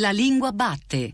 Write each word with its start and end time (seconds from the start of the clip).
La 0.00 0.12
lingua 0.12 0.50
batte. 0.50 1.12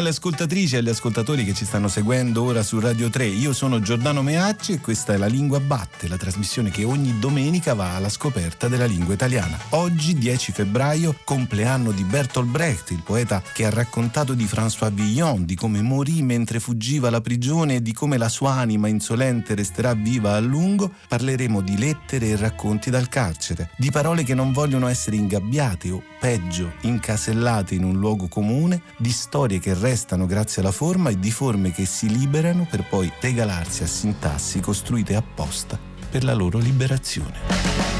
Alle 0.00 0.08
ascoltatrici 0.10 0.74
e 0.74 0.78
agli 0.78 0.88
ascoltatori 0.88 1.44
che 1.44 1.52
ci 1.52 1.66
stanno 1.66 1.86
seguendo 1.86 2.42
ora 2.42 2.62
su 2.62 2.80
Radio 2.80 3.10
3. 3.10 3.26
Io 3.26 3.52
sono 3.52 3.80
Giordano 3.80 4.22
Meacci 4.22 4.72
e 4.72 4.80
questa 4.80 5.12
è 5.12 5.18
La 5.18 5.26
Lingua 5.26 5.60
Batte, 5.60 6.08
la 6.08 6.16
trasmissione 6.16 6.70
che 6.70 6.84
ogni 6.84 7.18
domenica 7.18 7.74
va 7.74 7.96
alla 7.96 8.08
scoperta 8.08 8.66
della 8.66 8.86
lingua 8.86 9.12
italiana. 9.12 9.58
Oggi, 9.70 10.16
10 10.16 10.52
febbraio, 10.52 11.14
compleanno 11.22 11.92
di 11.92 12.02
Bertolt 12.04 12.48
Brecht, 12.48 12.90
il 12.92 13.02
poeta 13.02 13.42
che 13.52 13.66
ha 13.66 13.70
raccontato 13.70 14.32
di 14.32 14.44
François 14.44 14.90
Villon, 14.90 15.44
di 15.44 15.54
come 15.54 15.82
morì 15.82 16.22
mentre 16.22 16.60
fuggiva 16.60 17.08
alla 17.08 17.20
prigione 17.20 17.76
e 17.76 17.82
di 17.82 17.92
come 17.92 18.16
la 18.16 18.30
sua 18.30 18.52
anima 18.52 18.88
insolente 18.88 19.54
resterà 19.54 19.92
viva 19.92 20.34
a 20.34 20.40
lungo. 20.40 20.90
Parleremo 21.08 21.60
di 21.60 21.76
lettere 21.76 22.28
e 22.28 22.36
racconti 22.36 22.88
dal 22.88 23.10
carcere, 23.10 23.70
di 23.76 23.90
parole 23.90 24.24
che 24.24 24.34
non 24.34 24.52
vogliono 24.52 24.88
essere 24.88 25.16
ingabbiate 25.16 25.90
o, 25.90 26.02
peggio, 26.18 26.72
incasellate 26.82 27.74
in 27.74 27.84
un 27.84 27.98
luogo 27.98 28.28
comune, 28.28 28.80
di 28.96 29.10
storie 29.10 29.58
che 29.58 29.74
restano 29.74 29.88
grazie 30.24 30.62
alla 30.62 30.70
forma 30.70 31.10
e 31.10 31.18
di 31.18 31.32
forme 31.32 31.72
che 31.72 31.84
si 31.84 32.08
liberano 32.08 32.64
per 32.70 32.84
poi 32.88 33.10
regalarsi 33.20 33.82
a 33.82 33.86
sintassi 33.86 34.60
costruite 34.60 35.16
apposta 35.16 35.76
per 36.10 36.22
la 36.22 36.32
loro 36.32 36.58
liberazione. 36.58 37.99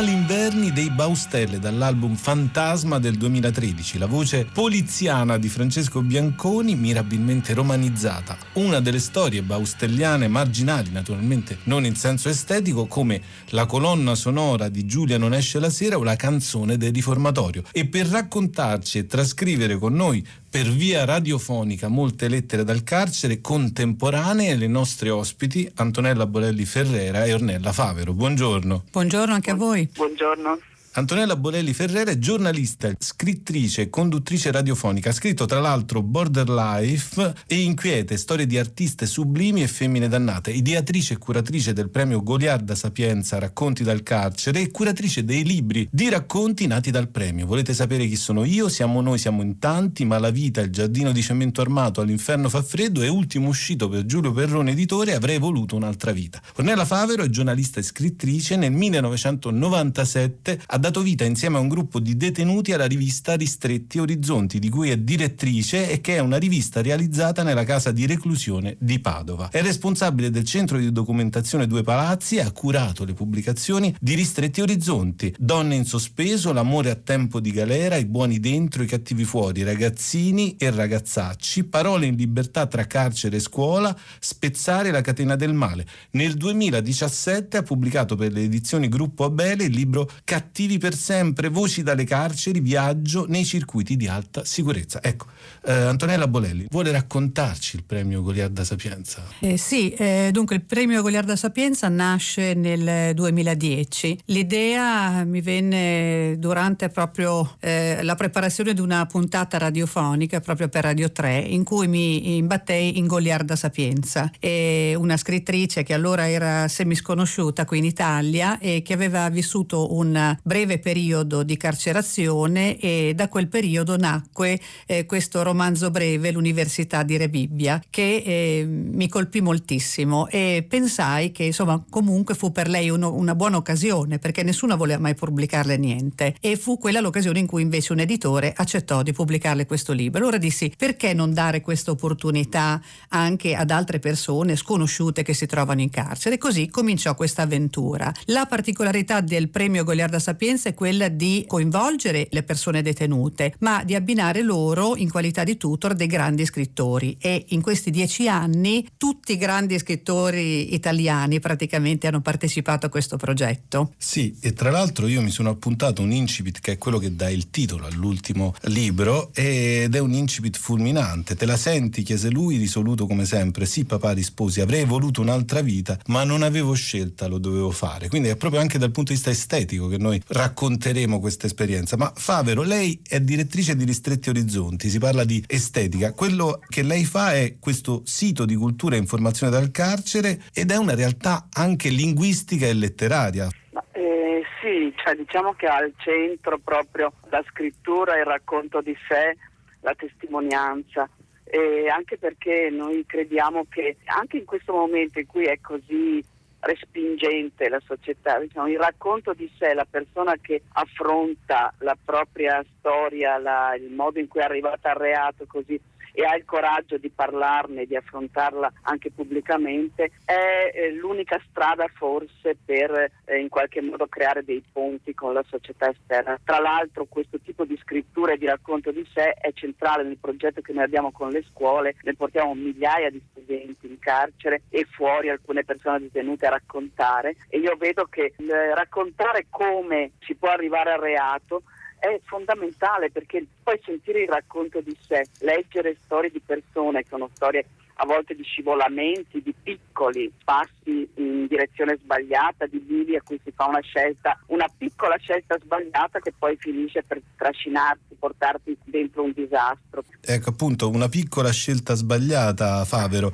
Fatali 0.00 0.16
inverni 0.16 0.72
dei 0.72 0.88
Baustelle 0.88 1.58
dall'album 1.58 2.14
Fantasma 2.14 2.98
del 2.98 3.18
2013, 3.18 3.98
la 3.98 4.06
voce 4.06 4.46
poliziana 4.50 5.36
di 5.36 5.50
Francesco 5.50 6.00
Bianconi 6.00 6.74
mirabilmente 6.74 7.52
romanizzata, 7.52 8.38
una 8.54 8.80
delle 8.80 8.98
storie 8.98 9.42
baustelliane 9.42 10.26
marginali, 10.26 10.90
naturalmente 10.90 11.58
non 11.64 11.84
in 11.84 11.96
senso 11.96 12.30
estetico, 12.30 12.86
come 12.86 13.20
la 13.50 13.66
colonna 13.66 14.14
sonora 14.14 14.70
di 14.70 14.86
Giulia 14.86 15.18
non 15.18 15.34
esce 15.34 15.58
la 15.58 15.68
sera 15.68 15.98
o 15.98 16.02
la 16.02 16.16
canzone 16.16 16.78
del 16.78 16.94
riformatorio. 16.94 17.64
E 17.70 17.86
per 17.86 18.06
raccontarci 18.06 18.96
e 18.96 19.06
trascrivere 19.06 19.76
con 19.76 19.92
noi 19.92 20.26
per 20.50 20.66
via 20.68 21.04
radiofonica 21.04 21.86
molte 21.86 22.26
lettere 22.26 22.64
dal 22.64 22.82
carcere 22.82 23.40
contemporanee 23.40 24.56
le 24.56 24.66
nostre 24.66 25.08
ospiti 25.08 25.70
Antonella 25.76 26.26
Bolelli 26.26 26.64
Ferrera 26.64 27.24
e 27.24 27.32
Ornella 27.32 27.72
Favero. 27.72 28.12
Buongiorno. 28.12 28.84
Buongiorno 28.90 29.32
anche 29.32 29.52
a 29.52 29.54
voi. 29.54 29.88
Buongiorno. 29.94 30.58
Antonella 30.94 31.36
Bolelli 31.36 31.72
Ferrera 31.72 32.10
è 32.10 32.18
giornalista, 32.18 32.90
scrittrice 32.98 33.88
conduttrice 33.90 34.50
radiofonica. 34.50 35.10
Ha 35.10 35.12
scritto 35.12 35.46
tra 35.46 35.60
l'altro 35.60 36.02
Border 36.02 36.48
Life 36.48 37.32
e 37.46 37.60
Inquiete, 37.60 38.16
storie 38.16 38.44
di 38.44 38.58
artiste 38.58 39.06
sublimi 39.06 39.62
e 39.62 39.68
femmine 39.68 40.08
dannate. 40.08 40.50
Ideatrice 40.50 41.14
e 41.14 41.18
curatrice 41.18 41.72
del 41.72 41.90
premio 41.90 42.24
Goliarda 42.24 42.74
Sapienza 42.74 43.38
Racconti 43.38 43.84
dal 43.84 44.02
carcere 44.02 44.62
e 44.62 44.72
curatrice 44.72 45.24
dei 45.24 45.44
libri 45.44 45.88
di 45.92 46.08
racconti 46.08 46.66
nati 46.66 46.90
dal 46.90 47.08
premio. 47.08 47.46
Volete 47.46 47.72
sapere 47.72 48.08
chi 48.08 48.16
sono 48.16 48.42
io? 48.42 48.68
Siamo 48.68 49.00
noi, 49.00 49.18
siamo 49.18 49.42
in 49.42 49.60
tanti, 49.60 50.04
ma 50.04 50.18
la 50.18 50.30
vita, 50.30 50.60
il 50.60 50.70
giardino 50.70 51.12
di 51.12 51.22
cemento 51.22 51.60
armato, 51.60 52.00
all'inferno 52.00 52.48
fa 52.48 52.64
freddo 52.64 53.00
e 53.02 53.06
ultimo 53.08 53.46
uscito 53.46 53.88
per 53.88 54.06
Giulio 54.06 54.32
Perrone 54.32 54.72
editore 54.72 55.14
avrei 55.14 55.38
voluto 55.38 55.76
un'altra 55.76 56.10
vita. 56.10 56.42
Ornella 56.56 56.84
Favero 56.84 57.22
è 57.22 57.28
giornalista 57.28 57.78
e 57.78 57.84
scrittrice. 57.84 58.56
Nel 58.56 58.72
1997 58.72 60.62
ha 60.66 60.78
dato 60.80 61.02
vita 61.02 61.24
insieme 61.24 61.58
a 61.58 61.60
un 61.60 61.68
gruppo 61.68 62.00
di 62.00 62.16
detenuti 62.16 62.72
alla 62.72 62.86
rivista 62.86 63.36
Ristretti 63.36 63.98
Orizzonti, 63.98 64.58
di 64.58 64.70
cui 64.70 64.90
è 64.90 64.96
direttrice 64.96 65.90
e 65.90 66.00
che 66.00 66.16
è 66.16 66.18
una 66.20 66.38
rivista 66.38 66.80
realizzata 66.80 67.42
nella 67.42 67.64
casa 67.64 67.92
di 67.92 68.06
reclusione 68.06 68.76
di 68.80 68.98
Padova. 68.98 69.50
È 69.50 69.60
responsabile 69.60 70.30
del 70.30 70.44
centro 70.44 70.78
di 70.78 70.90
documentazione 70.90 71.66
Due 71.66 71.82
Palazzi 71.82 72.36
e 72.36 72.40
ha 72.40 72.50
curato 72.50 73.04
le 73.04 73.12
pubblicazioni 73.12 73.94
di 74.00 74.14
Ristretti 74.14 74.62
Orizzonti, 74.62 75.34
Donne 75.38 75.74
in 75.74 75.84
sospeso, 75.84 76.52
L'amore 76.52 76.90
a 76.90 76.94
tempo 76.94 77.40
di 77.40 77.50
galera, 77.52 77.96
I 77.96 78.06
buoni 78.06 78.40
dentro, 78.40 78.82
i 78.82 78.86
cattivi 78.86 79.24
fuori, 79.24 79.62
Ragazzini 79.62 80.56
e 80.56 80.70
ragazzacci, 80.70 81.64
Parole 81.64 82.06
in 82.06 82.16
libertà 82.16 82.66
tra 82.66 82.86
carcere 82.86 83.36
e 83.36 83.40
scuola, 83.40 83.94
Spezzare 84.18 84.90
la 84.90 85.02
catena 85.02 85.36
del 85.36 85.52
male. 85.52 85.86
Nel 86.12 86.34
2017 86.34 87.58
ha 87.58 87.62
pubblicato 87.62 88.16
per 88.16 88.32
le 88.32 88.44
edizioni 88.44 88.88
Gruppo 88.88 89.24
Abele 89.24 89.64
il 89.64 89.74
libro 89.74 90.08
Cattivi 90.24 90.68
Vivi 90.70 90.82
per 90.82 90.94
sempre, 90.94 91.48
voci 91.48 91.82
dalle 91.82 92.04
carceri, 92.04 92.60
viaggio 92.60 93.24
nei 93.26 93.44
circuiti 93.44 93.96
di 93.96 94.06
alta 94.06 94.44
sicurezza. 94.44 95.02
Ecco, 95.02 95.26
eh, 95.64 95.72
Antonella 95.72 96.28
Bolelli 96.28 96.66
vuole 96.70 96.92
raccontarci 96.92 97.74
il 97.74 97.82
premio 97.82 98.22
Goliarda 98.22 98.62
Sapienza? 98.62 99.24
Eh, 99.40 99.56
sì, 99.56 99.90
eh, 99.90 100.28
dunque 100.32 100.54
il 100.54 100.62
premio 100.62 101.02
Goliarda 101.02 101.34
Sapienza 101.34 101.88
nasce 101.88 102.54
nel 102.54 103.16
2010. 103.16 104.20
L'idea 104.26 105.24
mi 105.24 105.40
venne 105.40 106.36
durante 106.38 106.88
proprio 106.88 107.56
eh, 107.58 107.98
la 108.04 108.14
preparazione 108.14 108.72
di 108.72 108.80
una 108.80 109.04
puntata 109.06 109.58
radiofonica 109.58 110.38
proprio 110.38 110.68
per 110.68 110.84
Radio 110.84 111.10
3 111.10 111.38
in 111.38 111.64
cui 111.64 111.88
mi 111.88 112.36
imbattei 112.36 112.96
in 112.96 113.08
Goliarda 113.08 113.56
Sapienza, 113.56 114.30
una 114.40 115.16
scrittrice 115.16 115.82
che 115.82 115.94
allora 115.94 116.28
era 116.28 116.68
semisconosciuta 116.68 117.64
qui 117.64 117.78
in 117.78 117.84
Italia 117.84 118.60
e 118.60 118.82
che 118.82 118.92
aveva 118.92 119.28
vissuto 119.30 119.96
un 119.96 120.36
breve 120.44 120.58
breve 120.60 120.78
periodo 120.78 121.42
di 121.42 121.56
carcerazione 121.56 122.76
e 122.78 123.12
da 123.14 123.28
quel 123.28 123.48
periodo 123.48 123.96
nacque 123.96 124.60
eh, 124.86 125.06
questo 125.06 125.42
romanzo 125.42 125.90
breve, 125.90 126.32
L'Università 126.32 127.02
di 127.02 127.16
Rebibbia, 127.16 127.82
che 127.88 128.22
eh, 128.24 128.66
mi 128.66 129.08
colpì 129.08 129.40
moltissimo 129.40 130.28
e 130.28 130.64
pensai 130.68 131.32
che 131.32 131.44
insomma 131.44 131.82
comunque 131.88 132.34
fu 132.34 132.52
per 132.52 132.68
lei 132.68 132.90
uno, 132.90 133.14
una 133.14 133.34
buona 133.34 133.56
occasione 133.56 134.18
perché 134.18 134.42
nessuno 134.42 134.76
voleva 134.76 135.00
mai 135.00 135.14
pubblicarle 135.14 135.76
niente 135.78 136.34
e 136.40 136.56
fu 136.56 136.76
quella 136.78 137.00
l'occasione 137.00 137.38
in 137.38 137.46
cui 137.46 137.62
invece 137.62 137.92
un 137.92 138.00
editore 138.00 138.52
accettò 138.54 139.02
di 139.02 139.12
pubblicarle 139.12 139.64
questo 139.64 139.92
libro. 139.92 140.20
Allora 140.20 140.36
dissi 140.36 140.72
perché 140.76 141.14
non 141.14 141.32
dare 141.32 141.62
questa 141.62 141.90
opportunità 141.90 142.80
anche 143.08 143.54
ad 143.54 143.70
altre 143.70 143.98
persone 143.98 144.56
sconosciute 144.56 145.22
che 145.22 145.32
si 145.32 145.46
trovano 145.46 145.80
in 145.80 145.90
carcere? 145.90 146.34
E 146.34 146.38
così 146.38 146.68
cominciò 146.68 147.14
questa 147.14 147.42
avventura. 147.42 148.12
La 148.26 148.46
particolarità 148.46 149.20
del 149.20 149.48
premio 149.48 149.84
Goliarda 149.84 150.18
Sapienza 150.18 150.48
Sapienza 150.50 150.70
è 150.70 150.74
quella 150.74 151.08
di 151.08 151.44
coinvolgere 151.46 152.26
le 152.28 152.42
persone 152.42 152.82
detenute, 152.82 153.54
ma 153.60 153.84
di 153.84 153.94
abbinare 153.94 154.42
loro 154.42 154.96
in 154.96 155.08
qualità 155.08 155.44
di 155.44 155.56
tutor 155.56 155.94
dei 155.94 156.08
grandi 156.08 156.44
scrittori 156.44 157.16
e 157.20 157.44
in 157.50 157.60
questi 157.60 157.90
dieci 157.90 158.28
anni 158.28 158.84
tutti 158.96 159.32
i 159.32 159.36
grandi 159.36 159.78
scrittori 159.78 160.74
italiani 160.74 161.38
praticamente 161.38 162.08
hanno 162.08 162.20
partecipato 162.20 162.86
a 162.86 162.88
questo 162.88 163.16
progetto. 163.16 163.92
Sì, 163.96 164.36
e 164.40 164.52
tra 164.52 164.72
l'altro 164.72 165.06
io 165.06 165.22
mi 165.22 165.30
sono 165.30 165.50
appuntato 165.50 166.02
un 166.02 166.10
incipit 166.10 166.58
che 166.58 166.72
è 166.72 166.78
quello 166.78 166.98
che 166.98 167.14
dà 167.14 167.30
il 167.30 167.50
titolo 167.50 167.86
all'ultimo 167.86 168.52
libro 168.62 169.30
ed 169.32 169.94
è 169.94 169.98
un 170.00 170.12
incipit 170.12 170.58
fulminante. 170.58 171.36
Te 171.36 171.46
la 171.46 171.56
senti? 171.56 172.02
chiese 172.02 172.28
lui, 172.28 172.56
risoluto 172.56 173.06
come 173.06 173.24
sempre. 173.24 173.66
Sì, 173.66 173.84
papà, 173.84 174.10
risposi, 174.10 174.60
avrei 174.60 174.84
voluto 174.84 175.20
un'altra 175.20 175.60
vita, 175.60 175.96
ma 176.06 176.24
non 176.24 176.42
avevo 176.42 176.72
scelta, 176.72 177.28
lo 177.28 177.38
dovevo 177.38 177.70
fare. 177.70 178.08
Quindi 178.08 178.28
è 178.30 178.36
proprio 178.36 178.60
anche 178.60 178.78
dal 178.78 178.90
punto 178.90 179.12
di 179.12 179.14
vista 179.14 179.30
estetico 179.30 179.86
che 179.86 179.98
noi 179.98 180.20
racconteremo 180.40 181.20
questa 181.20 181.46
esperienza. 181.46 181.96
Ma 181.98 182.10
Favero, 182.14 182.62
lei 182.62 183.00
è 183.06 183.20
direttrice 183.20 183.76
di 183.76 183.84
Ristretti 183.84 184.30
Orizzonti, 184.30 184.88
si 184.88 184.98
parla 184.98 185.24
di 185.24 185.44
estetica. 185.46 186.14
Quello 186.14 186.60
che 186.66 186.82
lei 186.82 187.04
fa 187.04 187.34
è 187.34 187.56
questo 187.58 188.02
sito 188.04 188.46
di 188.46 188.54
cultura 188.54 188.96
e 188.96 188.98
informazione 188.98 189.52
dal 189.52 189.70
carcere 189.70 190.40
ed 190.54 190.70
è 190.70 190.76
una 190.76 190.94
realtà 190.94 191.48
anche 191.52 191.90
linguistica 191.90 192.66
e 192.66 192.72
letteraria. 192.72 193.48
Eh, 193.92 194.42
sì, 194.62 194.92
cioè, 194.96 195.14
diciamo 195.14 195.52
che 195.52 195.66
ha 195.66 195.76
al 195.76 195.92
centro 195.98 196.58
proprio 196.58 197.12
la 197.28 197.44
scrittura, 197.50 198.18
il 198.18 198.24
racconto 198.24 198.80
di 198.80 198.96
sé, 199.08 199.36
la 199.82 199.94
testimonianza. 199.94 201.08
E 201.44 201.88
anche 201.88 202.16
perché 202.16 202.68
noi 202.70 203.04
crediamo 203.06 203.66
che 203.68 203.96
anche 204.04 204.38
in 204.38 204.44
questo 204.44 204.72
momento 204.72 205.18
in 205.18 205.26
cui 205.26 205.46
è 205.46 205.58
così 205.60 206.24
respingente 206.60 207.68
la 207.68 207.80
società, 207.84 208.38
diciamo, 208.38 208.68
il 208.68 208.78
racconto 208.78 209.32
di 209.32 209.50
sé, 209.58 209.74
la 209.74 209.86
persona 209.88 210.34
che 210.40 210.62
affronta 210.72 211.72
la 211.78 211.96
propria 212.02 212.64
storia, 212.78 213.38
la, 213.38 213.74
il 213.74 213.90
modo 213.90 214.18
in 214.18 214.28
cui 214.28 214.40
è 214.40 214.44
arrivata 214.44 214.90
al 214.90 214.96
reato, 214.96 215.46
così 215.46 215.80
e 216.20 216.24
ha 216.26 216.36
il 216.36 216.44
coraggio 216.44 216.98
di 216.98 217.08
parlarne, 217.08 217.86
di 217.86 217.96
affrontarla 217.96 218.70
anche 218.82 219.10
pubblicamente, 219.10 220.10
è 220.26 220.70
eh, 220.74 220.92
l'unica 220.92 221.40
strada 221.48 221.86
forse 221.94 222.58
per 222.62 223.10
eh, 223.24 223.38
in 223.38 223.48
qualche 223.48 223.80
modo 223.80 224.06
creare 224.06 224.44
dei 224.44 224.62
ponti 224.70 225.14
con 225.14 225.32
la 225.32 225.42
società 225.48 225.88
esterna. 225.88 226.38
Tra 226.44 226.58
l'altro 226.58 227.06
questo 227.08 227.40
tipo 227.40 227.64
di 227.64 227.78
scrittura 227.78 228.32
e 228.32 228.36
di 228.36 228.44
racconto 228.44 228.90
di 228.90 229.06
sé 229.14 229.32
è 229.32 229.50
centrale 229.54 230.02
nel 230.02 230.18
progetto 230.20 230.60
che 230.60 230.74
noi 230.74 230.84
abbiamo 230.84 231.10
con 231.10 231.30
le 231.30 231.42
scuole, 231.50 231.96
ne 232.02 232.14
portiamo 232.14 232.52
migliaia 232.52 233.08
di 233.08 233.22
studenti 233.30 233.86
in 233.86 233.98
carcere 233.98 234.64
e 234.68 234.86
fuori 234.90 235.30
alcune 235.30 235.64
persone 235.64 236.00
detenute 236.00 236.44
a 236.46 236.50
raccontare 236.50 237.36
e 237.48 237.58
io 237.58 237.76
vedo 237.76 238.04
che 238.10 238.34
eh, 238.36 238.74
raccontare 238.74 239.46
come 239.48 240.10
si 240.20 240.34
può 240.34 240.50
arrivare 240.50 240.92
al 240.92 241.00
reato 241.00 241.62
è 242.00 242.18
fondamentale 242.24 243.10
perché 243.10 243.46
poi 243.62 243.78
sentire 243.84 244.22
il 244.22 244.28
racconto 244.28 244.80
di 244.80 244.96
sé, 245.06 245.28
leggere 245.40 245.96
storie 246.04 246.30
di 246.30 246.40
persone 246.40 247.02
che 247.02 247.08
sono 247.08 247.30
storie 247.34 247.66
a 248.02 248.06
volte 248.06 248.34
di 248.34 248.42
scivolamenti, 248.42 249.42
di 249.42 249.54
piccoli 249.62 250.32
passi 250.42 251.06
in 251.16 251.46
direzione 251.46 251.98
sbagliata, 252.02 252.66
di 252.66 252.78
bivi 252.78 253.14
a 253.14 253.20
cui 253.22 253.38
si 253.44 253.52
fa 253.54 253.66
una 253.66 253.80
scelta, 253.80 254.38
una 254.46 254.66
piccola 254.74 255.16
scelta 255.18 255.58
sbagliata 255.62 256.18
che 256.18 256.32
poi 256.36 256.56
finisce 256.58 257.02
per 257.06 257.20
trascinarti, 257.36 258.16
portarti 258.18 258.74
dentro 258.84 259.22
un 259.22 259.32
disastro. 259.34 260.04
Ecco 260.22 260.48
appunto 260.48 260.88
una 260.88 261.10
piccola 261.10 261.50
scelta 261.50 261.94
sbagliata, 261.94 262.84
Favero. 262.86 263.30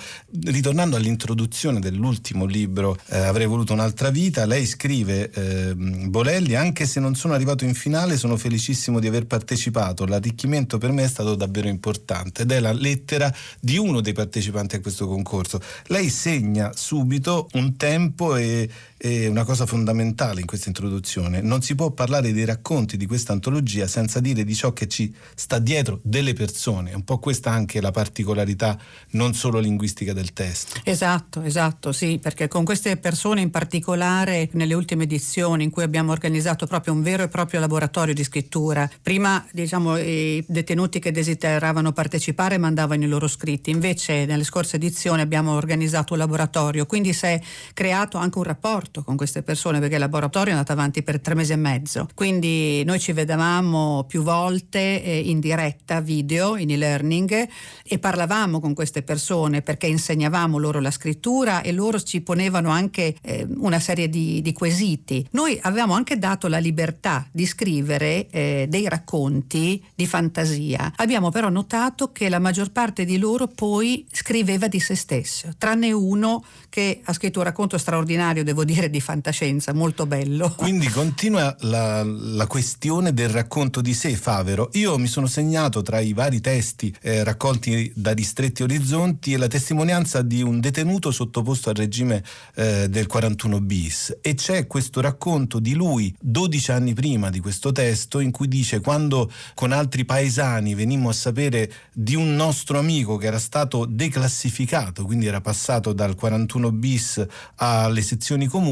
Ritornando 0.47 0.97
all'introduzione 0.97 1.79
dell'ultimo 1.79 2.45
libro, 2.45 2.97
eh, 3.11 3.19
Avrei 3.19 3.47
voluto 3.47 3.73
un'altra 3.73 4.11
vita, 4.11 4.47
lei 4.47 4.67
scrive, 4.67 5.31
eh, 5.31 5.75
Bolelli, 5.77 6.57
anche 6.57 6.87
se 6.87 6.99
non 6.99 7.15
sono 7.15 7.35
arrivato 7.35 7.65
in 7.65 7.75
finale, 7.75 8.17
sono 8.17 8.37
felicissimo 8.37 8.99
di 8.99 9.07
aver 9.07 9.27
partecipato, 9.27 10.07
l'arricchimento 10.07 10.79
per 10.79 10.91
me 10.91 11.05
è 11.05 11.09
stato 11.09 11.37
davvero 11.37 11.69
importante 11.69 12.43
ed 12.43 12.51
è 12.51 12.59
la 12.59 12.73
lettera 12.73 13.33
di 13.61 13.79
uno 13.79 14.01
dei 14.01 14.13
partecipanti 14.13 14.55
partecipanti 14.57 14.77
a 14.77 14.81
questo 14.81 15.07
concorso. 15.07 15.61
Lei 15.87 16.09
segna 16.09 16.73
subito 16.75 17.49
un 17.53 17.77
tempo 17.77 18.37
e, 18.37 18.69
e 18.99 19.27
una 19.27 19.45
cosa 19.45 19.67
fondamentale 19.67 20.41
in 20.41 20.47
questa 20.47 20.69
introduzione. 20.69 21.41
Non 21.41 21.63
si 21.63 21.75
può 21.75 21.91
parlare 21.91 22.33
dei 22.33 22.45
racconti 22.45 22.97
di 22.97 23.07
questa 23.07 23.33
antologia 23.33 23.87
senza 23.87 24.21
dire 24.21 24.45
di 24.45 24.55
ciò 24.55 24.73
che 24.73 24.89
ci 24.89 25.15
sta 25.35 25.59
dietro 25.59 26.01
delle 26.03 26.33
persone. 26.33 26.95
Un 26.95 27.05
po' 27.05 27.19
questa 27.19 27.51
anche 27.51 27.81
la 27.81 27.91
particolarità 27.91 28.79
non 29.11 29.35
solo 29.35 29.59
linguistica 29.59 30.13
del 30.13 30.33
testo. 30.33 30.81
Esatto, 30.85 31.43
esatto, 31.43 31.93
sì, 31.93 32.19
perché 32.21 32.49
con 32.49 32.65
queste 32.65 32.97
persone 32.97 33.41
in 33.41 33.51
particolare 33.51 34.49
nelle 34.53 34.75
ultime 34.75 35.05
edizioni 35.05 35.65
in 35.65 35.71
cui 35.71 35.83
abbiamo 35.83 36.13
organizzato 36.13 36.67
proprio 36.67 36.95
un 36.95 37.03
vero 37.03 37.23
e 37.23 37.29
proprio 37.29 37.61
laboratorio 37.61 38.15
di 38.15 38.25
scrittura, 38.25 38.89
prima 39.03 39.45
diciamo 39.53 39.99
i 39.99 40.45
detenuti 40.47 40.99
che 40.99 41.13
desideravano 41.13 41.93
partecipare 41.93 42.59
mandavano 42.59 43.05
i 43.05 43.09
loro 43.09 43.29
scritti, 43.29 43.71
invece 43.71 44.25
nelle 44.25 44.45
scorse 44.45 44.77
edizioni 44.77 45.21
abbiamo 45.21 45.53
organizzato 45.53 46.15
un 46.15 46.21
laboratorio, 46.21 46.87
quindi 46.87 47.13
si 47.13 47.27
è 47.27 47.41
creato 47.75 48.17
anche 48.17 48.39
un 48.39 48.45
rapporto 48.45 48.86
con 49.05 49.17
queste 49.17 49.43
persone 49.43 49.79
perché 49.79 49.95
il 49.95 50.01
laboratorio 50.01 50.53
è 50.53 50.57
andato 50.57 50.73
avanti 50.73 51.03
per 51.03 51.21
tre 51.21 51.35
mesi 51.35 51.53
e 51.53 51.57
mezzo. 51.57 52.09
Quindi 52.15 52.85
noi 52.85 52.99
ci 52.99 53.13
vedevamo 53.13 54.05
più 54.07 54.23
volte 54.23 55.03
eh, 55.03 55.19
in 55.19 55.41
diretta 55.41 56.01
video, 56.01 56.57
in 56.57 56.71
e-learning 56.71 57.49
e 57.83 57.99
parlavamo 57.99 58.61
con 58.61 58.75
queste 58.75 59.03
persone 59.03 59.63
perché 59.63 59.87
insegnavamo 59.87 60.59
loro 60.59 60.81
la 60.81 60.91
scrittura 60.91 61.63
e 61.63 61.73
loro 61.73 62.01
ci 62.01 62.21
ponevano 62.21 62.71
anche 62.71 63.17
eh, 63.23 63.47
una 63.57 63.79
serie 63.79 64.09
di, 64.09 64.43
di, 64.43 64.53
quesiti. 64.53 65.27
Noi 65.33 65.59
avevamo 65.63 65.95
anche 65.95 66.19
dato 66.19 66.49
la 66.49 66.59
libertà 66.59 67.27
di 67.31 67.47
scrivere 67.47 68.27
eh, 68.29 68.67
dei 68.69 68.89
racconti 68.89 69.83
di 69.95 70.07
fantasia. 70.07 70.93
Abbiamo 70.97 71.31
però 71.31 71.49
notato 71.49 72.13
che 72.13 72.29
la 72.29 72.39
maggior 72.39 72.71
parte 72.71 73.05
di 73.05 73.19
loro 73.19 73.47
poi 73.47 74.07
scriveva 74.11 74.69
di 74.69 74.81
se 74.81 74.95
stesso, 74.95 75.51
tranne 75.59 75.93
uno 75.93 76.45
che 76.69 77.01
ha 77.03 77.13
scritto 77.13 77.39
un 77.39 77.45
racconto 77.45 77.79
straordinario, 77.79 78.45
devo 78.45 78.65
dire, 78.65 78.76
di 78.85 79.01
fantascienza, 79.01 79.73
molto 79.73 80.07
bello. 80.07 80.53
Quindi 80.57 80.89
continua 80.91 81.55
la, 81.61 82.03
la 82.05 82.47
questione 82.47 83.15
del 83.15 83.29
racconto 83.29 83.81
di 83.81 83.95
sé, 83.95 84.15
Favero. 84.17 84.71
Io 84.73 84.99
mi 84.99 85.07
sono 85.07 85.27
segnato 85.27 85.83
tra 85.83 86.01
i 86.01 86.13
vari 86.13 86.41
testi 86.41 86.95
eh, 87.01 87.25
raccolti 87.25 87.93
da 87.95 88.13
Distretti 88.13 88.63
Orizzonti 88.63 89.33
e 89.33 89.37
la 89.39 89.47
testimonianza 89.47 90.23
di 90.23 90.43
un 90.43 90.61
detenuto 90.61 91.11
sottoposto 91.11 91.71
al 91.71 91.77
regime 91.77 92.23
eh, 92.57 92.89
del 92.89 93.07
41 93.07 93.61
bis 93.61 94.19
e 94.21 94.35
c'è 94.35 94.67
questo 94.67 95.01
racconto 95.01 95.61
di 95.61 95.75
lui 95.75 96.15
12 96.21 96.71
anni 96.73 96.93
prima 96.93 97.31
di 97.31 97.41
questo 97.41 97.73
testo 97.73 98.19
in 98.19 98.33
cui 98.33 98.49
dice 98.49 98.81
quando 98.81 99.31
con 99.55 99.73
altri 99.73 100.05
paesani 100.05 100.75
venimmo 100.75 101.09
a 101.09 101.13
sapere 101.13 101.73
di 101.93 102.15
un 102.15 102.35
nostro 102.35 102.79
amico 102.79 103.17
che 103.17 103.27
era 103.27 103.39
stato 103.39 103.85
declarato 103.85 104.15
classificato, 104.17 105.05
quindi 105.05 105.27
era 105.27 105.43
passato 105.43 105.93
dal 105.93 106.15
41 106.15 106.73
bis 106.73 107.25
alle 107.57 108.01
sezioni 108.01 108.47
comuni, 108.47 108.66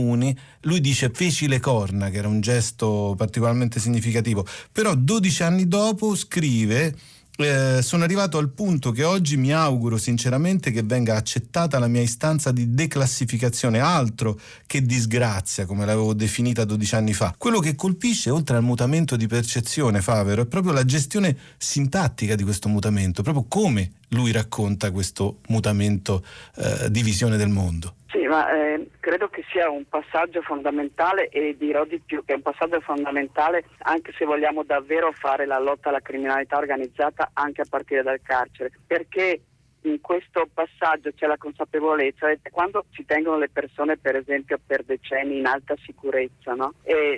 lui 0.63 0.81
dice 0.81 1.11
feci 1.13 1.47
le 1.49 1.61
corna, 1.61 2.11
che 2.11 2.19
era 2.19 2.29
un 2.29 2.41
gesto 2.41 3.15
particolarmente 3.17 3.81
significativo, 3.81 4.47
però 4.73 4.95
12 4.95 5.43
anni 5.43 5.69
dopo 5.69 6.15
scrive 6.15 6.95
eh, 7.37 7.81
sono 7.83 8.05
arrivato 8.05 8.39
al 8.39 8.51
punto 8.51 8.93
che 8.93 9.03
oggi 9.03 9.37
mi 9.37 9.53
auguro 9.53 9.97
sinceramente 9.97 10.71
che 10.71 10.83
venga 10.83 11.17
accettata 11.17 11.81
la 11.81 11.89
mia 11.89 12.01
istanza 12.01 12.53
di 12.53 12.75
declassificazione, 12.75 13.81
altro 13.81 14.39
che 14.67 14.83
disgrazia, 14.83 15.67
come 15.67 15.85
l'avevo 15.85 16.15
definita 16.15 16.65
12 16.65 16.95
anni 16.95 17.13
fa. 17.13 17.35
Quello 17.37 17.59
che 17.59 17.75
colpisce, 17.75 18.31
oltre 18.31 18.57
al 18.57 18.63
mutamento 18.63 19.17
di 19.17 19.27
percezione, 19.27 20.01
Favero, 20.01 20.43
è 20.43 20.47
proprio 20.47 20.73
la 20.73 20.85
gestione 20.85 21.37
sintattica 21.59 22.37
di 22.37 22.45
questo 22.45 22.69
mutamento, 22.69 23.23
proprio 23.23 23.47
come 23.49 23.91
lui 24.11 24.31
racconta 24.31 24.93
questo 24.93 25.41
mutamento 25.49 26.25
eh, 26.57 26.89
di 26.89 27.03
visione 27.03 27.37
del 27.37 27.49
mondo. 27.49 27.97
Sì, 28.15 28.29
ma 28.29 28.49
eh, 28.53 28.91
credo 29.01 29.29
che 29.29 29.43
sia 29.51 29.69
un 29.69 29.89
passaggio 29.89 30.41
fondamentale 30.43 31.29
e 31.31 31.57
dirò 31.59 31.85
di 31.85 31.99
più 31.99 32.25
che 32.25 32.35
è 32.35 32.37
un 32.37 32.43
passaggio 32.43 32.81
fondamentale 32.81 33.65
anche 33.79 34.13
se 34.17 34.25
vogliamo 34.25 34.63
davvero 34.63 35.11
fare 35.11 35.47
la 35.47 35.59
lotta 35.59 35.89
alla 35.89 35.99
criminalità 35.99 36.57
organizzata 36.57 37.31
anche 37.33 37.63
a 37.63 37.67
partire 37.69 38.05
dal 38.05 38.21
carcere, 38.23 38.71
perché 38.87 39.41
in 39.81 40.01
questo 40.01 40.49
passaggio 40.55 41.11
c'è 41.13 41.27
la 41.27 41.37
consapevolezza 41.37 42.29
che 42.29 42.51
quando 42.53 42.85
si 42.93 43.05
tengono 43.05 43.37
le 43.37 43.49
persone 43.49 43.97
per 43.97 44.15
esempio 44.15 44.61
per 44.65 44.85
decenni 44.85 45.39
in 45.39 45.47
alta 45.47 45.75
sicurezza 45.85 46.55
no? 46.55 46.75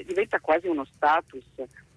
diventa 0.06 0.40
quasi 0.40 0.66
uno 0.66 0.86
status 0.86 1.44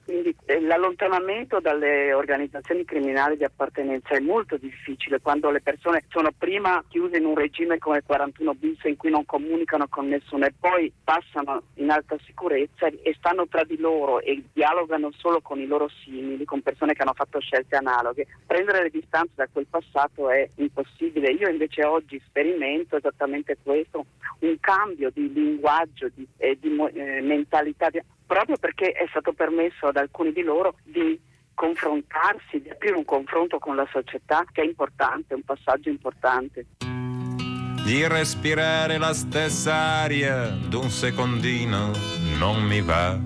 quindi 0.09 0.35
eh, 0.45 0.59
l'allontanamento 0.59 1.59
dalle 1.59 2.13
organizzazioni 2.13 2.83
criminali 2.83 3.37
di 3.37 3.43
appartenenza 3.43 4.15
è 4.15 4.19
molto 4.19 4.57
difficile 4.57 5.19
quando 5.21 5.51
le 5.51 5.61
persone 5.61 6.05
sono 6.09 6.31
prima 6.35 6.83
chiuse 6.87 7.17
in 7.17 7.25
un 7.25 7.35
regime 7.35 7.77
come 7.77 8.01
41 8.01 8.55
bis 8.55 8.83
in 8.85 8.97
cui 8.97 9.11
non 9.11 9.23
comunicano 9.23 9.87
con 9.87 10.07
nessuno 10.07 10.45
e 10.45 10.53
poi 10.59 10.91
passano 11.03 11.61
in 11.75 11.91
alta 11.91 12.17
sicurezza 12.25 12.87
e 12.87 13.13
stanno 13.19 13.47
tra 13.47 13.63
di 13.63 13.77
loro 13.77 14.19
e 14.19 14.45
dialogano 14.51 15.11
solo 15.15 15.41
con 15.41 15.59
i 15.59 15.67
loro 15.67 15.87
simili, 16.03 16.43
con 16.43 16.63
persone 16.63 16.93
che 16.93 17.03
hanno 17.03 17.13
fatto 17.13 17.39
scelte 17.39 17.75
analoghe. 17.75 18.25
Prendere 18.47 18.81
le 18.81 18.89
distanze 18.89 19.33
da 19.35 19.47
quel 19.51 19.67
passato 19.69 20.31
è 20.31 20.49
impossibile. 20.55 21.33
Io 21.33 21.47
invece 21.49 21.85
oggi 21.85 22.19
sperimento 22.25 22.97
esattamente 22.97 23.57
questo, 23.61 24.07
un 24.39 24.59
cambio 24.59 25.11
di 25.11 25.31
linguaggio, 25.31 26.09
di, 26.15 26.27
eh, 26.37 26.57
di 26.59 26.75
eh, 26.95 27.21
mentalità. 27.21 27.89
Proprio 28.29 28.57
perché 28.57 28.91
è 28.91 29.07
stato 29.09 29.33
permesso 29.33 29.87
ad 29.87 29.97
alcuni 29.97 30.31
di 30.31 30.43
loro 30.43 30.75
di 30.83 31.19
confrontarsi, 31.55 32.61
di 32.61 32.69
aprire 32.69 32.95
un 32.95 33.03
confronto 33.03 33.57
con 33.57 33.75
la 33.75 33.87
società 33.91 34.45
che 34.51 34.61
è 34.61 34.65
importante, 34.65 35.33
un 35.33 35.41
passaggio 35.41 35.89
importante. 35.89 36.67
Di 36.77 38.07
respirare 38.07 38.99
la 38.99 39.15
stessa 39.15 39.73
aria 39.73 40.49
d'un 40.49 40.91
secondino 40.91 41.91
non 42.37 42.61
mi 42.61 42.81
va. 42.81 43.17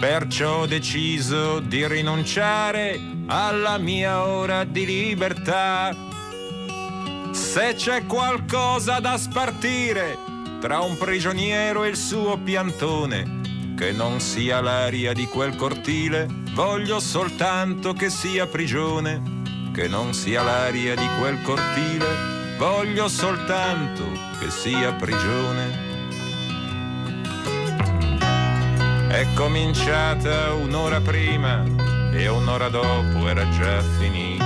Perciò 0.00 0.62
ho 0.62 0.66
deciso 0.66 1.60
di 1.60 1.86
rinunciare 1.86 2.98
alla 3.28 3.78
mia 3.78 4.26
ora 4.26 4.64
di 4.64 4.84
libertà. 4.84 5.94
Se 7.30 7.74
c'è 7.74 8.04
qualcosa 8.06 8.98
da 8.98 9.16
spartire 9.16 10.29
tra 10.60 10.80
un 10.80 10.98
prigioniero 10.98 11.84
e 11.84 11.88
il 11.88 11.96
suo 11.96 12.36
piantone, 12.36 13.74
che 13.74 13.92
non 13.92 14.20
sia 14.20 14.60
l'aria 14.60 15.14
di 15.14 15.24
quel 15.26 15.56
cortile, 15.56 16.28
voglio 16.52 17.00
soltanto 17.00 17.94
che 17.94 18.10
sia 18.10 18.46
prigione, 18.46 19.22
che 19.72 19.88
non 19.88 20.12
sia 20.12 20.42
l'aria 20.42 20.94
di 20.94 21.08
quel 21.18 21.40
cortile, 21.40 22.06
voglio 22.58 23.08
soltanto 23.08 24.04
che 24.38 24.50
sia 24.50 24.92
prigione. 24.92 25.88
È 29.08 29.26
cominciata 29.34 30.52
un'ora 30.52 31.00
prima 31.00 31.64
e 32.12 32.28
un'ora 32.28 32.68
dopo 32.68 33.26
era 33.28 33.48
già 33.48 33.80
finita. 33.98 34.39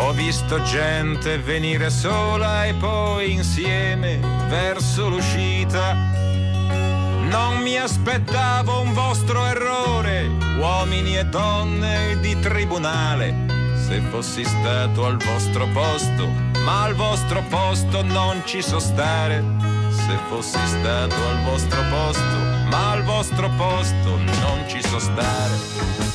Ho 0.00 0.12
visto 0.12 0.62
gente 0.62 1.38
venire 1.38 1.90
sola 1.90 2.64
e 2.64 2.74
poi 2.74 3.32
insieme 3.32 4.18
verso 4.48 5.08
l'uscita. 5.08 5.92
Non 7.28 7.58
mi 7.62 7.76
aspettavo 7.76 8.80
un 8.80 8.92
vostro 8.92 9.44
errore, 9.44 10.30
uomini 10.58 11.18
e 11.18 11.24
donne 11.24 12.16
di 12.20 12.38
tribunale. 12.38 13.34
Se 13.74 14.00
fossi 14.10 14.44
stato 14.44 15.04
al 15.04 15.16
vostro 15.16 15.66
posto, 15.68 16.26
ma 16.64 16.84
al 16.84 16.94
vostro 16.94 17.42
posto 17.48 18.02
non 18.02 18.42
ci 18.44 18.62
so 18.62 18.78
stare. 18.78 19.42
Se 19.90 20.16
fossi 20.28 20.64
stato 20.66 21.14
al 21.14 21.42
vostro 21.44 21.82
posto, 21.90 22.36
ma 22.70 22.92
al 22.92 23.02
vostro 23.02 23.50
posto 23.56 24.16
non 24.16 24.64
ci 24.68 24.80
so 24.80 24.98
stare. 24.98 26.07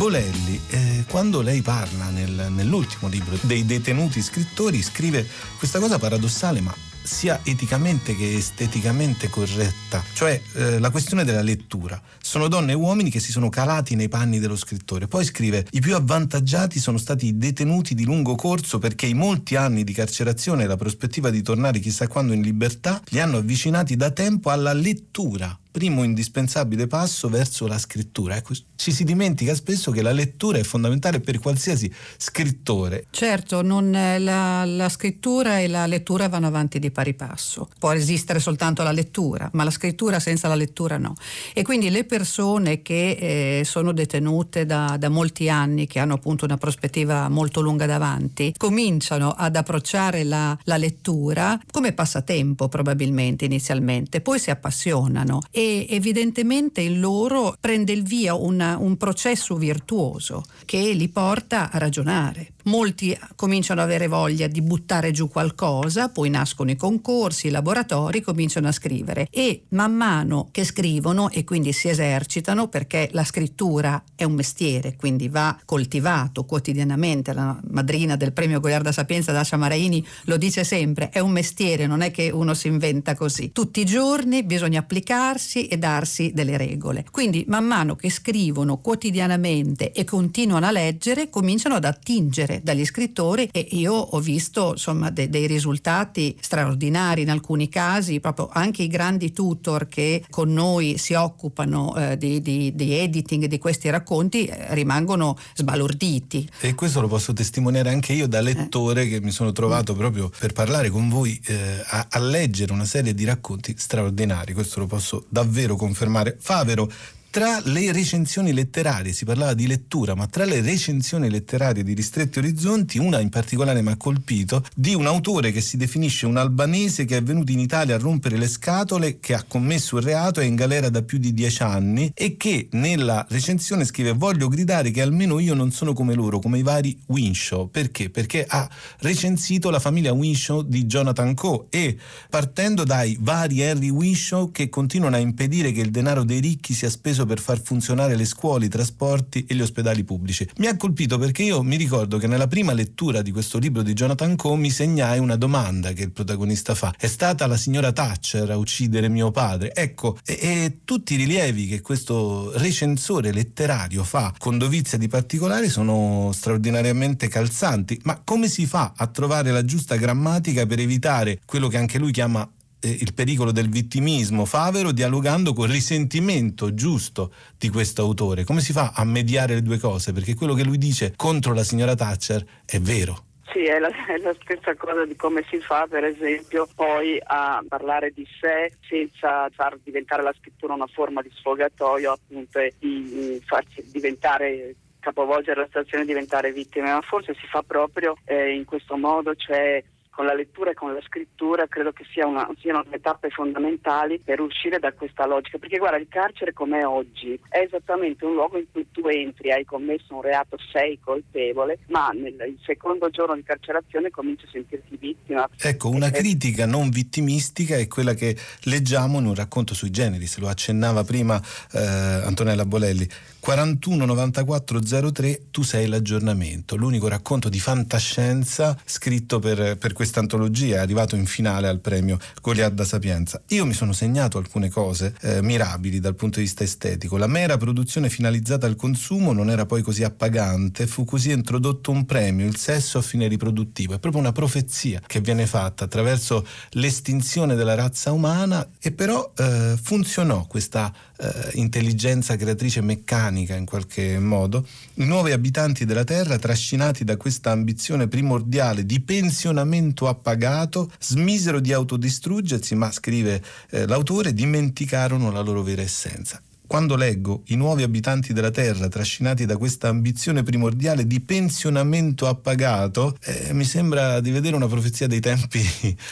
Bolelli, 0.00 0.58
eh, 0.70 1.04
quando 1.10 1.42
lei 1.42 1.60
parla 1.60 2.08
nel, 2.08 2.46
nell'ultimo 2.48 3.06
libro 3.06 3.36
dei 3.42 3.66
detenuti 3.66 4.22
scrittori, 4.22 4.80
scrive 4.80 5.28
questa 5.58 5.78
cosa 5.78 5.98
paradossale 5.98 6.62
ma 6.62 6.74
sia 7.02 7.40
eticamente 7.42 8.14
che 8.16 8.36
esteticamente 8.36 9.28
corretta, 9.28 10.02
cioè 10.12 10.40
eh, 10.54 10.78
la 10.78 10.90
questione 10.90 11.24
della 11.24 11.42
lettura. 11.42 12.00
Sono 12.20 12.48
donne 12.48 12.72
e 12.72 12.74
uomini 12.74 13.10
che 13.10 13.20
si 13.20 13.32
sono 13.32 13.48
calati 13.48 13.94
nei 13.94 14.08
panni 14.08 14.38
dello 14.38 14.56
scrittore. 14.56 15.08
Poi 15.08 15.24
scrive: 15.24 15.66
I 15.70 15.80
più 15.80 15.94
avvantaggiati 15.94 16.78
sono 16.78 16.98
stati 16.98 17.26
i 17.26 17.38
detenuti 17.38 17.94
di 17.94 18.04
lungo 18.04 18.34
corso 18.34 18.78
perché 18.78 19.06
i 19.06 19.14
molti 19.14 19.56
anni 19.56 19.84
di 19.84 19.92
carcerazione 19.92 20.64
e 20.64 20.66
la 20.66 20.76
prospettiva 20.76 21.30
di 21.30 21.42
tornare 21.42 21.78
chissà 21.78 22.08
quando 22.08 22.32
in 22.32 22.42
libertà 22.42 23.00
li 23.08 23.20
hanno 23.20 23.38
avvicinati 23.38 23.96
da 23.96 24.10
tempo 24.10 24.50
alla 24.50 24.72
lettura 24.72 25.58
primo 25.70 26.02
indispensabile 26.02 26.86
passo 26.86 27.28
verso 27.28 27.66
la 27.66 27.78
scrittura. 27.78 28.36
Ecco, 28.36 28.54
ci 28.74 28.92
si 28.92 29.04
dimentica 29.04 29.54
spesso 29.54 29.90
che 29.90 30.02
la 30.02 30.12
lettura 30.12 30.58
è 30.58 30.62
fondamentale 30.62 31.20
per 31.20 31.38
qualsiasi 31.38 31.92
scrittore. 32.16 33.06
Certo, 33.10 33.62
non, 33.62 33.90
la, 33.90 34.64
la, 34.64 34.88
scrittura 34.88 35.60
e 35.60 35.68
la 35.68 35.86
lettura 35.86 36.28
vanno 36.28 36.48
avanti 36.48 36.78
di 36.78 36.89
pari 36.90 37.14
passo. 37.14 37.68
Può 37.78 37.92
esistere 37.92 38.38
soltanto 38.38 38.82
la 38.82 38.92
lettura, 38.92 39.48
ma 39.52 39.64
la 39.64 39.70
scrittura 39.70 40.18
senza 40.20 40.48
la 40.48 40.54
lettura 40.54 40.98
no. 40.98 41.14
E 41.52 41.62
quindi 41.62 41.90
le 41.90 42.04
persone 42.04 42.82
che 42.82 43.58
eh, 43.58 43.64
sono 43.64 43.92
detenute 43.92 44.66
da, 44.66 44.96
da 44.98 45.08
molti 45.08 45.48
anni, 45.48 45.86
che 45.86 45.98
hanno 45.98 46.14
appunto 46.14 46.44
una 46.44 46.56
prospettiva 46.56 47.28
molto 47.28 47.60
lunga 47.60 47.86
davanti, 47.86 48.54
cominciano 48.56 49.30
ad 49.30 49.56
approcciare 49.56 50.24
la, 50.24 50.56
la 50.64 50.76
lettura 50.76 51.58
come 51.70 51.92
passatempo 51.92 52.68
probabilmente 52.68 53.44
inizialmente, 53.44 54.20
poi 54.20 54.38
si 54.38 54.50
appassionano 54.50 55.40
e 55.50 55.86
evidentemente 55.90 56.80
in 56.80 57.00
loro 57.00 57.56
prende 57.60 57.92
il 57.92 58.02
via 58.02 58.34
una, 58.34 58.76
un 58.78 58.96
processo 58.96 59.56
virtuoso 59.56 60.44
che 60.64 60.92
li 60.92 61.08
porta 61.08 61.70
a 61.70 61.78
ragionare. 61.78 62.52
Molti 62.64 63.16
cominciano 63.36 63.80
ad 63.80 63.86
avere 63.86 64.06
voglia 64.06 64.46
di 64.46 64.60
buttare 64.60 65.10
giù 65.10 65.28
qualcosa, 65.28 66.08
poi 66.08 66.28
nascono 66.30 66.70
i 66.70 66.76
concorsi, 66.76 67.46
i 67.46 67.50
laboratori, 67.50 68.20
cominciano 68.20 68.68
a 68.68 68.72
scrivere 68.72 69.28
e 69.30 69.62
man 69.70 69.94
mano 69.94 70.48
che 70.50 70.64
scrivono 70.64 71.30
e 71.30 71.44
quindi 71.44 71.72
si 71.72 71.88
esercitano 71.88 72.68
perché 72.68 73.08
la 73.12 73.24
scrittura 73.24 74.02
è 74.14 74.24
un 74.24 74.32
mestiere, 74.32 74.96
quindi 74.96 75.28
va 75.28 75.58
coltivato 75.64 76.44
quotidianamente. 76.44 77.32
La 77.32 77.58
madrina 77.70 78.16
del 78.16 78.32
premio 78.32 78.60
Goliarda 78.60 78.92
Sapienza, 78.92 79.32
Dacia 79.32 79.56
Maraini, 79.56 80.04
lo 80.24 80.36
dice 80.36 80.64
sempre, 80.64 81.08
è 81.10 81.20
un 81.20 81.30
mestiere, 81.30 81.86
non 81.86 82.02
è 82.02 82.10
che 82.10 82.30
uno 82.30 82.54
si 82.54 82.68
inventa 82.68 83.14
così. 83.14 83.52
Tutti 83.52 83.80
i 83.80 83.84
giorni 83.84 84.42
bisogna 84.42 84.80
applicarsi 84.80 85.66
e 85.66 85.78
darsi 85.78 86.32
delle 86.34 86.56
regole. 86.56 87.04
Quindi 87.10 87.44
man 87.48 87.64
mano 87.64 87.96
che 87.96 88.10
scrivono 88.10 88.78
quotidianamente 88.78 89.92
e 89.92 90.04
continuano 90.04 90.66
a 90.66 90.70
leggere, 90.70 91.30
cominciano 91.30 91.76
ad 91.76 91.84
attingere 91.84 92.49
leggere 92.50 92.60
dagli 92.62 92.84
scrittori 92.84 93.48
e 93.52 93.66
io 93.70 93.92
ho 93.92 94.18
visto 94.18 94.72
insomma 94.72 95.10
de- 95.10 95.28
dei 95.28 95.46
risultati 95.46 96.36
straordinari 96.40 97.22
in 97.22 97.30
alcuni 97.30 97.68
casi, 97.68 98.20
proprio 98.20 98.48
anche 98.52 98.82
i 98.82 98.88
grandi 98.88 99.32
tutor 99.32 99.86
che 99.86 100.24
con 100.28 100.52
noi 100.52 100.98
si 100.98 101.14
occupano 101.14 101.94
eh, 101.96 102.16
di, 102.16 102.40
di, 102.40 102.74
di, 102.74 102.94
editing 102.94 103.44
di 103.44 103.58
questi 103.58 103.88
racconti 103.88 104.46
eh, 104.46 104.74
rimangono 104.74 105.38
sbalorditi. 105.54 106.48
E 106.60 106.74
questo 106.74 107.00
lo 107.00 107.08
posso 107.08 107.32
testimoniare 107.32 107.90
anche 107.90 108.12
io 108.12 108.26
da 108.26 108.40
lettore 108.40 109.02
eh. 109.02 109.08
che 109.08 109.20
mi 109.20 109.30
sono 109.30 109.52
trovato 109.52 109.94
proprio 109.94 110.30
per 110.36 110.52
parlare 110.52 110.90
con 110.90 111.08
voi 111.08 111.40
eh, 111.46 111.82
a, 111.84 112.06
a 112.10 112.18
leggere 112.18 112.72
una 112.72 112.84
serie 112.84 113.14
di 113.14 113.24
racconti 113.24 113.74
straordinari, 113.76 114.52
questo 114.52 114.80
lo 114.80 114.86
posso 114.86 115.26
davvero 115.28 115.76
confermare. 115.76 116.36
Favero, 116.40 116.90
tra 117.30 117.60
le 117.62 117.92
recensioni 117.92 118.52
letterarie, 118.52 119.12
si 119.12 119.24
parlava 119.24 119.54
di 119.54 119.68
lettura, 119.68 120.16
ma 120.16 120.26
tra 120.26 120.44
le 120.44 120.60
recensioni 120.60 121.30
letterarie 121.30 121.84
di 121.84 121.94
Ristretti 121.94 122.40
Orizzonti, 122.40 122.98
una 122.98 123.20
in 123.20 123.28
particolare 123.28 123.82
mi 123.82 123.92
ha 123.92 123.96
colpito, 123.96 124.64
di 124.74 124.94
un 124.94 125.06
autore 125.06 125.52
che 125.52 125.60
si 125.60 125.76
definisce 125.76 126.26
un 126.26 126.36
albanese 126.36 127.04
che 127.04 127.18
è 127.18 127.22
venuto 127.22 127.52
in 127.52 127.60
Italia 127.60 127.94
a 127.94 127.98
rompere 127.98 128.36
le 128.36 128.48
scatole, 128.48 129.20
che 129.20 129.34
ha 129.34 129.44
commesso 129.46 129.96
un 129.96 130.02
reato, 130.02 130.40
è 130.40 130.44
in 130.44 130.56
galera 130.56 130.88
da 130.88 131.02
più 131.02 131.18
di 131.18 131.32
dieci 131.32 131.62
anni 131.62 132.10
e 132.16 132.36
che 132.36 132.66
nella 132.72 133.24
recensione 133.28 133.84
scrive 133.84 134.12
voglio 134.12 134.48
gridare 134.48 134.90
che 134.90 135.00
almeno 135.00 135.38
io 135.38 135.54
non 135.54 135.70
sono 135.70 135.92
come 135.92 136.14
loro, 136.14 136.40
come 136.40 136.58
i 136.58 136.62
vari 136.62 136.98
Winshaw. 137.06 137.70
Perché? 137.70 138.10
Perché 138.10 138.44
ha 138.44 138.68
recensito 138.98 139.70
la 139.70 139.78
famiglia 139.78 140.12
Winshaw 140.12 140.62
di 140.62 140.84
Jonathan 140.84 141.34
Coe 141.34 141.66
e 141.70 141.96
partendo 142.28 142.82
dai 142.82 143.16
vari 143.20 143.60
Henry 143.60 143.88
Winshaw 143.88 144.50
che 144.50 144.68
continuano 144.68 145.14
a 145.14 145.20
impedire 145.20 145.70
che 145.70 145.80
il 145.80 145.92
denaro 145.92 146.24
dei 146.24 146.40
ricchi 146.40 146.74
sia 146.74 146.90
speso 146.90 147.18
utilizzo 147.20 147.26
per 147.26 147.40
far 147.40 147.60
funzionare 147.60 148.16
le 148.16 148.24
scuole, 148.24 148.66
i 148.66 148.68
trasporti 148.68 149.44
e 149.46 149.54
gli 149.54 149.60
ospedali 149.60 150.04
pubblici. 150.04 150.48
Mi 150.58 150.66
ha 150.66 150.76
colpito 150.76 151.18
perché 151.18 151.42
io 151.42 151.62
mi 151.62 151.76
ricordo 151.76 152.18
che 152.18 152.26
nella 152.26 152.46
prima 152.46 152.72
lettura 152.72 153.22
di 153.22 153.30
questo 153.32 153.58
libro 153.58 153.82
di 153.82 153.92
Jonathan 153.92 154.36
Coe 154.36 154.56
mi 154.56 154.70
segnai 154.70 155.18
una 155.18 155.36
domanda 155.36 155.92
che 155.92 156.02
il 156.02 156.12
protagonista 156.12 156.74
fa. 156.74 156.94
È 156.96 157.06
stata 157.06 157.46
la 157.46 157.56
signora 157.56 157.92
Thatcher 157.92 158.50
a 158.50 158.56
uccidere 158.56 159.08
mio 159.08 159.30
padre? 159.30 159.74
Ecco, 159.74 160.18
e, 160.24 160.38
e 160.40 160.78
tutti 160.84 161.14
i 161.14 161.16
rilievi 161.16 161.66
che 161.66 161.80
questo 161.80 162.52
recensore 162.58 163.32
letterario 163.32 164.04
fa 164.04 164.32
con 164.38 164.58
dovizia 164.58 164.98
di 164.98 165.08
particolari 165.08 165.68
sono 165.68 166.30
straordinariamente 166.32 167.28
calzanti. 167.28 168.00
Ma 168.04 168.20
come 168.24 168.48
si 168.48 168.66
fa 168.66 168.92
a 168.96 169.06
trovare 169.06 169.50
la 169.50 169.64
giusta 169.64 169.96
grammatica 169.96 170.66
per 170.66 170.78
evitare 170.78 171.40
quello 171.44 171.68
che 171.68 171.76
anche 171.76 171.98
lui 171.98 172.12
chiama 172.12 172.48
il 172.88 173.12
pericolo 173.14 173.52
del 173.52 173.68
vittimismo 173.68 174.44
Favero 174.44 174.92
dialogando 174.92 175.52
col 175.52 175.68
risentimento 175.68 176.74
giusto 176.74 177.32
di 177.58 177.68
questo 177.68 178.02
autore. 178.02 178.44
Come 178.44 178.60
si 178.60 178.72
fa 178.72 178.92
a 178.94 179.04
mediare 179.04 179.54
le 179.54 179.62
due 179.62 179.78
cose? 179.78 180.12
Perché 180.12 180.34
quello 180.34 180.54
che 180.54 180.64
lui 180.64 180.78
dice 180.78 181.12
contro 181.16 181.52
la 181.52 181.64
signora 181.64 181.94
Thatcher 181.94 182.44
è 182.64 182.78
vero. 182.80 183.24
Sì, 183.52 183.64
è 183.64 183.78
la, 183.80 183.88
è 184.06 184.16
la, 184.18 184.34
stessa 184.40 184.74
cosa 184.76 185.04
di 185.04 185.16
come 185.16 185.44
si 185.50 185.58
fa, 185.58 185.86
per 185.88 186.04
esempio, 186.04 186.68
poi 186.74 187.20
a 187.22 187.62
parlare 187.68 188.12
di 188.12 188.26
sé 188.40 188.72
senza 188.88 189.48
far 189.50 189.76
diventare 189.82 190.22
la 190.22 190.34
scrittura 190.38 190.74
una 190.74 190.86
forma 190.86 191.20
di 191.20 191.30
sfogatoio, 191.34 192.12
appunto, 192.12 192.60
e 192.60 192.74
di 192.78 193.42
farci 193.44 193.84
diventare 193.90 194.76
capovolgere 195.00 195.60
la 195.60 195.66
situazione 195.66 196.04
e 196.04 196.06
diventare 196.06 196.52
vittime, 196.52 196.92
ma 196.92 197.00
forse 197.00 197.34
si 197.34 197.46
fa 197.48 197.62
proprio 197.62 198.16
eh, 198.24 198.54
in 198.54 198.64
questo 198.64 198.96
modo, 198.96 199.34
cioè 199.34 199.82
con 200.20 200.28
la 200.28 200.34
lettura 200.34 200.72
e 200.72 200.74
con 200.74 200.92
la 200.92 201.00
scrittura 201.00 201.66
credo 201.66 201.92
che 201.92 202.04
sia 202.12 202.26
una, 202.26 202.46
siano 202.58 202.82
delle 202.84 203.00
tappe 203.00 203.30
fondamentali 203.30 204.20
per 204.22 204.38
uscire 204.40 204.78
da 204.78 204.92
questa 204.92 205.24
logica, 205.24 205.56
perché 205.56 205.78
guarda 205.78 205.96
il 205.96 206.08
carcere 206.10 206.52
com'è 206.52 206.84
oggi 206.84 207.40
è 207.48 207.60
esattamente 207.60 208.26
un 208.26 208.34
luogo 208.34 208.58
in 208.58 208.66
cui 208.70 208.86
tu 208.92 209.06
entri, 209.06 209.50
hai 209.50 209.64
commesso 209.64 210.14
un 210.14 210.20
reato, 210.20 210.58
sei 210.70 211.00
colpevole, 211.02 211.78
ma 211.86 212.10
nel 212.10 212.58
secondo 212.66 213.08
giorno 213.08 213.34
di 213.34 213.42
carcerazione 213.42 214.10
cominci 214.10 214.44
a 214.44 214.50
sentirti 214.52 214.96
vittima. 214.98 215.48
Ecco, 215.58 215.88
una 215.88 216.10
critica 216.10 216.66
non 216.66 216.90
vittimistica 216.90 217.76
è 217.76 217.88
quella 217.88 218.12
che 218.12 218.36
leggiamo 218.64 219.20
in 219.20 219.24
un 219.24 219.34
racconto 219.34 219.72
sui 219.72 219.90
generi, 219.90 220.26
se 220.26 220.40
lo 220.40 220.48
accennava 220.48 221.02
prima 221.02 221.40
eh, 221.72 221.78
Antonella 221.78 222.66
Bolelli. 222.66 223.08
41 223.40 224.04
94 224.04 225.10
03 225.12 225.42
Tu 225.50 225.62
sei 225.62 225.86
l'aggiornamento, 225.86 226.76
l'unico 226.76 227.08
racconto 227.08 227.48
di 227.48 227.58
fantascienza 227.58 228.78
scritto 228.84 229.38
per, 229.38 229.78
per 229.78 229.94
questa 229.94 230.20
antologia, 230.20 230.76
è 230.76 230.78
arrivato 230.80 231.16
in 231.16 231.24
finale 231.24 231.66
al 231.66 231.80
premio 231.80 232.18
Goliard 232.42 232.80
Sapienza. 232.82 233.40
Io 233.48 233.64
mi 233.64 233.72
sono 233.72 233.92
segnato 233.92 234.36
alcune 234.36 234.68
cose 234.68 235.14
eh, 235.22 235.40
mirabili 235.42 236.00
dal 236.00 236.14
punto 236.14 236.38
di 236.38 236.44
vista 236.44 236.64
estetico. 236.64 237.16
La 237.16 237.26
mera 237.26 237.56
produzione 237.56 238.10
finalizzata 238.10 238.66
al 238.66 238.76
consumo 238.76 239.32
non 239.32 239.48
era 239.48 239.64
poi 239.64 239.80
così 239.80 240.04
appagante, 240.04 240.86
fu 240.86 241.04
così 241.04 241.32
introdotto 241.32 241.90
un 241.90 242.04
premio, 242.04 242.46
il 242.46 242.56
sesso 242.56 242.98
a 242.98 243.02
fine 243.02 243.26
riproduttivo. 243.26 243.94
È 243.94 243.98
proprio 243.98 244.20
una 244.20 244.32
profezia 244.32 245.00
che 245.06 245.20
viene 245.20 245.46
fatta 245.46 245.84
attraverso 245.84 246.46
l'estinzione 246.72 247.54
della 247.54 247.74
razza 247.74 248.12
umana 248.12 248.68
e 248.78 248.92
però 248.92 249.32
eh, 249.34 249.78
funzionò 249.80 250.46
questa 250.46 250.92
eh, 251.16 251.50
intelligenza 251.54 252.36
creatrice 252.36 252.82
meccanica 252.82 253.28
in 253.38 253.64
qualche 253.64 254.18
modo, 254.18 254.66
i 254.94 255.04
nuovi 255.04 255.32
abitanti 255.32 255.84
della 255.84 256.04
Terra, 256.04 256.38
trascinati 256.38 257.04
da 257.04 257.16
questa 257.16 257.50
ambizione 257.50 258.08
primordiale 258.08 258.84
di 258.84 259.00
pensionamento 259.00 260.08
appagato, 260.08 260.90
smisero 260.98 261.60
di 261.60 261.72
autodistruggersi, 261.72 262.74
ma 262.74 262.90
scrive 262.90 263.42
eh, 263.70 263.86
l'autore, 263.86 264.34
dimenticarono 264.34 265.30
la 265.30 265.40
loro 265.40 265.62
vera 265.62 265.82
essenza 265.82 266.40
quando 266.70 266.94
leggo 266.94 267.42
i 267.46 267.56
nuovi 267.56 267.82
abitanti 267.82 268.32
della 268.32 268.52
Terra 268.52 268.86
trascinati 268.86 269.44
da 269.44 269.56
questa 269.56 269.88
ambizione 269.88 270.44
primordiale 270.44 271.04
di 271.04 271.18
pensionamento 271.20 272.28
appagato, 272.28 273.16
eh, 273.24 273.52
mi 273.52 273.64
sembra 273.64 274.20
di 274.20 274.30
vedere 274.30 274.54
una 274.54 274.68
profezia 274.68 275.08
dei 275.08 275.18
tempi 275.18 275.60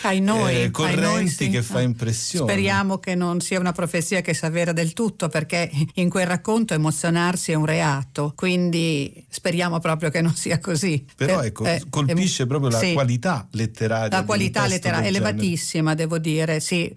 ai 0.03 0.19
noi, 0.21 0.63
eh, 0.63 0.71
correnti 0.73 1.05
ai 1.05 1.13
noi, 1.15 1.29
sì. 1.29 1.49
che 1.49 1.63
fa 1.63 1.81
impressione. 1.81 2.51
Speriamo 2.51 2.99
che 2.99 3.15
non 3.15 3.41
sia 3.41 3.61
una 3.61 3.71
profezia 3.71 4.21
che 4.21 4.35
si 4.35 4.45
avvera 4.47 4.73
del 4.73 4.95
tutto, 4.95 5.29
perché 5.29 5.71
in 5.95 6.11
quel 6.11 6.27
racconto 6.27 6.75
emozionarsi 6.75 7.53
è 7.53 7.55
un 7.55 7.65
reato, 7.65 8.33
quindi 8.35 9.25
speriamo 9.29 9.79
proprio 9.79 10.11
che 10.11 10.21
non 10.23 10.35
sia 10.35 10.59
così. 10.59 11.07
Però 11.15 11.41
ecco, 11.41 11.67
eh, 11.67 11.85
colpisce 11.89 12.49
proprio 12.49 12.71
la 12.71 12.81
sì. 12.81 12.95
qualità 12.95 13.47
letteraria. 13.53 14.09
La 14.09 14.25
qualità 14.25 14.67
letteraria 14.67 15.07
elevatissima, 15.07 15.95
devo 15.95 16.19
dire, 16.19 16.59
sì 16.59 16.93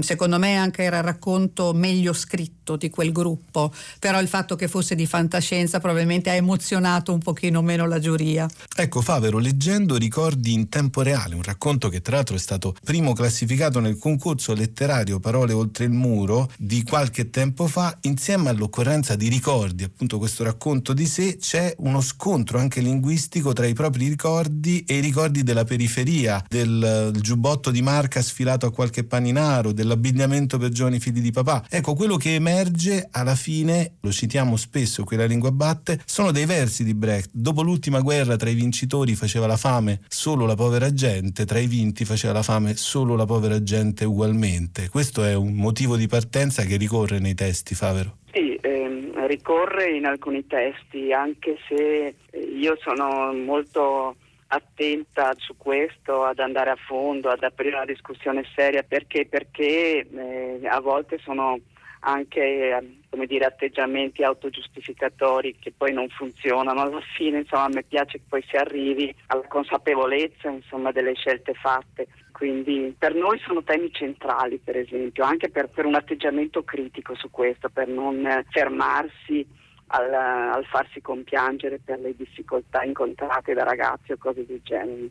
secondo 0.00 0.38
me 0.38 0.56
anche 0.56 0.82
era 0.82 0.98
il 0.98 1.04
racconto 1.04 1.72
meglio 1.72 2.12
scritto 2.12 2.76
di 2.76 2.90
quel 2.90 3.12
gruppo, 3.12 3.72
però 3.98 4.20
il 4.20 4.28
fatto 4.28 4.56
che 4.56 4.68
fosse 4.68 4.94
di 4.94 5.06
fantascienza 5.06 5.80
probabilmente 5.80 6.30
ha 6.30 6.34
emozionato 6.34 7.12
un 7.12 7.20
pochino 7.20 7.62
meno 7.62 7.86
la 7.86 7.98
giuria. 7.98 8.48
Ecco 8.76 9.00
Favero, 9.00 9.38
leggendo 9.38 9.96
ricordi 9.96 10.52
in 10.52 10.68
tempo 10.68 11.02
reale, 11.02 11.34
un 11.34 11.42
racconto 11.42 11.88
che 11.88 12.00
tra 12.00 12.16
l'altro 12.16 12.36
è 12.36 12.38
stato 12.38 12.74
primo 12.84 13.12
classificato 13.12 13.80
nel 13.80 13.98
concorso 13.98 14.54
letterario 14.54 15.20
Parole 15.20 15.52
oltre 15.52 15.84
il 15.84 15.90
muro 15.90 16.50
di 16.58 16.82
qualche 16.82 17.30
tempo 17.30 17.66
fa, 17.66 17.96
insieme 18.02 18.50
all'occorrenza 18.50 19.16
di 19.16 19.28
ricordi, 19.28 19.84
appunto 19.84 20.18
questo 20.18 20.44
racconto 20.44 20.92
di 20.92 21.06
sé, 21.06 21.36
c'è 21.38 21.74
uno 21.78 22.00
scontro 22.00 22.58
anche 22.58 22.80
linguistico 22.80 23.52
tra 23.52 23.66
i 23.66 23.74
propri 23.74 24.08
ricordi 24.08 24.84
e 24.86 24.96
i 24.96 25.00
ricordi 25.00 25.42
della 25.42 25.64
periferia, 25.64 26.44
del 26.48 27.12
giubbotto 27.20 27.70
di 27.70 27.82
marca 27.82 28.22
sfilato 28.22 28.66
a 28.66 28.72
qualche 28.72 29.04
paninaro, 29.04 29.57
denaro, 29.58 29.72
dell'abbigliamento 29.72 30.58
per 30.58 30.70
giovani 30.70 30.98
figli 30.98 31.20
di 31.20 31.30
papà. 31.30 31.64
Ecco, 31.68 31.94
quello 31.94 32.16
che 32.16 32.34
emerge 32.34 33.08
alla 33.10 33.34
fine, 33.34 33.94
lo 34.00 34.10
citiamo 34.10 34.56
spesso, 34.56 35.04
quella 35.04 35.26
lingua 35.26 35.50
batte, 35.50 36.00
sono 36.04 36.30
dei 36.30 36.46
versi 36.46 36.84
di 36.84 36.94
Brecht. 36.94 37.30
Dopo 37.32 37.62
l'ultima 37.62 38.00
guerra 38.00 38.36
tra 38.36 38.48
i 38.48 38.54
vincitori 38.54 39.14
faceva 39.14 39.46
la 39.46 39.56
fame 39.56 40.00
solo 40.08 40.46
la 40.46 40.54
povera 40.54 40.92
gente, 40.92 41.44
tra 41.44 41.58
i 41.58 41.66
vinti 41.66 42.04
faceva 42.04 42.32
la 42.32 42.42
fame 42.42 42.76
solo 42.76 43.16
la 43.16 43.26
povera 43.26 43.62
gente 43.62 44.04
ugualmente. 44.04 44.88
Questo 44.88 45.24
è 45.24 45.34
un 45.34 45.54
motivo 45.54 45.96
di 45.96 46.06
partenza 46.06 46.62
che 46.62 46.76
ricorre 46.76 47.18
nei 47.18 47.34
testi, 47.34 47.74
Favero. 47.74 48.16
Sì, 48.32 48.58
ehm, 48.60 49.26
ricorre 49.26 49.96
in 49.96 50.06
alcuni 50.06 50.46
testi, 50.46 51.12
anche 51.12 51.56
se 51.68 52.14
io 52.54 52.76
sono 52.80 53.32
molto 53.32 54.16
attenta 54.48 55.32
su 55.36 55.56
questo, 55.56 56.24
ad 56.24 56.38
andare 56.38 56.70
a 56.70 56.76
fondo, 56.76 57.28
ad 57.28 57.42
aprire 57.42 57.76
una 57.76 57.84
discussione 57.84 58.44
seria, 58.54 58.82
perché, 58.82 59.26
perché 59.26 60.06
eh, 60.08 60.60
a 60.66 60.80
volte 60.80 61.18
sono 61.18 61.58
anche 62.00 62.40
eh, 62.40 63.26
dire, 63.26 63.44
atteggiamenti 63.44 64.22
autogiustificatori 64.22 65.56
che 65.58 65.72
poi 65.76 65.92
non 65.92 66.08
funzionano. 66.08 66.80
Alla 66.80 67.00
fine 67.16 67.38
insomma, 67.38 67.64
a 67.64 67.70
me 67.72 67.82
piace 67.82 68.18
che 68.18 68.24
poi 68.28 68.44
si 68.48 68.56
arrivi 68.56 69.14
alla 69.26 69.46
consapevolezza 69.46 70.48
insomma, 70.48 70.92
delle 70.92 71.14
scelte 71.14 71.54
fatte. 71.54 72.06
Quindi 72.32 72.94
per 72.96 73.14
noi 73.14 73.38
sono 73.40 73.64
temi 73.64 73.92
centrali, 73.92 74.58
per 74.62 74.76
esempio, 74.76 75.24
anche 75.24 75.48
per, 75.50 75.68
per 75.68 75.86
un 75.86 75.96
atteggiamento 75.96 76.62
critico 76.62 77.16
su 77.16 77.30
questo, 77.30 77.68
per 77.68 77.88
non 77.88 78.44
fermarsi 78.50 79.44
al, 79.88 80.12
al 80.12 80.64
farsi 80.66 81.00
compiangere 81.00 81.78
per 81.84 81.98
le 81.98 82.14
difficoltà 82.16 82.82
incontrate 82.82 83.54
da 83.54 83.64
ragazzi 83.64 84.12
o 84.12 84.16
cose 84.18 84.44
del 84.46 84.60
genere. 84.62 85.10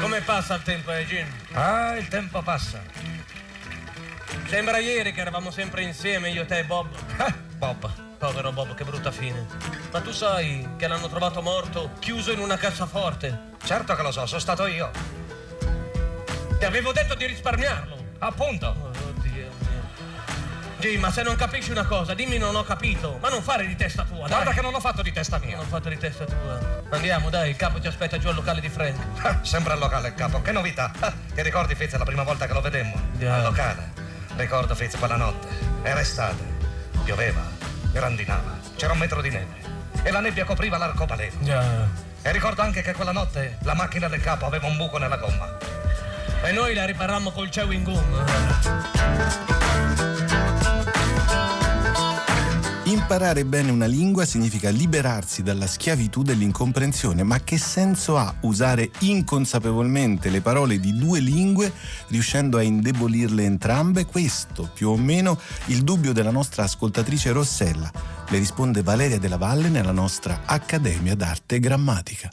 Come 0.00 0.20
passa 0.22 0.54
il 0.54 0.62
tempo, 0.62 0.92
eh, 0.92 1.04
Jim? 1.04 1.26
Ah, 1.52 1.96
il 1.96 2.08
tempo 2.08 2.42
passa. 2.42 2.82
Sembra 4.46 4.78
ieri 4.78 5.12
che 5.12 5.20
eravamo 5.20 5.50
sempre 5.50 5.82
insieme, 5.82 6.30
io, 6.30 6.44
te 6.44 6.58
e 6.58 6.64
Bob. 6.64 6.88
Ah, 7.18 7.32
Bob. 7.56 8.08
Povero 8.18 8.52
Bob, 8.52 8.74
che 8.74 8.84
brutta 8.84 9.10
fine. 9.10 9.46
Ma 9.92 10.00
tu 10.00 10.10
sai 10.10 10.74
che 10.76 10.86
l'hanno 10.86 11.08
trovato 11.08 11.40
morto, 11.40 11.92
chiuso 12.00 12.32
in 12.32 12.38
una 12.38 12.56
cassaforte? 12.56 13.52
Certo 13.64 13.94
che 13.94 14.02
lo 14.02 14.10
so, 14.10 14.26
sono 14.26 14.40
stato 14.40 14.66
io. 14.66 14.90
Ti 16.58 16.64
avevo 16.64 16.92
detto 16.92 17.14
di 17.14 17.26
risparmiarlo. 17.26 17.99
Appunto. 18.20 18.92
Oddio 19.16 19.32
mio. 19.32 19.88
Jim, 20.78 21.00
ma 21.00 21.10
se 21.10 21.22
non 21.22 21.36
capisci 21.36 21.70
una 21.72 21.84
cosa, 21.84 22.14
dimmi 22.14 22.38
non 22.38 22.54
ho 22.54 22.62
capito. 22.62 23.18
Ma 23.20 23.28
non 23.28 23.42
fare 23.42 23.66
di 23.66 23.76
testa 23.76 24.04
tua, 24.04 24.26
Guarda 24.28 24.44
dai. 24.44 24.54
che 24.54 24.60
non 24.62 24.74
ho 24.74 24.80
fatto 24.80 25.02
di 25.02 25.12
testa 25.12 25.38
mia. 25.38 25.56
Non 25.56 25.66
ho 25.66 25.68
fatto 25.68 25.88
di 25.90 25.98
testa 25.98 26.24
tua. 26.24 26.82
Andiamo, 26.90 27.28
dai, 27.28 27.50
il 27.50 27.56
capo 27.56 27.80
ci 27.80 27.86
aspetta 27.86 28.18
giù 28.18 28.28
al 28.28 28.34
locale 28.34 28.60
di 28.60 28.68
Frank. 28.68 28.96
Sempre 29.46 29.74
al 29.74 29.78
locale 29.78 30.08
il 30.08 30.14
capo, 30.14 30.40
che 30.40 30.52
novità. 30.52 30.90
Ti 31.34 31.42
ricordi 31.42 31.74
Fitz 31.74 31.96
la 31.96 32.04
prima 32.04 32.22
volta 32.22 32.46
che 32.46 32.52
lo 32.52 32.60
vedemmo? 32.60 32.94
Già. 33.18 33.36
Al 33.36 33.42
locale. 33.42 33.92
Ricordo 34.36 34.74
Fitz 34.74 34.96
quella 34.96 35.16
notte. 35.16 35.48
Era 35.82 36.00
estate. 36.00 36.58
Pioveva, 37.04 37.42
grandinava, 37.92 38.58
c'era 38.76 38.92
un 38.92 38.98
metro 38.98 39.20
di 39.20 39.30
neve. 39.30 39.68
E 40.02 40.10
la 40.10 40.20
nebbia 40.20 40.44
copriva 40.44 40.76
l'arcobaleno. 40.78 41.36
Già. 41.40 41.62
E 42.22 42.32
ricordo 42.32 42.60
anche 42.62 42.82
che 42.82 42.92
quella 42.92 43.12
notte 43.12 43.56
la 43.62 43.74
macchina 43.74 44.06
del 44.08 44.20
capo 44.20 44.46
aveva 44.46 44.66
un 44.66 44.76
buco 44.76 44.98
nella 44.98 45.16
gomma. 45.16 45.56
E 46.42 46.52
noi 46.52 46.74
la 46.74 46.84
riparammo 46.84 47.30
col 47.30 47.48
chewing 47.48 47.84
gum. 47.84 49.08
Imparare 52.90 53.44
bene 53.44 53.70
una 53.70 53.86
lingua 53.86 54.24
significa 54.24 54.68
liberarsi 54.70 55.44
dalla 55.44 55.68
schiavitù 55.68 56.22
dell'incomprensione, 56.22 57.22
ma 57.22 57.38
che 57.38 57.56
senso 57.56 58.16
ha 58.16 58.34
usare 58.40 58.90
inconsapevolmente 59.00 60.28
le 60.28 60.40
parole 60.40 60.80
di 60.80 60.96
due 60.96 61.20
lingue 61.20 61.72
riuscendo 62.08 62.58
a 62.58 62.62
indebolirle 62.62 63.44
entrambe? 63.44 64.06
Questo, 64.06 64.68
più 64.74 64.88
o 64.88 64.96
meno, 64.96 65.38
il 65.66 65.82
dubbio 65.82 66.12
della 66.12 66.32
nostra 66.32 66.64
ascoltatrice 66.64 67.30
Rossella. 67.30 67.90
Le 68.28 68.38
risponde 68.38 68.82
Valeria 68.82 69.20
della 69.20 69.36
Valle 69.36 69.68
nella 69.68 69.92
nostra 69.92 70.40
Accademia 70.44 71.14
d'Arte 71.14 71.56
e 71.56 71.60
Grammatica. 71.60 72.28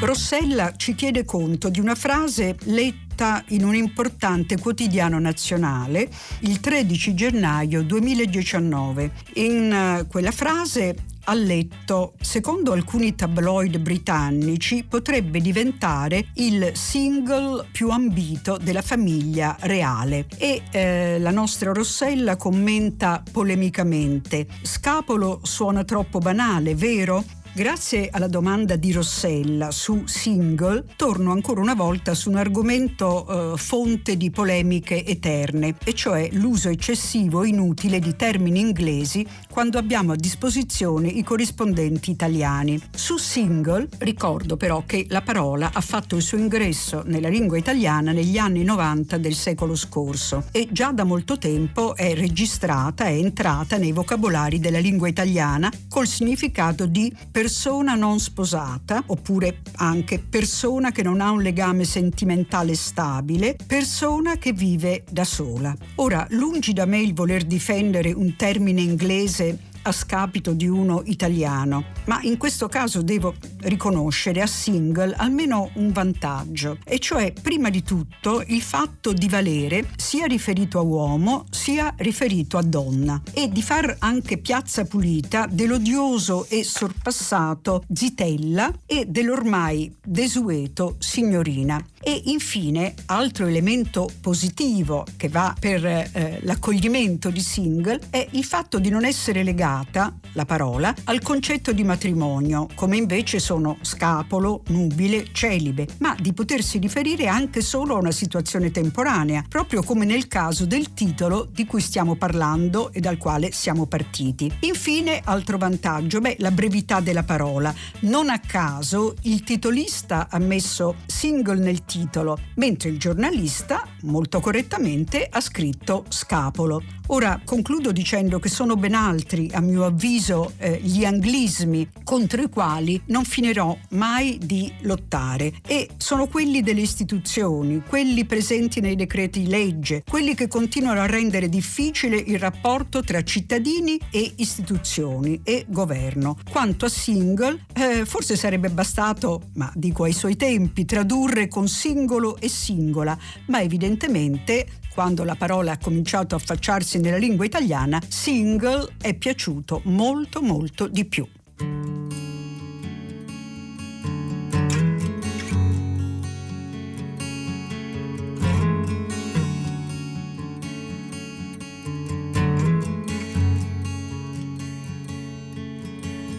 Rossella 0.00 0.74
ci 0.76 0.94
chiede 0.94 1.24
conto 1.24 1.68
di 1.70 1.80
una 1.80 1.96
frase 1.96 2.54
letta 2.66 3.42
in 3.48 3.64
un 3.64 3.74
importante 3.74 4.56
quotidiano 4.56 5.18
nazionale 5.18 6.08
il 6.40 6.60
13 6.60 7.14
gennaio 7.14 7.82
2019. 7.82 9.10
In 9.34 9.72
eh, 9.72 10.06
quella 10.06 10.30
frase 10.30 10.94
ha 11.24 11.34
letto, 11.34 12.14
secondo 12.20 12.72
alcuni 12.72 13.14
tabloid 13.14 13.78
britannici, 13.78 14.84
potrebbe 14.88 15.40
diventare 15.40 16.28
il 16.34 16.70
single 16.74 17.66
più 17.70 17.90
ambito 17.90 18.56
della 18.56 18.82
famiglia 18.82 19.56
reale. 19.60 20.26
E 20.38 20.62
eh, 20.70 21.18
la 21.18 21.30
nostra 21.30 21.72
Rossella 21.72 22.36
commenta 22.36 23.22
polemicamente, 23.30 24.46
Scapolo 24.62 25.40
suona 25.42 25.84
troppo 25.84 26.18
banale, 26.18 26.74
vero? 26.74 27.22
Grazie 27.52 28.08
alla 28.12 28.28
domanda 28.28 28.76
di 28.76 28.92
Rossella 28.92 29.72
su 29.72 30.06
single, 30.06 30.84
torno 30.94 31.32
ancora 31.32 31.60
una 31.60 31.74
volta 31.74 32.14
su 32.14 32.30
un 32.30 32.36
argomento 32.36 33.54
eh, 33.54 33.56
fonte 33.56 34.16
di 34.16 34.30
polemiche 34.30 35.04
eterne, 35.04 35.74
e 35.82 35.92
cioè 35.92 36.28
l'uso 36.32 36.68
eccessivo 36.68 37.42
e 37.42 37.48
inutile 37.48 37.98
di 37.98 38.14
termini 38.14 38.60
inglesi 38.60 39.26
quando 39.50 39.76
abbiamo 39.78 40.12
a 40.12 40.16
disposizione 40.16 41.08
i 41.08 41.24
corrispondenti 41.24 42.12
italiani. 42.12 42.80
Su 42.94 43.16
single 43.16 43.88
ricordo 43.98 44.56
però 44.56 44.84
che 44.86 45.06
la 45.08 45.22
parola 45.22 45.70
ha 45.72 45.80
fatto 45.80 46.14
il 46.14 46.22
suo 46.22 46.38
ingresso 46.38 47.02
nella 47.06 47.28
lingua 47.28 47.58
italiana 47.58 48.12
negli 48.12 48.38
anni 48.38 48.62
90 48.62 49.18
del 49.18 49.34
secolo 49.34 49.74
scorso 49.74 50.44
e 50.52 50.68
già 50.70 50.92
da 50.92 51.02
molto 51.02 51.38
tempo 51.38 51.96
è 51.96 52.14
registrata, 52.14 53.06
è 53.06 53.14
entrata 53.14 53.78
nei 53.78 53.90
vocabolari 53.90 54.60
della 54.60 54.78
lingua 54.78 55.08
italiana 55.08 55.72
col 55.88 56.06
significato 56.06 56.86
di 56.86 57.12
persona 57.38 57.94
non 57.94 58.18
sposata, 58.18 59.04
oppure 59.06 59.60
anche 59.76 60.18
persona 60.18 60.90
che 60.90 61.04
non 61.04 61.20
ha 61.20 61.30
un 61.30 61.40
legame 61.40 61.84
sentimentale 61.84 62.74
stabile, 62.74 63.56
persona 63.64 64.38
che 64.38 64.52
vive 64.52 65.04
da 65.08 65.22
sola. 65.22 65.72
Ora, 65.96 66.26
lungi 66.30 66.72
da 66.72 66.84
me 66.84 67.00
il 67.00 67.14
voler 67.14 67.44
difendere 67.44 68.10
un 68.10 68.34
termine 68.34 68.80
inglese 68.80 69.56
a 69.82 69.92
scapito 69.92 70.52
di 70.52 70.66
uno 70.66 71.02
italiano, 71.06 71.84
ma 72.06 72.20
in 72.22 72.36
questo 72.36 72.68
caso 72.68 73.02
devo 73.02 73.34
riconoscere 73.60 74.40
a 74.40 74.46
single 74.46 75.14
almeno 75.16 75.70
un 75.74 75.92
vantaggio, 75.92 76.78
e 76.84 76.98
cioè 76.98 77.32
prima 77.32 77.70
di 77.70 77.82
tutto 77.82 78.42
il 78.46 78.62
fatto 78.62 79.12
di 79.12 79.28
valere 79.28 79.88
sia 79.96 80.26
riferito 80.26 80.78
a 80.78 80.82
uomo 80.82 81.44
sia 81.50 81.92
riferito 81.98 82.58
a 82.58 82.62
donna 82.62 83.20
e 83.32 83.48
di 83.48 83.62
far 83.62 83.96
anche 84.00 84.38
piazza 84.38 84.84
pulita 84.84 85.46
dell'odioso 85.50 86.46
e 86.48 86.64
sorpassato 86.64 87.84
zitella 87.92 88.72
e 88.86 89.06
dell'ormai 89.06 89.94
desueto 90.04 90.96
signorina. 90.98 91.84
E 92.00 92.22
infine, 92.26 92.94
altro 93.06 93.46
elemento 93.46 94.08
positivo 94.20 95.04
che 95.16 95.28
va 95.28 95.54
per 95.58 95.84
eh, 95.84 96.38
l'accoglimento 96.42 97.28
di 97.30 97.40
single 97.40 98.00
è 98.10 98.26
il 98.30 98.44
fatto 98.44 98.78
di 98.78 98.88
non 98.88 99.04
essere 99.04 99.42
legata, 99.78 100.14
la 100.32 100.44
parola, 100.44 100.94
al 101.04 101.20
concetto 101.20 101.72
di 101.72 101.84
matrimonio, 101.84 102.68
come 102.74 102.96
invece 102.96 103.38
sono 103.38 103.78
scapolo, 103.80 104.62
nubile, 104.68 105.28
celibe, 105.32 105.86
ma 105.98 106.16
di 106.18 106.32
potersi 106.32 106.78
riferire 106.78 107.26
anche 107.26 107.60
solo 107.60 107.94
a 107.94 107.98
una 107.98 108.10
situazione 108.10 108.70
temporanea, 108.70 109.44
proprio 109.48 109.82
come 109.82 110.04
nel 110.04 110.28
caso 110.28 110.66
del 110.66 110.94
titolo 110.94 111.48
di 111.50 111.64
cui 111.64 111.80
stiamo 111.80 112.16
parlando 112.16 112.92
e 112.92 113.00
dal 113.00 113.18
quale 113.18 113.52
siamo 113.52 113.86
partiti. 113.86 114.50
Infine, 114.60 115.20
altro 115.24 115.58
vantaggio, 115.58 116.20
beh, 116.20 116.36
la 116.38 116.50
brevità 116.50 117.00
della 117.00 117.24
parola. 117.24 117.74
Non 118.00 118.30
a 118.30 118.38
caso 118.38 119.14
il 119.22 119.42
titolista 119.42 120.28
ha 120.30 120.38
messo 120.38 120.96
single 121.06 121.60
nel 121.60 121.84
titolo, 121.84 122.38
mentre 122.56 122.90
il 122.90 122.98
giornalista, 122.98 123.86
molto 124.02 124.40
correttamente, 124.40 125.26
ha 125.30 125.40
scritto 125.40 126.04
scapolo. 126.08 126.82
Ora 127.10 127.40
concludo 127.42 127.90
dicendo 127.90 128.38
che 128.38 128.50
sono 128.50 128.76
ben 128.76 128.92
altri, 128.92 129.48
a 129.54 129.60
mio 129.60 129.86
avviso, 129.86 130.52
eh, 130.58 130.78
gli 130.82 131.06
anglismi 131.06 131.88
contro 132.04 132.42
i 132.42 132.50
quali 132.50 133.00
non 133.06 133.24
finirò 133.24 133.74
mai 133.90 134.38
di 134.42 134.70
lottare 134.82 135.54
e 135.66 135.88
sono 135.96 136.26
quelli 136.26 136.60
delle 136.60 136.82
istituzioni, 136.82 137.82
quelli 137.88 138.26
presenti 138.26 138.80
nei 138.80 138.94
decreti 138.94 139.46
legge, 139.46 140.02
quelli 140.06 140.34
che 140.34 140.48
continuano 140.48 141.00
a 141.00 141.06
rendere 141.06 141.48
difficile 141.48 142.16
il 142.18 142.38
rapporto 142.38 143.02
tra 143.02 143.22
cittadini 143.24 143.98
e 144.10 144.34
istituzioni 144.36 145.40
e 145.44 145.64
governo. 145.66 146.36
Quanto 146.50 146.84
a 146.84 146.90
single, 146.90 147.64
eh, 147.72 148.04
forse 148.04 148.36
sarebbe 148.36 148.68
bastato, 148.68 149.48
ma 149.54 149.72
dico 149.74 150.04
ai 150.04 150.12
suoi 150.12 150.36
tempi, 150.36 150.84
tradurre 150.84 151.48
con 151.48 151.68
singolo 151.68 152.36
e 152.38 152.48
singola, 152.50 153.16
ma 153.46 153.62
evidentemente 153.62 154.66
quando 154.98 155.22
la 155.22 155.36
parola 155.36 155.70
ha 155.70 155.78
cominciato 155.78 156.34
a 156.34 156.38
affacciarsi 156.38 156.98
nella 156.98 157.18
lingua 157.18 157.44
italiana, 157.44 158.02
single 158.08 158.94
è 159.00 159.14
piaciuto 159.14 159.82
molto 159.84 160.42
molto 160.42 160.88
di 160.88 161.04
più. 161.04 161.24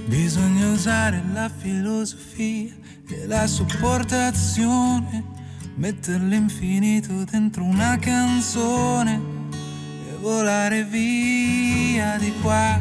Bisogna 0.06 0.70
usare 0.70 1.24
la 1.32 1.48
filosofia 1.48 2.76
e 3.08 3.26
la 3.26 3.48
sopportazione, 3.48 5.39
mettere 5.80 6.22
l'infinito 6.26 7.24
dentro 7.24 7.64
una 7.64 7.98
canzone 7.98 9.14
e 10.10 10.18
volare 10.20 10.84
via 10.84 12.18
di 12.18 12.34
qua. 12.42 12.78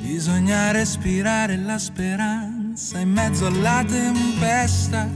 Bisogna 0.00 0.70
respirare 0.70 1.56
la 1.56 1.78
speranza 1.78 3.00
in 3.00 3.10
mezzo 3.10 3.46
alla 3.46 3.84
tempesta, 3.84 5.08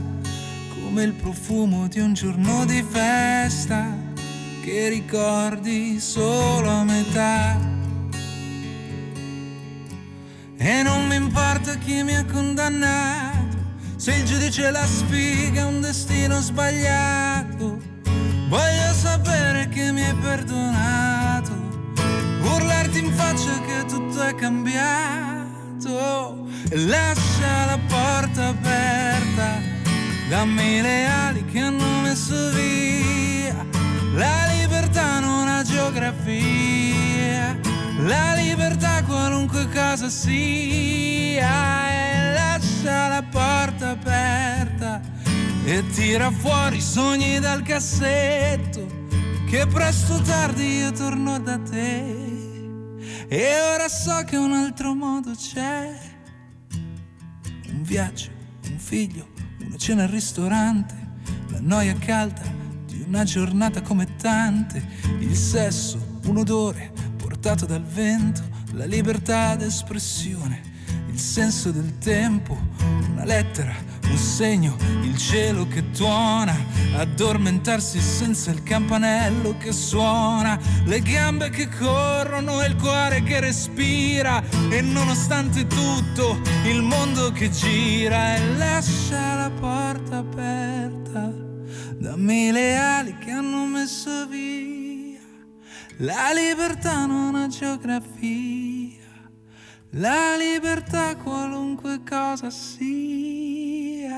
come 0.73 1.03
il 1.03 1.13
profumo 1.13 1.87
di 1.87 1.99
un 1.99 2.13
giorno 2.13 2.65
di 2.65 2.83
festa 2.83 3.95
che 4.61 4.89
ricordi 4.89 5.97
solo 6.01 6.69
a 6.69 6.83
metà. 6.83 7.57
E 10.57 10.83
non 10.83 11.07
mi 11.07 11.15
importa 11.15 11.75
chi 11.75 12.03
mi 12.03 12.15
ha 12.15 12.25
condannato, 12.25 13.42
se 14.03 14.13
il 14.15 14.25
giudice 14.25 14.69
la 14.69 14.85
sfiga 14.85 15.61
è 15.61 15.63
un 15.63 15.79
destino 15.79 16.41
sbagliato. 16.41 17.79
Voglio 18.49 18.91
sapere 18.91 19.69
che 19.69 19.93
mi 19.93 20.03
hai 20.03 20.13
perdonato, 20.15 21.53
urlarti 22.41 22.99
in 22.99 23.13
faccia 23.13 23.61
che 23.61 23.85
tutto 23.87 24.21
è 24.21 24.35
cambiato. 24.35 26.49
E 26.69 26.77
lascia 26.79 27.65
la 27.65 27.79
porta 27.87 28.49
aperta, 28.49 29.61
dammi 30.27 30.81
le 30.81 31.05
ali 31.05 31.45
che 31.45 31.59
hanno 31.59 32.01
messo 32.01 32.49
via. 32.49 33.65
La 34.15 34.47
libertà 34.51 35.21
non 35.21 35.47
ha 35.47 35.63
geografia 35.63 37.57
la 38.03 38.33
libertà 38.35 39.03
qualunque 39.03 39.67
cosa 39.69 40.09
sia 40.09 41.89
e 41.89 42.33
lascia 42.33 43.07
la 43.07 43.23
porta 43.23 43.89
aperta 43.91 45.01
e 45.63 45.83
tira 45.93 46.29
fuori 46.31 46.77
i 46.77 46.81
sogni 46.81 47.39
dal 47.39 47.61
cassetto 47.61 48.85
che 49.49 49.67
presto 49.67 50.15
o 50.15 50.21
tardi 50.21 50.77
io 50.77 50.91
torno 50.91 51.39
da 51.39 51.59
te. 51.59 52.31
E 53.27 53.61
ora 53.73 53.87
so 53.87 54.23
che 54.25 54.35
un 54.35 54.51
altro 54.51 54.93
modo 54.93 55.31
c'è. 55.31 55.95
Un 57.69 57.83
viaggio, 57.83 58.29
un 58.69 58.79
figlio, 58.79 59.27
una 59.59 59.77
cena 59.77 60.03
al 60.03 60.09
ristorante 60.09 61.01
la 61.49 61.59
noia 61.61 61.95
calda 61.95 62.41
di 62.85 63.03
una 63.07 63.23
giornata 63.23 63.81
come 63.81 64.15
tante 64.15 64.83
il 65.19 65.35
sesso, 65.35 66.19
un 66.25 66.37
odore 66.37 66.91
portato 67.43 67.65
dal 67.65 67.83
vento, 67.83 68.41
la 68.71 68.85
libertà 68.85 69.57
d'espressione, 69.57 70.61
il 71.11 71.19
senso 71.19 71.71
del 71.71 71.97
tempo, 71.97 72.57
una 73.11 73.25
lettera, 73.25 73.75
un 74.09 74.17
segno, 74.17 74.77
il 75.01 75.17
cielo 75.17 75.67
che 75.67 75.91
tuona, 75.91 76.55
addormentarsi 76.95 77.99
senza 77.99 78.49
il 78.49 78.63
campanello 78.63 79.57
che 79.57 79.73
suona, 79.73 80.57
le 80.85 81.01
gambe 81.01 81.49
che 81.49 81.67
corrono 81.67 82.61
e 82.61 82.67
il 82.67 82.77
cuore 82.77 83.21
che 83.23 83.41
respira 83.41 84.41
e 84.69 84.79
nonostante 84.79 85.67
tutto 85.67 86.39
il 86.63 86.81
mondo 86.81 87.33
che 87.33 87.49
gira 87.51 88.35
e 88.35 88.55
lascia 88.55 89.35
la 89.35 89.51
porta 89.51 90.19
aperta, 90.19 91.29
dammi 91.97 92.51
le 92.53 92.77
ali 92.77 93.17
che 93.17 93.31
hanno 93.31 93.65
messo 93.65 94.27
via. 94.27 94.72
La 95.97 96.33
libertà 96.33 97.05
non 97.05 97.35
ha 97.35 97.47
geografia, 97.47 99.29
la 99.91 100.35
libertà 100.35 101.15
qualunque 101.17 102.01
cosa 102.03 102.49
sia. 102.49 104.11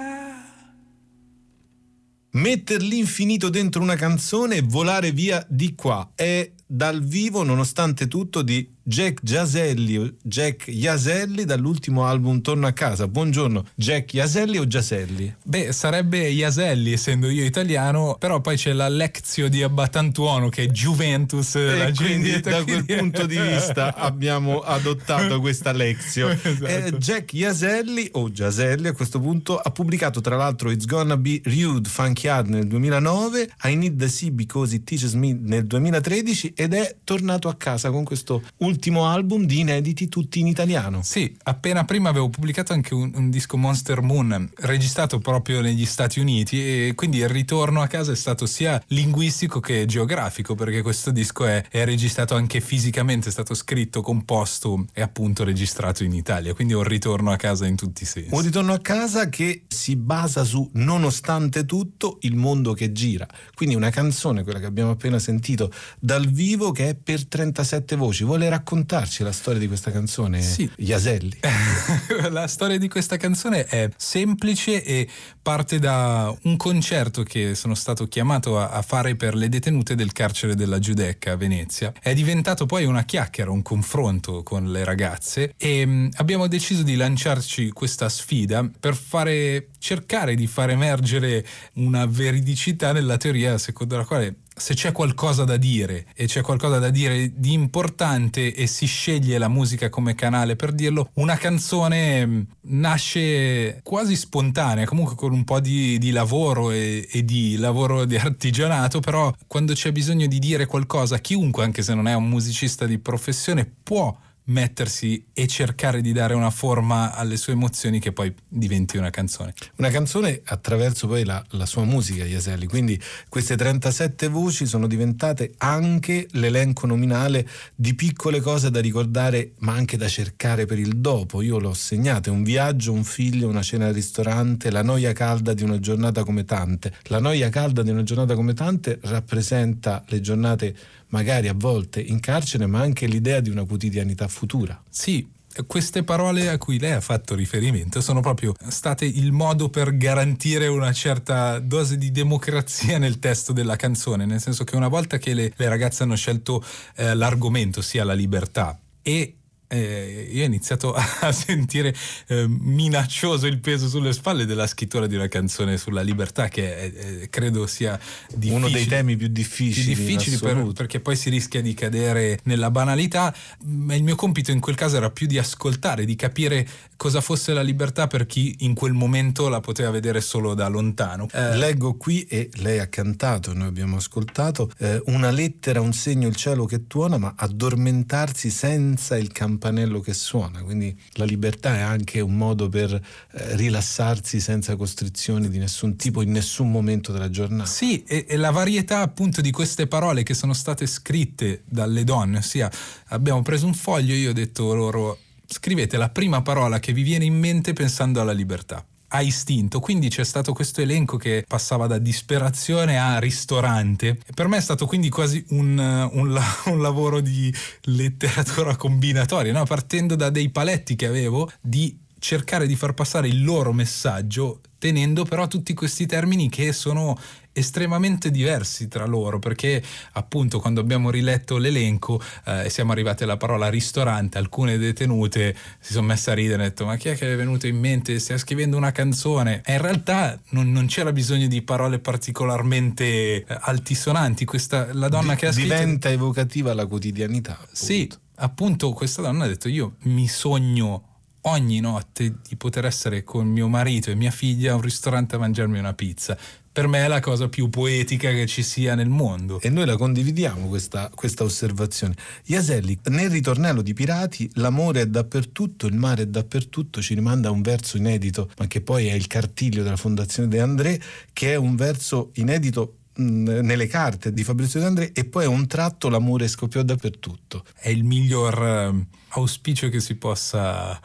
Metter 2.31 2.81
l'infinito 2.81 3.49
dentro 3.49 3.81
una 3.81 3.95
canzone 3.95 4.55
e 4.55 4.61
volare 4.61 5.11
via 5.11 5.45
di 5.49 5.75
qua 5.75 6.13
è 6.15 6.49
dal 6.65 7.03
vivo, 7.03 7.43
nonostante 7.43 8.07
tutto, 8.07 8.41
di 8.41 8.74
Jack 8.87 9.21
Giaselli, 9.23 10.15
Jack 10.21 10.67
Iaselli 10.67 11.43
dall'ultimo 11.43 12.05
album 12.05 12.41
Torno 12.41 12.67
a 12.67 12.71
casa. 12.71 13.07
Buongiorno, 13.07 13.65
Jack 13.73 14.13
Iaselli 14.13 14.59
o 14.59 14.67
Giaselli? 14.67 15.33
Beh, 15.41 15.71
sarebbe 15.71 16.27
Iaselli 16.29 16.91
essendo 16.91 17.31
io 17.31 17.43
italiano, 17.43 18.15
però 18.19 18.41
poi 18.41 18.57
c'è 18.57 18.73
la 18.73 18.87
Lezio 18.87 19.49
di 19.49 19.63
Abbatantuono 19.63 20.49
che 20.49 20.65
è 20.65 20.67
Juventus. 20.67 21.55
E 21.55 21.93
quindi 21.95 22.25
Gindita, 22.29 22.49
da 22.51 22.63
quel 22.63 22.85
quindi- 22.85 22.95
punto 22.95 23.25
di 23.25 23.39
vista 23.39 23.95
abbiamo 23.95 24.59
adottato 24.59 25.39
questa 25.39 25.71
Lezio. 25.71 26.29
Esatto. 26.45 26.65
Eh, 26.67 26.91
Jack 26.99 27.33
Iaselli 27.33 28.09
o 28.11 28.29
Giaselli 28.31 28.87
a 28.87 28.93
questo 28.93 29.19
punto 29.19 29.57
ha 29.57 29.71
pubblicato 29.71 30.21
tra 30.21 30.35
l'altro 30.35 30.69
It's 30.69 30.85
Gonna 30.85 31.17
Be 31.17 31.41
Rude 31.43 31.89
Funky 31.89 32.27
Hard 32.27 32.49
nel 32.49 32.67
2009, 32.67 33.49
I 33.63 33.75
Need 33.75 33.97
the 33.97 34.07
Sea 34.07 34.29
Because 34.29 34.75
It 34.75 34.83
Teaches 34.83 35.13
Me 35.13 35.33
nel 35.33 35.65
2013 35.65 36.53
ed 36.55 36.75
è 36.75 36.97
tornato 37.03 37.47
a 37.47 37.55
casa 37.55 37.89
con 37.89 38.03
questo 38.03 38.43
ultimo 38.57 38.73
album 39.05 39.45
di 39.45 39.59
inediti 39.59 40.07
tutti 40.07 40.39
in 40.39 40.47
italiano. 40.47 41.01
Sì, 41.03 41.35
appena 41.43 41.85
prima 41.85 42.09
avevo 42.09 42.29
pubblicato 42.29 42.73
anche 42.73 42.93
un, 42.93 43.11
un 43.15 43.29
disco 43.29 43.57
Monster 43.57 44.01
Moon, 44.01 44.49
registrato 44.57 45.19
proprio 45.19 45.61
negli 45.61 45.85
Stati 45.85 46.19
Uniti 46.19 46.87
e 46.87 46.93
quindi 46.95 47.17
il 47.17 47.29
ritorno 47.29 47.81
a 47.81 47.87
casa 47.87 48.11
è 48.11 48.15
stato 48.15 48.45
sia 48.45 48.81
linguistico 48.87 49.59
che 49.59 49.85
geografico 49.85 50.55
perché 50.55 50.81
questo 50.81 51.11
disco 51.11 51.45
è, 51.45 51.63
è 51.69 51.85
registrato 51.85 52.35
anche 52.35 52.61
fisicamente, 52.61 53.29
è 53.29 53.31
stato 53.31 53.53
scritto, 53.53 54.01
composto 54.01 54.85
e 54.93 55.01
appunto 55.01 55.43
registrato 55.43 56.03
in 56.03 56.13
Italia, 56.13 56.53
quindi 56.53 56.73
è 56.73 56.77
un 56.77 56.83
ritorno 56.83 57.31
a 57.31 57.35
casa 57.35 57.65
in 57.65 57.75
tutti 57.75 58.03
i 58.03 58.05
sensi. 58.05 58.33
Un 58.33 58.41
ritorno 58.41 58.73
a 58.73 58.79
casa 58.79 59.29
che 59.29 59.63
si 59.67 59.95
basa 59.95 60.43
su, 60.43 60.69
nonostante 60.73 61.65
tutto, 61.65 62.17
il 62.21 62.35
mondo 62.35 62.73
che 62.73 62.91
gira. 62.91 63.27
Quindi 63.53 63.75
una 63.75 63.89
canzone, 63.89 64.43
quella 64.43 64.59
che 64.59 64.65
abbiamo 64.65 64.91
appena 64.91 65.19
sentito 65.19 65.71
dal 65.99 66.27
vivo, 66.27 66.71
che 66.71 66.89
è 66.89 66.95
per 66.95 67.25
37 67.25 67.95
voci. 67.95 68.23
Vuole 68.23 68.49
raccontarci 68.65 69.21
la 69.21 69.31
storia 69.31 69.59
di 69.59 69.67
questa 69.67 69.91
canzone, 69.91 70.41
Sì. 70.41 70.69
Iaselli? 70.77 71.37
La 72.31 72.47
storia 72.47 72.79
di 72.79 72.89
questa 72.89 73.15
canzone 73.15 73.65
è 73.65 73.89
semplice 73.95 74.83
e 74.83 75.07
parte 75.39 75.77
da 75.77 76.35
un 76.43 76.57
concerto 76.57 77.21
che 77.21 77.53
sono 77.53 77.75
stato 77.75 78.07
chiamato 78.07 78.59
a, 78.59 78.69
a 78.69 78.81
fare 78.81 79.15
per 79.15 79.35
le 79.35 79.49
detenute 79.49 79.93
del 79.93 80.11
carcere 80.11 80.55
della 80.55 80.79
Giudecca 80.79 81.33
a 81.33 81.35
Venezia. 81.35 81.93
È 82.01 82.13
diventato 82.15 82.65
poi 82.65 82.85
una 82.85 83.03
chiacchiera, 83.03 83.51
un 83.51 83.61
confronto 83.61 84.41
con 84.41 84.71
le 84.71 84.83
ragazze 84.83 85.53
e 85.57 85.85
mh, 85.85 86.09
abbiamo 86.15 86.47
deciso 86.47 86.81
di 86.81 86.95
lanciarci 86.95 87.69
questa 87.69 88.09
sfida 88.09 88.67
per 88.79 88.95
fare 88.95 89.67
cercare 89.77 90.33
di 90.33 90.47
far 90.47 90.71
emergere 90.71 91.45
una 91.73 92.07
veridicità 92.07 92.91
nella 92.91 93.17
teoria 93.17 93.59
secondo 93.59 93.95
la 93.97 94.05
quale 94.05 94.37
se 94.55 94.73
c'è 94.73 94.93
qualcosa 94.93 95.43
da 95.43 95.57
dire 95.57 96.05
e 96.15 96.27
c'è 96.27 96.41
qualcosa 96.41 96.79
da 96.79 96.89
dire 96.89 97.33
di 97.35 97.51
importante 97.51 98.53
e 98.53 98.67
si 98.67 98.85
sceglie 98.85 99.37
la 99.37 99.49
musica 99.49 99.89
come 99.89 100.15
canale 100.15 100.55
per 100.55 100.71
dirlo, 100.71 101.09
una 101.15 101.35
canzone 101.35 102.25
mh, 102.25 102.47
nasce 102.61 103.81
quasi 103.83 104.15
spontanea, 104.15 104.85
comunque 104.85 105.15
con 105.15 105.33
un 105.33 105.43
po' 105.43 105.59
di, 105.59 105.97
di 105.97 106.11
lavoro 106.11 106.71
e, 106.71 107.07
e 107.11 107.25
di 107.25 107.57
lavoro 107.57 108.05
di 108.05 108.15
artigianato, 108.15 109.01
però 109.01 109.33
quando 109.45 109.73
c'è 109.73 109.91
bisogno 109.91 110.25
di 110.27 110.39
dire 110.39 110.65
qualcosa, 110.65 111.19
chiunque, 111.19 111.63
anche 111.63 111.81
se 111.81 111.93
non 111.93 112.07
è 112.07 112.13
un 112.13 112.29
musicista 112.29 112.85
di 112.85 112.97
professione, 112.97 113.69
può 113.83 114.15
mettersi 114.45 115.25
e 115.33 115.47
cercare 115.47 116.01
di 116.01 116.11
dare 116.11 116.33
una 116.33 116.49
forma 116.49 117.13
alle 117.13 117.37
sue 117.37 117.53
emozioni 117.53 117.99
che 117.99 118.11
poi 118.11 118.33
diventi 118.47 118.97
una 118.97 119.09
canzone. 119.09 119.53
Una 119.77 119.89
canzone 119.89 120.41
attraverso 120.43 121.07
poi 121.07 121.23
la, 121.23 121.43
la 121.51 121.65
sua 121.65 121.83
musica, 121.83 122.25
Iaselli. 122.25 122.67
Quindi 122.67 122.99
queste 123.29 123.55
37 123.55 124.27
voci 124.27 124.65
sono 124.65 124.87
diventate 124.87 125.53
anche 125.57 126.27
l'elenco 126.31 126.85
nominale 126.85 127.47
di 127.73 127.95
piccole 127.95 128.39
cose 128.39 128.69
da 128.69 128.81
ricordare, 128.81 129.53
ma 129.59 129.73
anche 129.73 129.97
da 129.97 130.07
cercare 130.07 130.65
per 130.65 130.79
il 130.79 130.97
dopo. 130.97 131.41
Io 131.41 131.57
l'ho 131.59 131.73
segnate: 131.73 132.29
un 132.29 132.43
viaggio, 132.43 132.91
un 132.91 133.03
figlio, 133.03 133.47
una 133.47 133.63
cena 133.63 133.87
al 133.87 133.93
ristorante, 133.93 134.69
la 134.71 134.83
noia 134.83 135.13
calda 135.13 135.53
di 135.53 135.63
una 135.63 135.79
giornata 135.79 136.23
come 136.23 136.45
tante. 136.45 136.93
La 137.03 137.19
noia 137.19 137.49
calda 137.49 137.81
di 137.81 137.89
una 137.89 138.03
giornata 138.03 138.35
come 138.35 138.53
tante 138.53 138.99
rappresenta 139.01 140.03
le 140.07 140.21
giornate 140.21 140.75
magari 141.15 141.47
a 141.47 141.53
volte 141.55 142.01
in 142.01 142.19
carcere, 142.19 142.65
ma 142.65 142.81
anche 142.81 143.07
l'idea 143.07 143.39
di 143.39 143.49
una 143.49 143.63
quotidianità 143.63 144.27
futura. 144.27 144.81
Sì, 144.89 145.25
queste 145.65 146.03
parole 146.03 146.49
a 146.49 146.57
cui 146.57 146.77
lei 146.77 146.91
ha 146.91 146.99
fatto 146.99 147.35
riferimento 147.35 148.01
sono 148.01 148.19
proprio 148.19 148.53
state 148.67 149.05
il 149.05 149.31
modo 149.31 149.69
per 149.69 149.95
garantire 149.95 150.67
una 150.67 150.91
certa 150.91 151.59
dose 151.59 151.97
di 151.97 152.11
democrazia 152.11 152.97
nel 152.97 153.19
testo 153.19 153.53
della 153.53 153.77
canzone, 153.77 154.25
nel 154.25 154.41
senso 154.41 154.65
che 154.65 154.75
una 154.75 154.89
volta 154.89 155.17
che 155.17 155.33
le, 155.33 155.53
le 155.55 155.69
ragazze 155.69 156.03
hanno 156.03 156.17
scelto 156.17 156.61
eh, 156.95 157.15
l'argomento, 157.15 157.81
sia 157.81 158.03
la 158.03 158.13
libertà, 158.13 158.77
e 159.01 159.35
eh, 159.67 160.29
io 160.31 160.43
ho 160.43 160.45
iniziato 160.45 160.93
a 160.95 161.31
sentire 161.31 161.93
eh, 162.27 162.45
minaccioso 162.47 163.47
il 163.47 163.59
peso 163.59 163.87
sulle 163.87 164.13
spalle 164.13 164.45
della 164.45 164.67
scrittura 164.67 165.07
di 165.07 165.15
una 165.15 165.27
canzone 165.27 165.77
sulla 165.77 166.01
libertà, 166.01 166.47
che 166.47 166.75
è- 167.21 167.29
credo 167.29 167.67
sia. 167.67 167.99
Uno 168.45 168.69
dei 168.69 168.85
temi 168.85 169.15
più 169.15 169.25
più 169.25 169.33
difficili. 169.33 169.91
in 169.91 169.97
difficili 169.97 170.37
per- 170.37 170.71
perché 170.73 170.99
poi 170.99 171.15
si 171.15 171.29
rischia 171.29 171.61
di 171.61 171.73
cadere 171.73 172.39
nella 172.43 172.69
banalità, 172.69 173.33
ma 173.65 173.95
il 173.95 174.03
mio 174.03 174.15
compito 174.15 174.51
in 174.51 174.59
quel 174.59 174.75
caso 174.75 174.97
era 174.97 175.09
più 175.09 175.25
di 175.27 175.37
ascoltare, 175.37 176.05
di 176.05 176.15
capire 176.15 176.67
cosa 176.95 177.21
fosse 177.21 177.53
la 177.53 177.61
libertà 177.61 178.07
per 178.07 178.25
chi 178.25 178.55
in 178.59 178.73
quel 178.73 178.93
momento 178.93 179.49
la 179.49 179.59
poteva 179.59 179.89
vedere 179.89 180.21
solo 180.21 180.53
da 180.53 180.67
lontano. 180.67 181.27
Eh, 181.31 181.57
Leggo 181.57 181.95
qui, 181.95 182.23
e 182.23 182.49
lei 182.55 182.79
ha 182.79 182.87
cantato, 182.87 183.53
noi 183.53 183.67
abbiamo 183.67 183.97
ascoltato, 183.97 184.69
eh, 184.77 185.01
una 185.07 185.31
lettera, 185.31 185.81
un 185.81 185.93
segno, 185.93 186.27
il 186.27 186.35
cielo 186.35 186.65
che 186.65 186.87
tuona, 186.87 187.17
ma 187.17 187.33
addormentarsi 187.35 188.49
senza 188.49 189.17
il 189.17 189.31
campanello 189.55 189.99
che 189.99 190.13
suona. 190.13 190.61
Quindi 190.61 190.95
la 191.13 191.25
libertà 191.25 191.75
è 191.75 191.81
anche 191.81 192.19
un 192.19 192.35
modo 192.35 192.69
per 192.69 192.93
eh, 192.93 193.55
rilassarsi 193.55 194.39
senza 194.39 194.75
costrizioni 194.75 195.49
di 195.49 195.57
nessun 195.57 195.95
tipo 195.95 196.21
in 196.21 196.31
nessun 196.31 196.69
momento 196.69 197.11
della 197.11 197.29
giornata. 197.29 197.69
Sì, 197.69 198.03
e, 198.03 198.25
e 198.27 198.37
la 198.37 198.51
varietà 198.51 198.99
appunto 198.99 199.41
di 199.41 199.51
queste 199.51 199.87
parole 199.87 200.23
che 200.23 200.33
sono 200.33 200.53
state 200.53 200.85
scritte 200.85 201.63
dalle 201.65 202.03
donne, 202.03 202.37
ossia 202.39 202.71
abbiamo 203.07 203.41
preso 203.41 203.65
un 203.65 203.73
foglio 203.73 204.13
e 204.13 204.17
io 204.17 204.29
ho 204.29 204.33
detto 204.33 204.73
loro 204.73 205.19
scrivete 205.47 205.97
la 205.97 206.09
prima 206.09 206.41
parola 206.41 206.79
che 206.79 206.91
vi 206.91 207.03
viene 207.03 207.25
in 207.25 207.37
mente 207.37 207.73
pensando 207.73 208.19
alla 208.19 208.33
libertà. 208.33 208.83
A 209.15 209.21
istinto, 209.21 209.79
quindi 209.79 210.09
c'è 210.09 210.25
stato 210.25 210.51
questo 210.51 210.81
elenco 210.81 211.15
che 211.15 211.45
passava 211.47 211.87
da 211.87 211.99
disperazione 211.99 212.99
a 212.99 213.17
ristorante. 213.17 214.19
Per 214.33 214.49
me 214.49 214.57
è 214.57 214.61
stato 214.61 214.85
quindi 214.85 215.07
quasi 215.07 215.41
un, 215.51 215.77
uh, 215.77 216.17
un 216.19 216.37
un 216.65 216.81
lavoro 216.81 217.21
di 217.21 217.53
letteratura 217.83 218.75
combinatoria, 218.75 219.53
no? 219.53 219.63
partendo 219.63 220.15
da 220.15 220.29
dei 220.29 220.49
paletti 220.49 220.97
che 220.97 221.05
avevo 221.05 221.49
di 221.61 221.97
cercare 222.19 222.67
di 222.67 222.75
far 222.75 222.93
passare 222.93 223.29
il 223.29 223.41
loro 223.41 223.71
messaggio 223.71 224.59
tenendo 224.85 225.25
però 225.25 225.47
tutti 225.47 225.73
questi 225.73 226.05
termini 226.05 226.47
che 226.47 226.71
sono 226.71 227.17
estremamente 227.51 228.29
diversi 228.29 228.87
tra 228.87 229.07
loro 229.07 229.39
perché 229.39 229.81
appunto 230.11 230.59
quando 230.59 230.79
abbiamo 230.79 231.09
riletto 231.09 231.57
l'elenco 231.57 232.21
eh, 232.45 232.65
e 232.65 232.69
siamo 232.69 232.91
arrivati 232.91 233.23
alla 233.23 233.37
parola 233.37 233.67
ristorante 233.67 234.37
alcune 234.37 234.77
detenute 234.77 235.55
si 235.79 235.93
sono 235.93 236.05
messe 236.05 236.29
a 236.29 236.33
ridere 236.35 236.53
e 236.53 236.55
hanno 236.57 236.67
detto 236.67 236.85
ma 236.85 236.97
chi 236.97 237.09
è 237.09 237.15
che 237.15 237.33
è 237.33 237.35
venuto 237.35 237.65
in 237.65 237.79
mente 237.79 238.19
stai 238.19 238.37
scrivendo 238.37 238.77
una 238.77 238.91
canzone 238.91 239.63
e 239.65 239.73
in 239.73 239.81
realtà 239.81 240.39
non, 240.49 240.71
non 240.71 240.85
c'era 240.85 241.11
bisogno 241.11 241.47
di 241.47 241.63
parole 241.63 241.97
particolarmente 241.97 243.05
eh, 243.05 243.45
altisonanti 243.47 244.45
questa, 244.45 244.93
la 244.93 245.07
donna 245.07 245.33
Di- 245.33 245.39
che 245.39 245.47
ha 245.47 245.51
scritto 245.51 245.73
diventa 245.73 246.11
evocativa 246.11 246.75
la 246.75 246.85
quotidianità. 246.85 247.53
appunto. 247.53 247.69
sì, 247.73 248.11
appunto 248.35 248.91
questa 248.91 249.23
donna 249.23 249.45
ha 249.45 249.47
detto 249.47 249.67
io 249.67 249.95
mi 250.03 250.27
sogno 250.27 251.14
ogni 251.47 251.79
notte 251.79 252.35
di 252.47 252.55
poter 252.55 252.85
essere 252.85 253.23
con 253.23 253.47
mio 253.47 253.67
marito 253.67 254.09
e 254.09 254.15
mia 254.15 254.31
figlia 254.31 254.71
a 254.71 254.75
un 254.75 254.81
ristorante 254.81 255.35
a 255.35 255.39
mangiarmi 255.39 255.79
una 255.79 255.93
pizza. 255.93 256.37
Per 256.71 256.87
me 256.87 257.05
è 257.05 257.07
la 257.07 257.21
cosa 257.21 257.47
più 257.47 257.69
poetica 257.69 258.31
che 258.31 258.45
ci 258.47 258.61
sia 258.61 258.95
nel 258.95 259.07
mondo. 259.07 259.61
E 259.61 259.69
noi 259.69 259.85
la 259.85 259.95
condividiamo 259.95 260.67
questa, 260.67 261.09
questa 261.15 261.45
osservazione. 261.45 262.15
Iaselli, 262.45 262.99
nel 263.05 263.29
ritornello 263.29 263.81
di 263.81 263.93
Pirati, 263.93 264.49
l'amore 264.55 265.01
è 265.01 265.07
dappertutto, 265.07 265.87
il 265.87 265.95
mare 265.95 266.23
è 266.23 266.27
dappertutto, 266.27 267.01
ci 267.01 267.13
rimanda 267.13 267.47
a 267.47 267.51
un 267.51 267.61
verso 267.61 267.95
inedito, 267.95 268.49
ma 268.57 268.67
che 268.67 268.81
poi 268.81 269.07
è 269.07 269.13
il 269.13 269.27
cartiglio 269.27 269.83
della 269.83 269.95
Fondazione 269.95 270.49
De 270.49 270.59
André, 270.59 271.01
che 271.31 271.53
è 271.53 271.55
un 271.55 271.77
verso 271.77 272.31
inedito 272.33 272.97
nelle 273.17 273.87
carte 273.87 274.33
di 274.33 274.43
Fabrizio 274.43 274.81
De 274.81 274.85
André 274.85 275.11
e 275.13 275.23
poi 275.23 275.45
è 275.45 275.47
un 275.47 275.67
tratto 275.67 276.09
l'amore 276.09 276.49
scoppiò 276.49 276.81
dappertutto. 276.81 277.63
È 277.73 277.87
il 277.87 278.03
miglior 278.03 278.61
eh, 278.61 279.05
auspicio 279.29 279.87
che 279.87 280.01
si 280.01 280.15
possa 280.15 280.99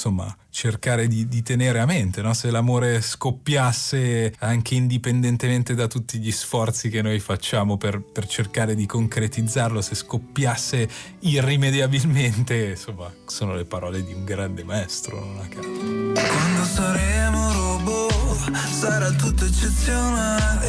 insomma 0.00 0.34
cercare 0.48 1.06
di, 1.06 1.28
di 1.28 1.42
tenere 1.42 1.78
a 1.78 1.84
mente 1.84 2.22
no? 2.22 2.32
se 2.32 2.50
l'amore 2.50 3.02
scoppiasse 3.02 4.34
anche 4.38 4.74
indipendentemente 4.74 5.74
da 5.74 5.86
tutti 5.86 6.18
gli 6.18 6.32
sforzi 6.32 6.88
che 6.88 7.02
noi 7.02 7.20
facciamo 7.20 7.76
per, 7.76 8.00
per 8.00 8.26
cercare 8.26 8.74
di 8.74 8.86
concretizzarlo 8.86 9.82
se 9.82 9.94
scoppiasse 9.94 10.88
irrimediabilmente 11.20 12.70
insomma 12.70 13.12
sono 13.26 13.54
le 13.54 13.66
parole 13.66 14.02
di 14.02 14.14
un 14.14 14.24
grande 14.24 14.64
maestro 14.64 15.22
non 15.22 15.38
a 15.38 15.48
caso 15.48 15.68
Quando 15.68 16.64
saremo 16.64 17.69
sarà 18.80 19.10
tutto 19.10 19.44
eccezionale. 19.44 20.68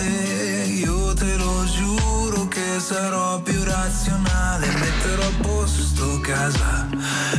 Io 0.84 1.14
te 1.14 1.34
lo 1.38 1.64
giuro 1.64 2.46
che 2.50 2.80
sarò 2.80 3.40
più 3.40 3.64
razionale, 3.64 4.68
metterò 4.68 5.24
a 5.24 5.32
posto 5.42 6.20
casa 6.20 6.90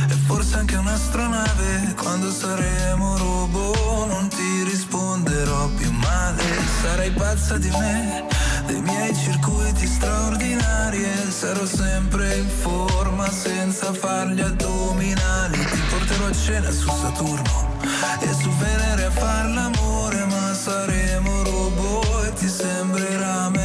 e 0.09 0.15
forse 0.25 0.57
anche 0.57 0.75
un'astronave. 0.75 1.93
Quando 1.95 2.31
saremo 2.31 3.17
robot 3.17 4.07
non 4.07 4.27
ti 4.29 4.63
risponderò 4.63 5.67
più 5.77 5.91
male, 5.91 6.43
sarai 6.81 7.11
pazza 7.11 7.59
di 7.59 7.69
me, 7.69 8.25
dei 8.65 8.81
miei 8.81 9.15
circuiti 9.15 9.85
straordinari. 9.85 11.03
E 11.03 11.29
sarò 11.29 11.65
sempre 11.65 12.35
in 12.37 12.49
forma 12.49 13.29
senza 13.29 13.93
fargli 13.93 14.41
addominali. 14.41 15.59
Ti 15.59 15.81
porterò 15.89 16.25
a 16.25 16.33
cena 16.33 16.71
su 16.71 16.89
Saturno 16.89 17.77
e 18.21 18.33
su 18.33 18.49
Venere 18.57 19.05
a 19.05 19.11
far 19.11 19.49
l'amore, 19.49 20.12
saremo 20.63 21.43
robot 21.43 22.33
ti 22.39 22.47
sembrerà 22.47 23.49
meno 23.49 23.62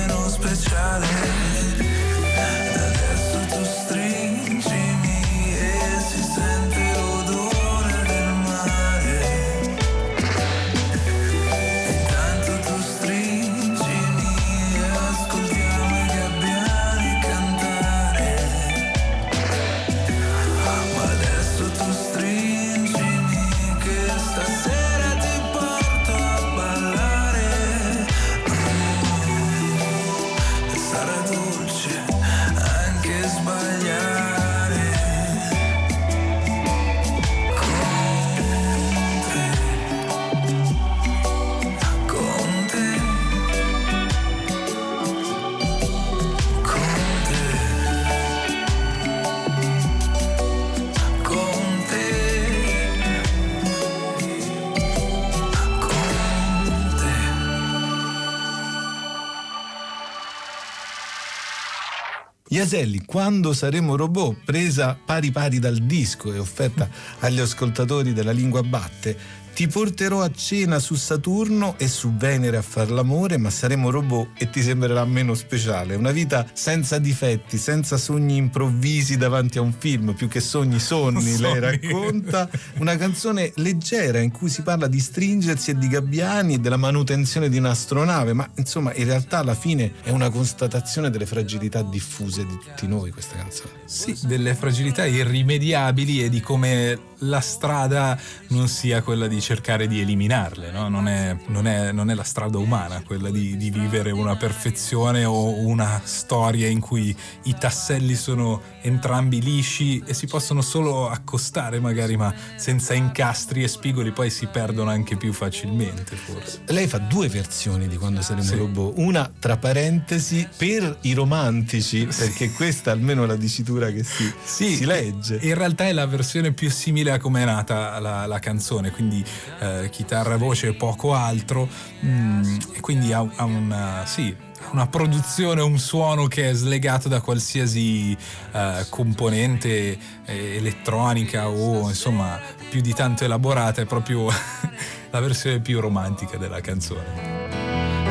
Iaselli, 62.59 63.05
quando 63.05 63.53
saremo 63.53 63.95
robot, 63.95 64.39
presa 64.45 64.99
pari 65.05 65.31
pari 65.31 65.61
dal 65.61 65.77
disco 65.77 66.33
e 66.33 66.41
offerta 66.41 66.89
agli 67.21 67.39
ascoltatori 67.39 68.13
della 68.13 68.33
lingua 68.33 68.65
batte, 68.65 69.17
ti 69.59 69.67
porterò 69.67 70.23
a 70.23 70.31
cena 70.31 70.79
su 70.79 70.95
Saturno 70.95 71.75
e 71.79 71.89
su 71.89 72.15
Venere 72.15 72.59
a 72.59 72.63
far 72.63 72.93
l'amore, 72.93 73.39
ma 73.39 73.51
saremo 73.51 73.91
robot 73.91 74.41
e 74.41 74.51
ti 74.51 74.63
sembrerà 74.63 75.05
meno 75.05 75.35
speciale. 75.35 75.97
Una 75.97 76.13
vita 76.13 76.47
senza 76.53 76.99
difetti, 77.01 77.59
senza 77.59 77.97
sogni 77.97 78.37
improvvisi 78.37 79.17
davanti 79.17 79.59
a 79.59 79.63
un 79.63 79.75
film, 79.77 80.15
più 80.15 80.29
che 80.29 80.39
sogni, 80.39 80.79
sonni, 80.79 81.33
sonni. 81.33 81.39
lei 81.43 81.59
racconta. 81.59 82.49
Una 82.79 82.97
canzone 82.97 83.51
leggera 83.57 84.21
in 84.21 84.31
cui 84.31 84.49
si 84.49 84.63
parla 84.63 84.87
di 84.87 85.01
stringersi 85.01 85.73
e 85.73 85.77
di 85.77 85.89
gabbiani 85.89 86.55
e 86.55 86.59
della 86.59 86.77
manutenzione 86.77 87.49
di 87.49 87.59
un'astronave, 87.59 88.35
ma 88.35 88.49
insomma 88.59 88.95
in 88.95 89.07
realtà 89.07 89.39
alla 89.39 89.57
fine 89.57 89.95
è 90.05 90.11
una 90.11 90.31
constatazione 90.31 91.11
delle 91.11 91.27
fragilità 91.27 91.83
diffuse 91.83 92.47
di 92.47 92.57
tutti 92.57 92.87
noi 92.87 93.11
questa 93.11 93.35
canzone. 93.35 93.71
Sì, 93.87 94.17
delle 94.23 94.55
fragilità 94.55 95.05
irrimediabili 95.05 96.23
e 96.23 96.29
di 96.29 96.41
come 96.41 97.17
la 97.21 97.41
strada 97.41 98.19
non 98.49 98.69
sia 98.69 99.03
quella 99.03 99.27
di 99.27 99.41
cercare 99.41 99.87
di 99.87 100.01
eliminarle, 100.01 100.71
no? 100.71 100.89
non, 100.89 101.09
è, 101.09 101.37
non, 101.47 101.67
è, 101.67 101.93
non, 101.93 102.11
è, 102.11 102.15
la 102.15 102.23
strada 102.23 102.59
umana 102.59 103.03
quella 103.03 103.31
di, 103.31 103.57
di, 103.57 103.71
vivere 103.71 104.11
una 104.11 104.37
perfezione 104.37 105.25
o 105.25 105.59
una 105.67 106.01
storia 106.05 106.69
in 106.69 106.81
cui 106.81 107.17
i 107.45 107.57
tasselli 107.59 108.15
sono 108.15 108.61
entrambi 108.83 109.41
lisci 109.41 110.03
e 110.07 110.15
si 110.15 110.27
possono 110.27 110.61
solo 110.61 111.09
accostare 111.09 111.81
magari 111.81 112.17
ma 112.17 112.33
senza 112.57 112.95
incastri 112.95 113.63
e 113.63 113.69
spigoli 113.69 114.13
poi 114.13 114.31
si 114.31 114.47
perdono 114.47 114.91
anche 114.91 115.17
più 115.17 115.33
facilmente 115.33 116.17
forse. 116.17 116.63
Lei 116.67 116.87
fa 116.87 116.99
due 116.99 117.29
versioni 117.29 117.89
di 117.89 117.97
quando 117.97 118.23
saremo 118.23 118.47
sì. 118.47 118.57
robot, 118.57 118.95
una 118.97 119.31
tra 119.39 119.57
parentesi 119.57 120.47
per 120.57 120.99
i 121.03 121.13
romantici 121.13 122.07
perché 122.17 122.53
questa 122.53 122.91
almeno 122.91 123.25
è 123.25 123.27
la 123.27 123.37
dicitura 123.37 123.91
che 123.91 124.05
si, 124.05 124.33
sì, 124.43 124.77
si 124.77 124.85
legge. 124.85 125.39
In 125.43 125.55
realtà 125.55 125.87
è 125.87 125.93
la 125.93 126.07
versione 126.07 126.53
più 126.53 126.71
simile 126.71 127.08
a 127.11 127.19
come 127.19 127.43
è 127.43 127.45
nata 127.45 127.99
la, 127.99 128.27
la 128.27 128.39
canzone, 128.39 128.91
quindi 128.91 129.25
eh, 129.61 129.89
chitarra 129.91 130.37
voce 130.37 130.69
e 130.69 130.75
poco 130.75 131.15
altro, 131.15 131.69
mm, 132.05 132.57
e 132.75 132.81
quindi 132.81 133.13
ha, 133.13 133.27
ha 133.37 133.45
una, 133.45 134.03
sì, 134.05 134.35
una 134.73 134.87
produzione, 134.87 135.63
un 135.63 135.79
suono 135.79 136.27
che 136.27 136.51
è 136.51 136.53
slegato 136.53 137.09
da 137.09 137.21
qualsiasi 137.21 138.17
eh, 138.53 138.87
componente 138.89 139.99
eh, 140.25 140.57
elettronica 140.57 141.49
o 141.49 141.89
insomma 141.89 142.39
più 142.69 142.81
di 142.81 142.93
tanto 142.93 143.25
elaborata, 143.25 143.83
è 143.83 143.87
proprio 143.87 144.27
la 145.11 145.21
versione 145.21 145.61
più 145.61 145.81
romantica 145.81 146.37
della 146.37 146.61
canzone. 146.61 147.47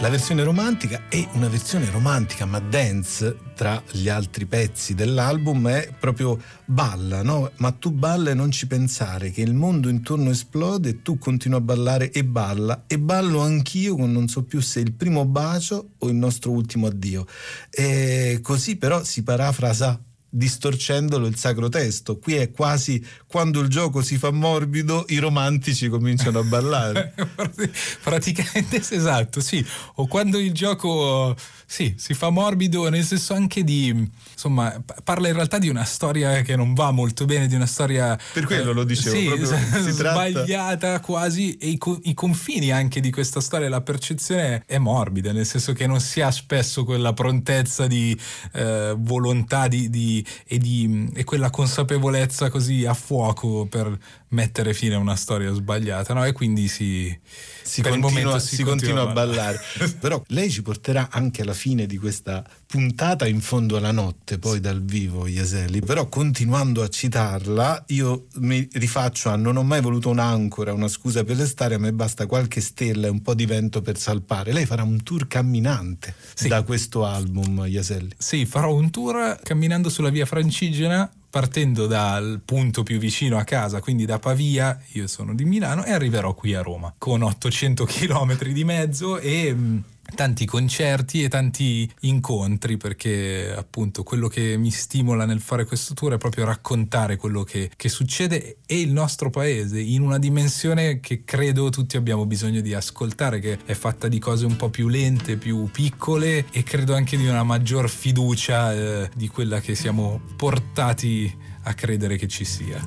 la 0.00 0.08
versione 0.08 0.42
romantica 0.44 1.08
è 1.10 1.28
una 1.32 1.48
versione 1.48 1.90
romantica 1.90 2.46
ma 2.46 2.58
dance 2.58 3.36
tra 3.54 3.82
gli 3.90 4.08
altri 4.08 4.46
pezzi 4.46 4.94
dell'album 4.94 5.68
è 5.68 5.92
proprio 5.98 6.40
balla, 6.64 7.22
no? 7.22 7.50
Ma 7.56 7.70
tu 7.72 7.90
balla 7.90 8.30
e 8.30 8.34
non 8.34 8.50
ci 8.50 8.66
pensare 8.66 9.30
che 9.30 9.42
il 9.42 9.52
mondo 9.52 9.90
intorno 9.90 10.30
esplode 10.30 10.88
e 10.88 11.02
tu 11.02 11.18
continui 11.18 11.58
a 11.58 11.60
ballare 11.60 12.10
e 12.12 12.24
balla 12.24 12.84
e 12.86 12.98
ballo 12.98 13.40
anch'io 13.40 13.94
con 13.96 14.10
non 14.10 14.28
so 14.28 14.42
più 14.44 14.60
se 14.60 14.80
il 14.80 14.94
primo 14.94 15.26
bacio 15.26 15.90
o 15.98 16.08
il 16.08 16.14
nostro 16.14 16.50
ultimo 16.50 16.86
addio. 16.86 17.26
E 17.70 18.38
così 18.42 18.76
però 18.76 19.04
si 19.04 19.22
parafrasa 19.22 20.02
distorcendolo 20.30 21.26
il 21.26 21.36
sacro 21.36 21.68
testo. 21.68 22.18
Qui 22.18 22.34
è 22.36 22.50
quasi 22.50 23.04
quando 23.26 23.60
il 23.60 23.68
gioco 23.68 24.00
si 24.00 24.16
fa 24.16 24.30
morbido, 24.30 25.04
i 25.08 25.18
romantici 25.18 25.88
cominciano 25.88 26.38
a 26.38 26.44
ballare. 26.44 27.14
Praticamente 28.02 28.76
esatto, 28.76 29.40
sì. 29.40 29.64
O 29.96 30.06
quando 30.06 30.38
il 30.38 30.52
gioco 30.52 31.36
sì, 31.66 31.94
si 31.96 32.14
fa 32.14 32.30
morbido, 32.30 32.88
nel 32.88 33.04
senso 33.04 33.34
anche 33.34 33.62
di 33.62 34.10
insomma, 34.32 34.82
parla 35.04 35.28
in 35.28 35.34
realtà 35.34 35.58
di 35.58 35.68
una 35.68 35.84
storia 35.84 36.42
che 36.42 36.56
non 36.56 36.74
va 36.74 36.90
molto 36.90 37.26
bene, 37.26 37.46
di 37.46 37.54
una 37.54 37.66
storia 37.66 38.18
per 38.32 38.44
quello 38.44 38.70
eh, 38.70 38.74
lo 38.74 38.82
dicevo 38.82 39.16
sì, 39.16 39.24
proprio, 39.26 39.46
si 39.84 39.90
sbagliata 39.92 40.76
tratta... 40.76 41.00
quasi 41.00 41.56
e 41.58 41.68
i, 41.68 41.78
i, 42.02 42.14
confini 42.14 42.72
anche 42.72 42.98
di 42.98 43.12
questa 43.12 43.40
storia, 43.40 43.68
la 43.68 43.82
percezione 43.82 44.64
è 44.66 44.78
morbida, 44.78 45.30
nel 45.30 45.46
senso 45.46 45.72
che 45.72 45.86
non 45.86 46.00
si 46.00 46.20
ha 46.20 46.32
spesso 46.32 46.82
quella 46.82 47.12
prontezza 47.12 47.86
di 47.86 48.18
eh, 48.52 48.94
volontà 48.98 49.68
di, 49.68 49.88
di 49.90 50.19
e, 50.46 50.58
di, 50.58 51.08
e 51.14 51.24
quella 51.24 51.50
consapevolezza 51.50 52.50
così 52.50 52.84
a 52.84 52.94
fuoco 52.94 53.66
per 53.66 53.98
mettere 54.30 54.74
fine 54.74 54.94
a 54.94 54.98
una 54.98 55.16
storia 55.16 55.52
sbagliata, 55.52 56.14
no? 56.14 56.24
E 56.24 56.32
quindi 56.32 56.68
si, 56.68 57.16
si, 57.62 57.82
continua, 57.82 58.38
si, 58.38 58.56
si 58.56 58.62
continua, 58.62 59.02
continua, 59.02 59.02
a 59.02 59.12
ballare. 59.12 59.60
Però 59.98 60.22
lei 60.28 60.50
ci 60.50 60.62
porterà 60.62 61.08
anche 61.10 61.42
alla 61.42 61.54
fine 61.54 61.86
di 61.86 61.96
questa 61.96 62.44
puntata 62.66 63.26
in 63.26 63.40
fondo 63.40 63.76
alla 63.76 63.92
notte, 63.92 64.38
poi 64.38 64.60
dal 64.60 64.82
vivo 64.82 65.26
Iaselli. 65.26 65.80
Però 65.80 66.08
continuando 66.08 66.82
a 66.82 66.88
citarla, 66.88 67.84
io 67.88 68.26
mi 68.36 68.68
rifaccio 68.72 69.30
a 69.30 69.36
non 69.36 69.56
ho 69.56 69.62
mai 69.62 69.80
voluto 69.80 70.08
un'ancora, 70.10 70.72
una 70.72 70.88
scusa 70.88 71.24
per 71.24 71.36
restare, 71.36 71.74
a 71.74 71.78
me 71.78 71.92
basta 71.92 72.26
qualche 72.26 72.60
stella 72.60 73.06
e 73.06 73.10
un 73.10 73.22
po' 73.22 73.34
di 73.34 73.46
vento 73.46 73.82
per 73.82 73.98
salpare. 73.98 74.52
Lei 74.52 74.66
farà 74.66 74.82
un 74.82 75.02
tour 75.02 75.26
camminante 75.26 76.14
sì. 76.34 76.48
da 76.48 76.62
questo 76.62 77.04
album, 77.04 77.64
Iaselli. 77.66 78.14
Sì, 78.16 78.46
farò 78.46 78.74
un 78.74 78.90
tour 78.90 79.40
camminando 79.42 79.88
sulla 79.88 80.10
via 80.10 80.26
Francigena 80.26 81.10
partendo 81.30 81.86
dal 81.86 82.40
punto 82.44 82.82
più 82.82 82.98
vicino 82.98 83.38
a 83.38 83.44
casa, 83.44 83.80
quindi 83.80 84.04
da 84.04 84.18
Pavia, 84.18 84.78
io 84.92 85.06
sono 85.06 85.32
di 85.32 85.44
Milano, 85.44 85.84
e 85.84 85.92
arriverò 85.92 86.34
qui 86.34 86.54
a 86.54 86.62
Roma 86.62 86.92
con 86.98 87.22
800 87.22 87.84
km 87.86 88.42
di 88.48 88.64
mezzo 88.64 89.18
e 89.18 89.54
mm, 89.54 89.78
tanti 90.14 90.46
concerti 90.46 91.22
e 91.22 91.28
tanti 91.28 91.90
incontri 92.00 92.76
perché 92.76 93.54
appunto 93.56 94.02
quello 94.02 94.28
che 94.28 94.56
mi 94.56 94.70
stimola 94.70 95.24
nel 95.24 95.40
fare 95.40 95.64
questo 95.64 95.94
tour 95.94 96.14
è 96.14 96.18
proprio 96.18 96.44
raccontare 96.44 97.16
quello 97.16 97.42
che, 97.42 97.70
che, 97.76 97.88
succede 97.88 98.58
e 98.66 98.80
il 98.80 98.92
nostro 98.92 99.30
paese 99.30 99.80
in 99.80 100.02
una 100.02 100.18
dimensione 100.18 101.00
che 101.00 101.24
credo 101.24 101.70
tutti 101.70 101.96
abbiamo 101.96 102.26
bisogno 102.26 102.60
di 102.60 102.74
ascoltare 102.74 103.40
che 103.40 103.58
è 103.64 103.74
fatta 103.74 104.08
di 104.08 104.18
cose 104.18 104.46
un 104.46 104.56
po' 104.56 104.70
più 104.70 104.88
lente, 104.88 105.36
più 105.36 105.68
piccole 105.70 106.46
e 106.50 106.62
credo 106.62 106.94
anche 106.94 107.16
di 107.16 107.26
una 107.26 107.42
maggior 107.42 107.88
fiducia 107.88 108.74
eh, 108.74 109.10
di 109.14 109.28
quella 109.28 109.60
che 109.60 109.74
siamo 109.74 110.20
portati 110.36 111.34
a 111.62 111.74
credere 111.74 112.16
che 112.16 112.28
ci 112.28 112.44
sia. 112.44 112.80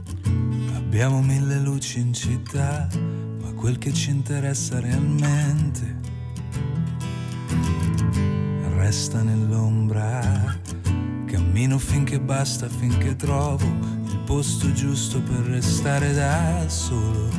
Abbiamo 0.75 1.21
mille 1.21 1.59
luci 1.59 1.99
in 1.99 2.13
città, 2.13 2.87
ma 3.41 3.51
quel 3.53 3.77
che 3.77 3.93
ci 3.93 4.09
interessa 4.09 4.79
realmente 4.79 6.01
resta 8.83 9.21
nell'ombra. 9.21 10.59
Cammino 11.25 11.79
finché 11.79 12.19
basta, 12.19 12.67
finché 12.67 13.15
trovo 13.15 13.63
il 13.63 14.19
posto 14.25 14.73
giusto 14.73 15.21
per 15.21 15.39
restare 15.45 16.13
da 16.13 16.67
solo, 16.67 17.29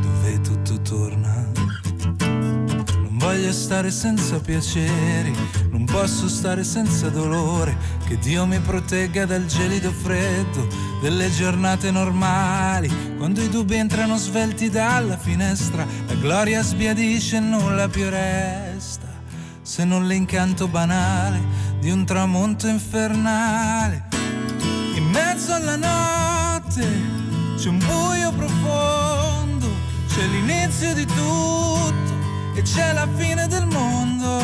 dove 0.00 0.40
tutto 0.42 0.80
torna. 0.82 1.50
Non 2.20 3.18
voglio 3.18 3.52
stare 3.52 3.90
senza 3.90 4.38
piaceri, 4.38 5.34
non 5.70 5.86
posso 5.86 6.28
stare 6.28 6.62
senza 6.62 7.08
dolore, 7.08 7.76
che 8.06 8.18
Dio 8.18 8.46
mi 8.46 8.60
protegga 8.60 9.26
dal 9.26 9.46
gelido 9.46 9.90
freddo 9.90 10.68
delle 11.02 11.28
giornate 11.32 11.90
normali, 11.90 12.88
quando 13.18 13.42
i 13.42 13.48
dubbi 13.48 13.74
entrano 13.74 14.16
svelti 14.16 14.70
dalla 14.70 15.18
finestra, 15.18 15.84
la 16.06 16.14
gloria 16.14 16.62
sbiadisce 16.62 17.38
e 17.38 17.40
nulla 17.40 17.88
più 17.88 18.08
resta, 18.08 19.01
se 19.72 19.86
non 19.86 20.06
l'incanto 20.06 20.68
banale 20.68 21.40
di 21.78 21.90
un 21.90 22.04
tramonto 22.04 22.66
infernale. 22.66 24.06
In 24.96 25.08
mezzo 25.10 25.54
alla 25.54 25.76
notte 25.76 26.86
c'è 27.56 27.70
un 27.70 27.78
buio 27.78 28.32
profondo, 28.32 29.66
c'è 30.08 30.26
l'inizio 30.26 30.92
di 30.92 31.06
tutto 31.06 32.12
e 32.54 32.60
c'è 32.60 32.92
la 32.92 33.08
fine 33.16 33.46
del 33.46 33.64
mondo. 33.64 34.40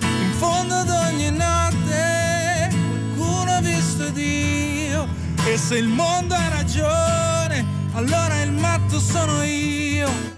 In 0.00 0.32
fondo 0.32 0.74
ad 0.74 0.88
ogni 0.88 1.30
notte 1.30 2.72
qualcuno 3.14 3.52
ha 3.52 3.60
visto 3.60 4.08
Dio 4.08 5.06
e 5.46 5.56
se 5.56 5.76
il 5.76 5.86
mondo 5.86 6.34
ha 6.34 6.48
ragione, 6.48 7.64
allora 7.92 8.42
il 8.42 8.50
matto 8.50 8.98
sono 8.98 9.44
io. 9.44 10.33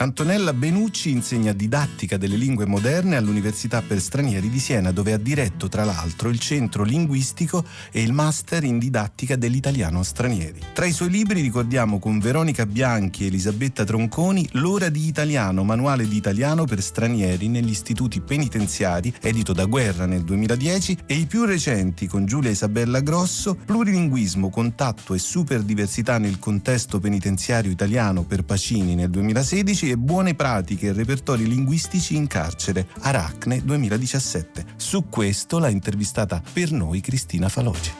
Antonella 0.00 0.52
Benucci 0.52 1.10
insegna 1.10 1.52
didattica 1.52 2.16
delle 2.16 2.36
lingue 2.36 2.66
moderne 2.66 3.16
all'Università 3.16 3.82
per 3.82 4.00
stranieri 4.00 4.48
di 4.48 4.60
Siena, 4.60 4.92
dove 4.92 5.12
ha 5.12 5.16
diretto 5.16 5.66
tra 5.66 5.82
l'altro 5.82 6.28
il 6.28 6.38
centro 6.38 6.84
linguistico 6.84 7.64
e 7.90 8.02
il 8.02 8.12
master 8.12 8.62
in 8.62 8.78
didattica 8.78 9.34
dell'italiano 9.34 10.04
stranieri. 10.04 10.60
Tra 10.72 10.84
i 10.84 10.92
suoi 10.92 11.10
libri 11.10 11.40
ricordiamo 11.40 11.98
con 11.98 12.20
Veronica 12.20 12.64
Bianchi 12.64 13.24
e 13.24 13.26
Elisabetta 13.26 13.82
Tronconi 13.82 14.48
L'ora 14.52 14.88
di 14.88 15.04
italiano, 15.04 15.64
manuale 15.64 16.06
di 16.06 16.16
italiano 16.16 16.64
per 16.64 16.80
stranieri 16.80 17.48
negli 17.48 17.70
istituti 17.70 18.20
penitenziari, 18.20 19.12
edito 19.20 19.52
da 19.52 19.64
Guerra 19.64 20.06
nel 20.06 20.22
2010, 20.22 20.96
e 21.06 21.14
i 21.14 21.26
più 21.26 21.44
recenti 21.44 22.06
con 22.06 22.24
Giulia 22.24 22.50
Isabella 22.50 23.00
Grosso, 23.00 23.56
Plurilinguismo, 23.56 24.48
contatto 24.48 25.12
e 25.12 25.18
superdiversità 25.18 26.18
nel 26.18 26.38
contesto 26.38 27.00
penitenziario 27.00 27.72
italiano 27.72 28.22
per 28.22 28.44
Pacini 28.44 28.94
nel 28.94 29.10
2016 29.10 29.86
e 29.90 29.96
buone 29.96 30.34
pratiche 30.34 30.88
e 30.88 30.92
repertori 30.92 31.46
linguistici 31.46 32.16
in 32.16 32.26
carcere, 32.26 32.88
Aracne 33.00 33.64
2017. 33.64 34.64
Su 34.76 35.08
questo 35.08 35.58
l'ha 35.58 35.68
intervistata 35.68 36.42
per 36.52 36.72
noi 36.72 37.00
Cristina 37.00 37.48
Faloci. 37.48 37.92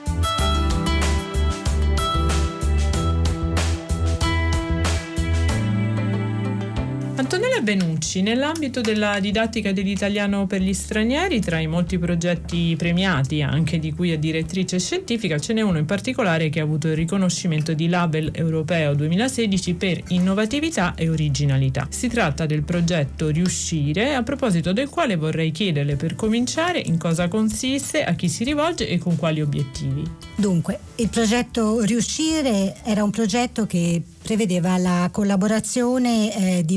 Antonella 7.16 7.47
Benucci, 7.62 8.22
nell'ambito 8.22 8.80
della 8.80 9.18
didattica 9.20 9.72
dell'italiano 9.72 10.46
per 10.46 10.60
gli 10.60 10.72
stranieri, 10.72 11.40
tra 11.40 11.58
i 11.58 11.66
molti 11.66 11.98
progetti 11.98 12.74
premiati, 12.76 13.42
anche 13.42 13.78
di 13.78 13.92
cui 13.92 14.12
è 14.12 14.18
direttrice 14.18 14.78
scientifica, 14.78 15.38
ce 15.38 15.52
n'è 15.52 15.60
uno 15.60 15.78
in 15.78 15.84
particolare 15.84 16.48
che 16.48 16.60
ha 16.60 16.62
avuto 16.62 16.88
il 16.88 16.96
riconoscimento 16.96 17.74
di 17.74 17.88
Label 17.88 18.30
Europeo 18.32 18.94
2016 18.94 19.74
per 19.74 20.02
innovatività 20.08 20.94
e 20.94 21.08
originalità. 21.08 21.86
Si 21.90 22.08
tratta 22.08 22.46
del 22.46 22.62
progetto 22.62 23.28
Riuscire, 23.28 24.14
a 24.14 24.22
proposito 24.22 24.72
del 24.72 24.88
quale 24.88 25.16
vorrei 25.16 25.50
chiederle 25.50 25.96
per 25.96 26.14
cominciare 26.14 26.80
in 26.84 26.96
cosa 26.96 27.28
consiste, 27.28 28.04
a 28.04 28.14
chi 28.14 28.28
si 28.28 28.44
rivolge 28.44 28.88
e 28.88 28.98
con 28.98 29.16
quali 29.16 29.40
obiettivi. 29.40 30.02
Dunque, 30.34 30.78
il 30.96 31.08
progetto 31.08 31.80
Riuscire 31.80 32.76
era 32.84 33.02
un 33.02 33.10
progetto 33.10 33.66
che 33.66 34.02
prevedeva 34.22 34.76
la 34.76 35.08
collaborazione 35.10 36.58
eh, 36.58 36.64
di 36.64 36.76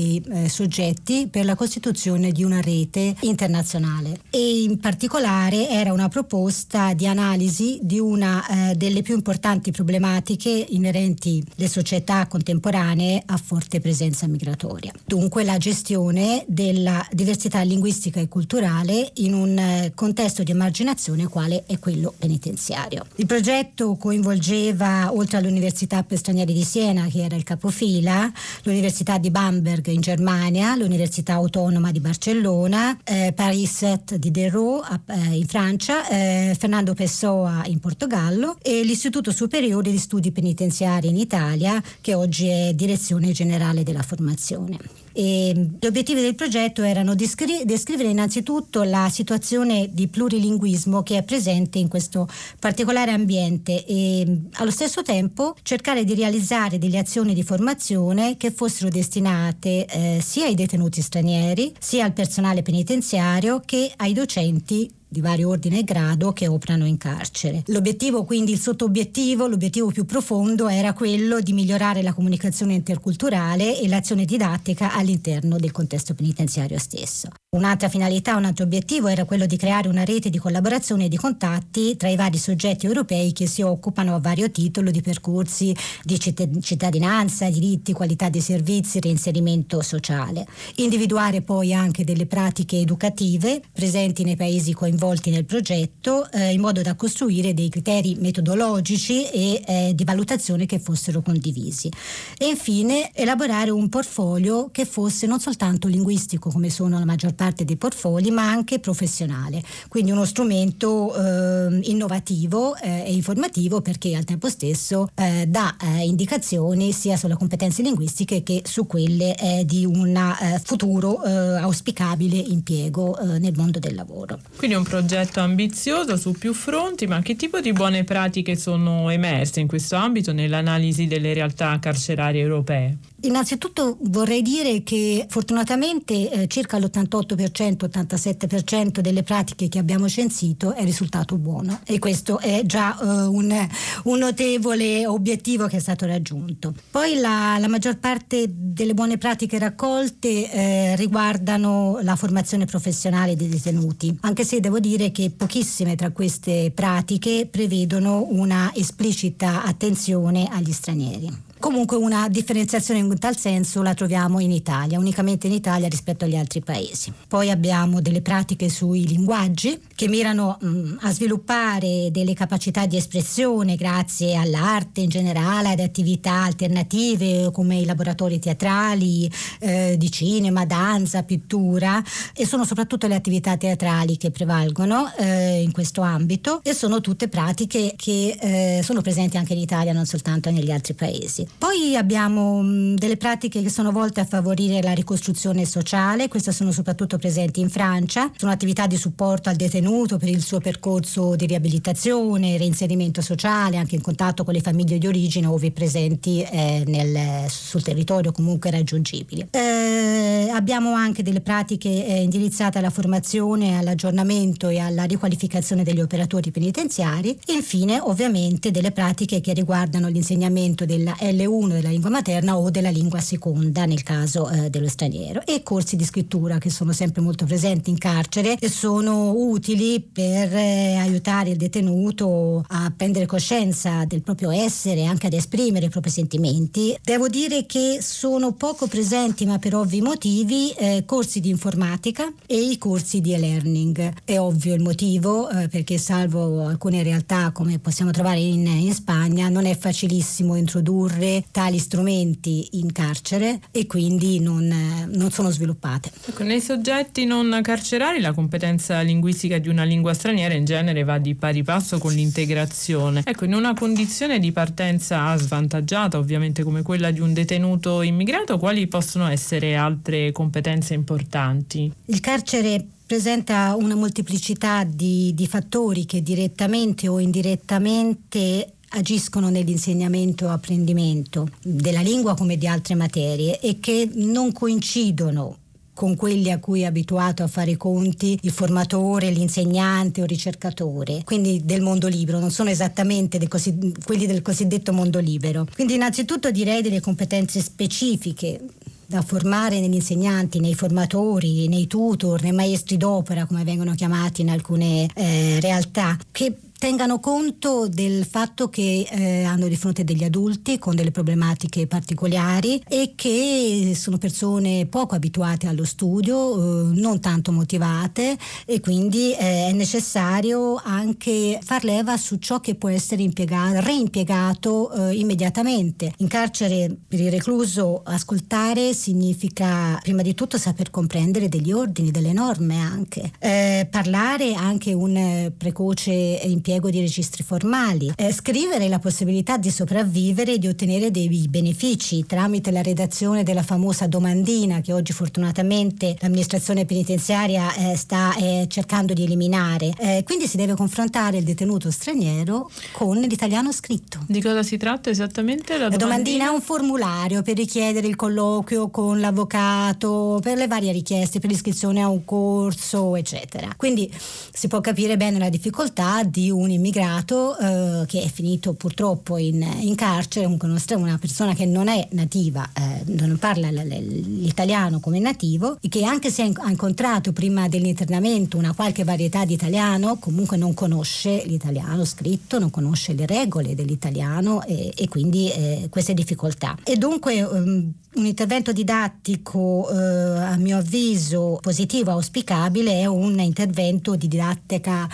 vari 0.00 0.22
eh, 0.30 0.48
soggetti 0.48 1.28
per 1.30 1.44
la 1.44 1.54
costituzione 1.54 2.32
di 2.32 2.42
una 2.42 2.60
rete 2.60 3.14
internazionale 3.20 4.20
e 4.30 4.62
in 4.62 4.78
particolare 4.78 5.68
era 5.68 5.92
una 5.92 6.08
proposta 6.08 6.94
di 6.94 7.06
analisi 7.06 7.78
di 7.82 7.98
una 7.98 8.70
eh, 8.70 8.74
delle 8.74 9.02
più 9.02 9.14
importanti 9.14 9.70
problematiche 9.70 10.66
inerenti 10.70 11.44
alle 11.56 11.68
società 11.68 12.26
contemporanee 12.26 13.22
a 13.26 13.36
forte 13.36 13.80
presenza 13.80 14.26
migratoria. 14.26 14.92
Dunque 15.04 15.44
la 15.44 15.58
gestione 15.58 16.44
della 16.46 17.06
diversità 17.12 17.60
linguistica 17.62 18.20
e 18.20 18.28
culturale 18.28 19.10
in 19.16 19.34
un 19.34 19.58
eh, 19.58 19.92
contesto 19.94 20.42
di 20.42 20.52
emarginazione 20.52 21.28
quale 21.28 21.64
è 21.66 21.78
quello 21.78 22.14
penitenziario. 22.16 23.04
Il 23.16 23.26
progetto 23.26 23.96
coinvolgeva 23.96 25.12
oltre 25.12 25.38
all'Università 25.38 26.02
per 26.02 26.18
stranieri 26.18 26.52
di 26.52 26.64
Siena, 26.64 27.06
che 27.06 27.22
era 27.22 27.36
il 27.36 27.42
capofila, 27.42 28.32
l'Università 28.62 29.18
di 29.18 29.30
Bamberg 29.30 29.89
in 29.90 30.00
Germania, 30.00 30.76
l'Università 30.76 31.34
Autonoma 31.34 31.90
di 31.90 32.00
Barcellona, 32.00 32.98
eh, 33.04 33.32
Paris 33.34 33.70
7 33.70 34.18
di 34.18 34.30
Derot 34.30 34.84
eh, 35.06 35.36
in 35.36 35.46
Francia, 35.46 36.08
eh, 36.08 36.56
Fernando 36.58 36.94
Pessoa 36.94 37.62
in 37.66 37.78
Portogallo 37.78 38.56
e 38.62 38.82
l'Istituto 38.82 39.32
Superiore 39.32 39.90
di 39.90 39.98
Studi 39.98 40.32
Penitenziari 40.32 41.08
in 41.08 41.16
Italia, 41.16 41.82
che 42.00 42.14
oggi 42.14 42.48
è 42.48 42.72
Direzione 42.74 43.32
Generale 43.32 43.82
della 43.82 44.02
Formazione. 44.02 44.78
E 45.12 45.52
gli 45.78 45.86
obiettivi 45.86 46.20
del 46.20 46.34
progetto 46.34 46.82
erano 46.82 47.14
descri- 47.14 47.64
descrivere 47.64 48.10
innanzitutto 48.10 48.82
la 48.82 49.08
situazione 49.10 49.88
di 49.92 50.08
plurilinguismo 50.08 51.02
che 51.02 51.18
è 51.18 51.22
presente 51.22 51.78
in 51.78 51.88
questo 51.88 52.28
particolare 52.58 53.10
ambiente 53.10 53.84
e 53.84 54.40
allo 54.52 54.70
stesso 54.70 55.02
tempo 55.02 55.56
cercare 55.62 56.04
di 56.04 56.14
realizzare 56.14 56.78
delle 56.78 56.98
azioni 56.98 57.34
di 57.34 57.42
formazione 57.42 58.36
che 58.36 58.50
fossero 58.50 58.88
destinate 58.88 59.86
eh, 59.86 60.20
sia 60.22 60.46
ai 60.46 60.54
detenuti 60.54 61.00
stranieri, 61.02 61.74
sia 61.78 62.04
al 62.04 62.12
personale 62.12 62.62
penitenziario 62.62 63.60
che 63.64 63.92
ai 63.96 64.12
docenti 64.12 64.98
di 65.10 65.20
vario 65.20 65.48
ordine 65.48 65.80
e 65.80 65.84
grado 65.84 66.32
che 66.32 66.46
operano 66.46 66.86
in 66.86 66.96
carcere. 66.96 67.64
L'obiettivo, 67.66 68.24
quindi 68.24 68.52
il 68.52 68.60
sottoobiettivo, 68.60 69.48
l'obiettivo 69.48 69.90
più 69.90 70.04
profondo 70.04 70.68
era 70.68 70.92
quello 70.92 71.40
di 71.40 71.52
migliorare 71.52 72.00
la 72.00 72.14
comunicazione 72.14 72.74
interculturale 72.74 73.80
e 73.80 73.88
l'azione 73.88 74.24
didattica 74.24 74.94
all'interno 74.94 75.58
del 75.58 75.72
contesto 75.72 76.14
penitenziario 76.14 76.78
stesso. 76.78 77.28
Un'altra 77.52 77.88
finalità, 77.88 78.36
un 78.36 78.44
altro 78.44 78.62
obiettivo 78.62 79.08
era 79.08 79.24
quello 79.24 79.44
di 79.44 79.56
creare 79.56 79.88
una 79.88 80.04
rete 80.04 80.30
di 80.30 80.38
collaborazione 80.38 81.06
e 81.06 81.08
di 81.08 81.16
contatti 81.16 81.96
tra 81.96 82.08
i 82.08 82.14
vari 82.14 82.38
soggetti 82.38 82.86
europei 82.86 83.32
che 83.32 83.48
si 83.48 83.60
occupano 83.60 84.14
a 84.14 84.20
vario 84.20 84.52
titolo 84.52 84.92
di 84.92 85.02
percorsi 85.02 85.74
di 86.04 86.16
cittadinanza, 86.20 87.50
diritti, 87.50 87.92
qualità 87.92 88.28
dei 88.28 88.40
servizi, 88.40 89.00
reinserimento 89.00 89.82
sociale. 89.82 90.46
Individuare 90.76 91.42
poi 91.42 91.74
anche 91.74 92.04
delle 92.04 92.26
pratiche 92.26 92.76
educative 92.78 93.60
presenti 93.72 94.22
nei 94.22 94.36
paesi 94.36 94.72
coinvolti 94.72 95.30
nel 95.30 95.44
progetto 95.44 96.30
eh, 96.30 96.52
in 96.52 96.60
modo 96.60 96.82
da 96.82 96.94
costruire 96.94 97.52
dei 97.52 97.68
criteri 97.68 98.14
metodologici 98.20 99.28
e 99.28 99.60
eh, 99.66 99.92
di 99.96 100.04
valutazione 100.04 100.66
che 100.66 100.78
fossero 100.78 101.20
condivisi. 101.20 101.90
E 102.38 102.46
infine 102.46 103.10
elaborare 103.12 103.70
un 103.70 103.88
portfolio 103.88 104.68
che 104.70 104.84
fosse 104.84 105.26
non 105.26 105.40
soltanto 105.40 105.88
linguistico 105.88 106.48
come 106.50 106.70
sono 106.70 106.96
la 106.96 107.04
maggior 107.04 107.30
parte 107.32 107.38
dei 107.64 107.76
portfoli, 107.76 108.30
ma 108.30 108.48
anche 108.48 108.78
professionale, 108.78 109.62
quindi 109.88 110.10
uno 110.10 110.24
strumento 110.24 111.14
eh, 111.14 111.80
innovativo 111.84 112.76
eh, 112.76 113.04
e 113.06 113.14
informativo 113.14 113.80
perché 113.80 114.14
al 114.14 114.24
tempo 114.24 114.48
stesso 114.48 115.10
eh, 115.14 115.46
dà 115.48 115.76
eh, 115.80 116.04
indicazioni 116.04 116.92
sia 116.92 117.16
sulle 117.16 117.36
competenze 117.36 117.82
linguistiche 117.82 118.42
che 118.42 118.62
su 118.64 118.86
quelle 118.86 119.34
eh, 119.36 119.64
di 119.64 119.84
un 119.84 120.14
eh, 120.16 120.60
futuro 120.62 121.18
auspicabile 121.20 122.36
impiego 122.36 123.16
nel 123.38 123.52
mondo 123.56 123.78
del 123.78 123.94
lavoro. 123.94 124.38
Quindi 124.56 124.76
è 124.76 124.78
un 124.78 124.84
progetto 124.84 125.40
ambizioso 125.40 126.16
su 126.16 126.32
più 126.32 126.52
fronti, 126.52 127.06
ma 127.06 127.20
che 127.22 127.36
tipo 127.36 127.60
di 127.60 127.72
buone 127.72 128.04
pratiche 128.04 128.56
sono 128.56 129.10
emerse 129.10 129.60
in 129.60 129.66
questo 129.66 129.96
ambito 129.96 130.32
nell'analisi 130.32 131.06
delle 131.06 131.32
realtà 131.32 131.78
carcerarie 131.78 132.40
europee? 132.40 132.98
Innanzitutto 133.22 133.98
vorrei 134.02 134.42
dire 134.42 134.82
che 134.82 135.26
fortunatamente 135.28 136.46
circa 136.48 136.78
l'88%, 136.78 137.29
87% 137.34 139.00
delle 139.00 139.22
pratiche 139.22 139.68
che 139.68 139.78
abbiamo 139.78 140.08
censito 140.08 140.74
è 140.74 140.84
risultato 140.84 141.38
buono 141.38 141.80
e 141.84 141.98
questo 141.98 142.38
è 142.38 142.62
già 142.64 142.98
eh, 142.98 143.04
un, 143.04 143.68
un, 144.04 144.18
notevole 144.18 145.06
obiettivo 145.06 145.66
che 145.66 145.78
è 145.78 145.80
stato 145.80 146.06
raggiunto. 146.06 146.74
Poi 146.90 147.16
la, 147.18 147.56
la 147.58 147.68
maggior 147.68 147.98
parte 147.98 148.46
delle 148.48 148.94
buone 148.94 149.18
pratiche 149.18 149.58
raccolte 149.58 150.50
eh, 150.50 150.96
riguardano 150.96 151.98
la 152.02 152.16
formazione 152.16 152.66
professionale 152.66 153.36
dei 153.36 153.48
detenuti, 153.48 154.16
anche 154.20 154.44
se 154.44 154.60
devo 154.60 154.78
dire 154.78 155.10
che 155.10 155.30
pochissime 155.30 155.96
tra 155.96 156.10
queste 156.10 156.70
pratiche 156.74 157.48
prevedono 157.50 158.26
una 158.30 158.72
esplicita 158.74 159.64
attenzione 159.64 160.48
agli 160.50 160.72
stranieri. 160.72 161.48
Comunque 161.60 161.98
una 161.98 162.26
differenziazione 162.30 163.00
in 163.00 163.18
tal 163.18 163.36
senso 163.36 163.82
la 163.82 163.92
troviamo 163.92 164.40
in 164.40 164.50
Italia, 164.50 164.98
unicamente 164.98 165.46
in 165.46 165.52
Italia 165.52 165.88
rispetto 165.88 166.24
agli 166.24 166.34
altri 166.34 166.60
paesi. 166.62 167.12
Poi 167.28 167.50
abbiamo 167.50 168.00
delle 168.00 168.22
pratiche 168.22 168.70
sui 168.70 169.06
linguaggi 169.06 169.78
che 169.94 170.08
mirano 170.08 170.56
mh, 170.58 170.66
mm, 170.66 170.96
a 171.00 171.12
sviluppare 171.12 172.08
delle 172.10 172.32
capacità 172.32 172.86
di 172.86 172.96
espressione 172.96 173.76
grazie 173.76 174.36
all'arte 174.36 175.02
in 175.02 175.10
generale, 175.10 175.72
ad 175.72 175.80
attività 175.80 176.44
alternative 176.44 177.50
come 177.52 177.76
i 177.76 177.84
laboratori 177.84 178.38
teatrali, 178.38 179.30
eh, 179.58 179.96
di 179.98 180.10
cinema, 180.10 180.64
danza, 180.64 181.24
pittura 181.24 182.02
e 182.34 182.46
sono 182.46 182.64
soprattutto 182.64 183.06
le 183.06 183.16
attività 183.16 183.58
teatrali 183.58 184.16
che 184.16 184.30
prevalgono 184.30 185.12
eh, 185.18 185.60
in 185.60 185.72
questo 185.72 186.00
ambito 186.00 186.62
e 186.62 186.72
sono 186.72 187.02
tutte 187.02 187.28
pratiche 187.28 187.92
che 187.96 188.38
eh, 188.40 188.82
sono 188.82 189.02
presenti 189.02 189.36
anche 189.36 189.52
in 189.52 189.58
Italia, 189.58 189.92
non 189.92 190.06
soltanto 190.06 190.50
negli 190.50 190.70
altri 190.70 190.94
paesi. 190.94 191.49
Poi 191.58 191.96
abbiamo 191.96 192.62
mh, 192.62 192.94
delle 192.94 193.16
pratiche 193.16 193.62
che 193.62 193.70
sono 193.70 193.92
volte 193.92 194.20
a 194.20 194.24
favorire 194.24 194.82
la 194.82 194.92
ricostruzione 194.92 195.64
sociale, 195.64 196.28
queste 196.28 196.52
sono 196.52 196.72
soprattutto 196.72 197.18
presenti 197.18 197.60
in 197.60 197.68
Francia, 197.68 198.30
sono 198.36 198.52
attività 198.52 198.86
di 198.86 198.96
supporto 198.96 199.48
al 199.48 199.56
detenuto 199.56 200.16
per 200.16 200.28
il 200.28 200.42
suo 200.42 200.58
percorso 200.58 201.36
di 201.36 201.46
riabilitazione, 201.46 202.56
reinserimento 202.56 203.20
sociale, 203.20 203.76
anche 203.76 203.94
in 203.94 204.00
contatto 204.00 204.44
con 204.44 204.54
le 204.54 204.60
famiglie 204.60 204.98
di 204.98 205.06
origine 205.06 205.46
ove 205.46 205.70
presenti 205.70 206.42
eh, 206.42 206.84
nel, 206.86 207.48
sul 207.50 207.82
territorio 207.82 208.32
comunque 208.32 208.70
raggiungibili. 208.70 209.48
Eh, 209.50 210.48
abbiamo 210.52 210.94
anche 210.94 211.22
delle 211.22 211.40
pratiche 211.40 211.88
eh, 211.88 212.22
indirizzate 212.22 212.78
alla 212.78 212.90
formazione, 212.90 213.78
all'aggiornamento 213.78 214.68
e 214.68 214.78
alla 214.78 215.04
riqualificazione 215.04 215.82
degli 215.82 216.00
operatori 216.00 216.50
penitenziari 216.50 217.38
infine 217.46 218.00
ovviamente 218.00 218.70
delle 218.70 218.92
pratiche 218.92 219.40
che 219.40 219.52
riguardano 219.52 220.08
l'insegnamento 220.08 220.84
della 220.84 221.16
L 221.20 221.39
L1 221.40 221.68
della 221.68 221.88
lingua 221.88 222.10
materna 222.10 222.58
o 222.58 222.70
della 222.70 222.90
lingua 222.90 223.20
seconda 223.20 223.86
nel 223.86 224.02
caso 224.02 224.48
eh, 224.50 224.68
dello 224.68 224.88
straniero 224.88 225.40
e 225.46 225.62
corsi 225.62 225.96
di 225.96 226.04
scrittura 226.04 226.58
che 226.58 226.68
sono 226.68 226.92
sempre 226.92 227.22
molto 227.22 227.46
presenti 227.46 227.88
in 227.88 227.96
carcere 227.96 228.56
e 228.58 228.68
sono 228.68 229.32
utili 229.34 230.00
per 230.00 230.54
eh, 230.54 230.96
aiutare 230.96 231.50
il 231.50 231.56
detenuto 231.56 232.64
a 232.68 232.92
prendere 232.94 233.24
coscienza 233.24 234.04
del 234.04 234.22
proprio 234.22 234.50
essere 234.50 235.00
e 235.00 235.04
anche 235.04 235.28
ad 235.28 235.32
esprimere 235.32 235.86
i 235.86 235.88
propri 235.88 236.10
sentimenti. 236.10 236.98
Devo 237.02 237.28
dire 237.28 237.64
che 237.64 237.98
sono 238.02 238.52
poco 238.52 238.86
presenti 238.86 239.46
ma 239.46 239.58
per 239.58 239.74
ovvi 239.74 240.02
motivi 240.02 240.70
eh, 240.72 241.04
corsi 241.06 241.40
di 241.40 241.48
informatica 241.48 242.30
e 242.46 242.60
i 242.60 242.76
corsi 242.76 243.20
di 243.20 243.32
e-learning. 243.32 244.12
È 244.24 244.38
ovvio 244.38 244.74
il 244.74 244.82
motivo 244.82 245.48
eh, 245.48 245.68
perché 245.68 245.96
salvo 245.96 246.66
alcune 246.66 247.02
realtà 247.02 247.50
come 247.52 247.78
possiamo 247.78 248.10
trovare 248.10 248.40
in, 248.40 248.66
in 248.66 248.92
Spagna 248.92 249.48
non 249.48 249.64
è 249.64 249.76
facilissimo 249.76 250.54
introdurre 250.56 251.29
tali 251.50 251.78
strumenti 251.78 252.68
in 252.72 252.92
carcere 252.92 253.60
e 253.70 253.86
quindi 253.86 254.40
non, 254.40 255.08
non 255.12 255.30
sono 255.30 255.50
sviluppate. 255.50 256.10
Ecco, 256.26 256.42
nei 256.42 256.60
soggetti 256.60 257.24
non 257.24 257.60
carcerari 257.62 258.20
la 258.20 258.32
competenza 258.32 259.00
linguistica 259.00 259.58
di 259.58 259.68
una 259.68 259.84
lingua 259.84 260.14
straniera 260.14 260.54
in 260.54 260.64
genere 260.64 261.04
va 261.04 261.18
di 261.18 261.34
pari 261.34 261.62
passo 261.62 261.98
con 261.98 262.12
l'integrazione. 262.12 263.22
Ecco, 263.24 263.44
in 263.44 263.54
una 263.54 263.74
condizione 263.74 264.38
di 264.38 264.52
partenza 264.52 265.36
svantaggiata, 265.36 266.18
ovviamente 266.18 266.62
come 266.62 266.82
quella 266.82 267.10
di 267.10 267.20
un 267.20 267.32
detenuto 267.32 268.02
immigrato, 268.02 268.58
quali 268.58 268.86
possono 268.86 269.28
essere 269.28 269.76
altre 269.76 270.32
competenze 270.32 270.94
importanti? 270.94 271.90
Il 272.06 272.20
carcere 272.20 272.86
presenta 273.10 273.74
una 273.76 273.96
molteplicità 273.96 274.84
di, 274.84 275.32
di 275.34 275.46
fattori 275.48 276.06
che 276.06 276.22
direttamente 276.22 277.08
o 277.08 277.18
indirettamente 277.18 278.74
agiscono 278.90 279.50
nell'insegnamento 279.50 280.46
o 280.46 280.50
apprendimento 280.50 281.48
della 281.62 282.00
lingua 282.00 282.34
come 282.34 282.56
di 282.56 282.66
altre 282.66 282.94
materie 282.94 283.60
e 283.60 283.78
che 283.80 284.08
non 284.14 284.52
coincidono 284.52 285.56
con 286.00 286.16
quelli 286.16 286.50
a 286.50 286.58
cui 286.58 286.80
è 286.80 286.86
abituato 286.86 287.42
a 287.42 287.46
fare 287.46 287.72
i 287.72 287.76
conti 287.76 288.38
il 288.40 288.50
formatore, 288.52 289.30
l'insegnante 289.30 290.22
o 290.22 290.24
ricercatore, 290.24 291.22
quindi 291.24 291.60
del 291.62 291.82
mondo 291.82 292.08
libero, 292.08 292.38
non 292.38 292.50
sono 292.50 292.70
esattamente 292.70 293.46
così, 293.48 293.92
quelli 294.02 294.26
del 294.26 294.40
cosiddetto 294.40 294.94
mondo 294.94 295.18
libero. 295.18 295.66
Quindi 295.74 295.96
innanzitutto 295.96 296.50
direi 296.50 296.80
delle 296.80 297.02
competenze 297.02 297.60
specifiche 297.60 298.60
da 299.04 299.20
formare 299.20 299.78
negli 299.80 299.94
insegnanti, 299.94 300.58
nei 300.58 300.74
formatori, 300.74 301.68
nei 301.68 301.86
tutor, 301.86 302.40
nei 302.40 302.52
maestri 302.52 302.96
d'opera, 302.96 303.44
come 303.44 303.64
vengono 303.64 303.94
chiamati 303.94 304.40
in 304.40 304.48
alcune 304.48 305.06
eh, 305.14 305.60
realtà, 305.60 306.16
che 306.30 306.54
tengano 306.80 307.20
conto 307.20 307.88
del 307.88 308.24
fatto 308.24 308.70
che 308.70 309.06
eh, 309.10 309.44
hanno 309.44 309.68
di 309.68 309.76
fronte 309.76 310.02
degli 310.02 310.24
adulti 310.24 310.78
con 310.78 310.96
delle 310.96 311.10
problematiche 311.10 311.86
particolari 311.86 312.82
e 312.88 313.12
che 313.14 313.92
sono 313.94 314.16
persone 314.16 314.86
poco 314.86 315.14
abituate 315.14 315.66
allo 315.66 315.84
studio, 315.84 316.54
eh, 316.54 316.98
non 316.98 317.20
tanto 317.20 317.52
motivate 317.52 318.38
e 318.64 318.80
quindi 318.80 319.34
eh, 319.34 319.68
è 319.68 319.72
necessario 319.72 320.80
anche 320.82 321.58
far 321.62 321.84
leva 321.84 322.16
su 322.16 322.36
ciò 322.36 322.60
che 322.60 322.74
può 322.76 322.88
essere 322.88 323.20
impiegato, 323.20 323.80
reimpiegato 323.80 324.90
eh, 324.90 325.16
immediatamente. 325.16 326.14
In 326.16 326.28
carcere 326.28 326.96
per 327.06 327.20
il 327.20 327.30
recluso 327.30 328.00
ascoltare 328.02 328.94
significa 328.94 329.98
prima 330.00 330.22
di 330.22 330.32
tutto 330.32 330.56
saper 330.56 330.88
comprendere 330.88 331.50
degli 331.50 331.72
ordini, 331.72 332.10
delle 332.10 332.32
norme 332.32 332.78
anche, 332.78 333.32
eh, 333.38 333.86
parlare 333.90 334.54
anche 334.54 334.94
un 334.94 335.52
precoce 335.58 336.10
impiego 336.10 336.68
impiego 336.70 336.90
di 336.90 337.00
registri 337.00 337.42
formali, 337.42 338.12
eh, 338.14 338.32
scrivere 338.32 338.88
la 338.88 339.00
possibilità 339.00 339.56
di 339.56 339.70
sopravvivere 339.70 340.54
e 340.54 340.58
di 340.58 340.68
ottenere 340.68 341.10
dei 341.10 341.28
benefici 341.48 342.24
tramite 342.24 342.70
la 342.70 342.82
redazione 342.82 343.42
della 343.42 343.64
famosa 343.64 344.06
domandina 344.06 344.80
che 344.80 344.92
oggi 344.92 345.12
fortunatamente 345.12 346.16
l'amministrazione 346.20 346.84
penitenziaria 346.84 347.74
eh, 347.74 347.96
sta 347.96 348.36
eh, 348.36 348.66
cercando 348.68 349.14
di 349.14 349.24
eliminare. 349.24 349.92
Eh, 349.98 350.22
quindi 350.24 350.46
si 350.46 350.56
deve 350.56 350.74
confrontare 350.74 351.38
il 351.38 351.44
detenuto 351.44 351.90
straniero 351.90 352.70
con 352.92 353.18
l'italiano 353.18 353.72
scritto. 353.72 354.20
Di 354.28 354.40
cosa 354.40 354.62
si 354.62 354.76
tratta 354.76 355.10
esattamente? 355.10 355.76
La, 355.76 355.88
la 355.88 355.96
domandina? 355.96 356.46
è 356.46 356.48
un 356.48 356.60
formulario 356.60 357.42
per 357.42 357.56
richiedere 357.56 358.06
il 358.06 358.14
colloquio 358.14 358.90
con 358.90 359.18
l'avvocato, 359.18 360.38
per 360.40 360.56
le 360.56 360.68
varie 360.68 360.92
richieste, 360.92 361.40
per 361.40 361.50
l'iscrizione 361.50 362.00
a 362.00 362.08
un 362.08 362.24
corso, 362.24 363.16
eccetera. 363.16 363.74
Quindi 363.76 364.10
si 364.52 364.68
può 364.68 364.80
capire 364.80 365.16
bene 365.16 365.38
la 365.38 365.48
difficoltà 365.48 366.22
di 366.22 366.50
un 366.50 366.59
un 366.60 366.70
immigrato 366.70 367.56
eh, 367.58 368.06
che 368.06 368.22
è 368.22 368.28
finito 368.28 368.74
purtroppo 368.74 369.36
in, 369.36 369.66
in 369.80 369.94
carcere, 369.94 370.46
una 370.46 371.18
persona 371.18 371.54
che 371.54 371.66
non 371.66 371.88
è 371.88 372.06
nativa, 372.12 372.68
eh, 372.72 373.02
non 373.06 373.36
parla 373.38 373.70
l'italiano 373.70 375.00
come 375.00 375.18
nativo, 375.18 375.78
e 375.80 375.88
che 375.88 376.04
anche 376.04 376.30
se 376.30 376.42
ha 376.42 376.70
incontrato 376.70 377.32
prima 377.32 377.68
dell'internamento 377.68 378.56
una 378.56 378.74
qualche 378.74 379.04
varietà 379.04 379.44
di 379.44 379.54
italiano, 379.54 380.18
comunque 380.18 380.56
non 380.56 380.74
conosce 380.74 381.42
l'italiano 381.46 382.04
scritto, 382.04 382.58
non 382.58 382.70
conosce 382.70 383.14
le 383.14 383.26
regole 383.26 383.74
dell'italiano 383.74 384.62
e, 384.64 384.92
e 384.94 385.08
quindi 385.08 385.50
eh, 385.50 385.86
queste 385.90 386.14
difficoltà. 386.14 386.76
E 386.84 386.96
dunque 386.96 387.42
um, 387.42 387.92
un 388.14 388.26
intervento 388.26 388.72
didattico, 388.72 389.88
eh, 389.90 390.38
a 390.40 390.56
mio 390.56 390.78
avviso, 390.78 391.58
positivo, 391.60 392.10
auspicabile, 392.10 393.00
è 393.00 393.06
un 393.06 393.38
intervento 393.38 394.16
di 394.16 394.28
didattica 394.28 395.08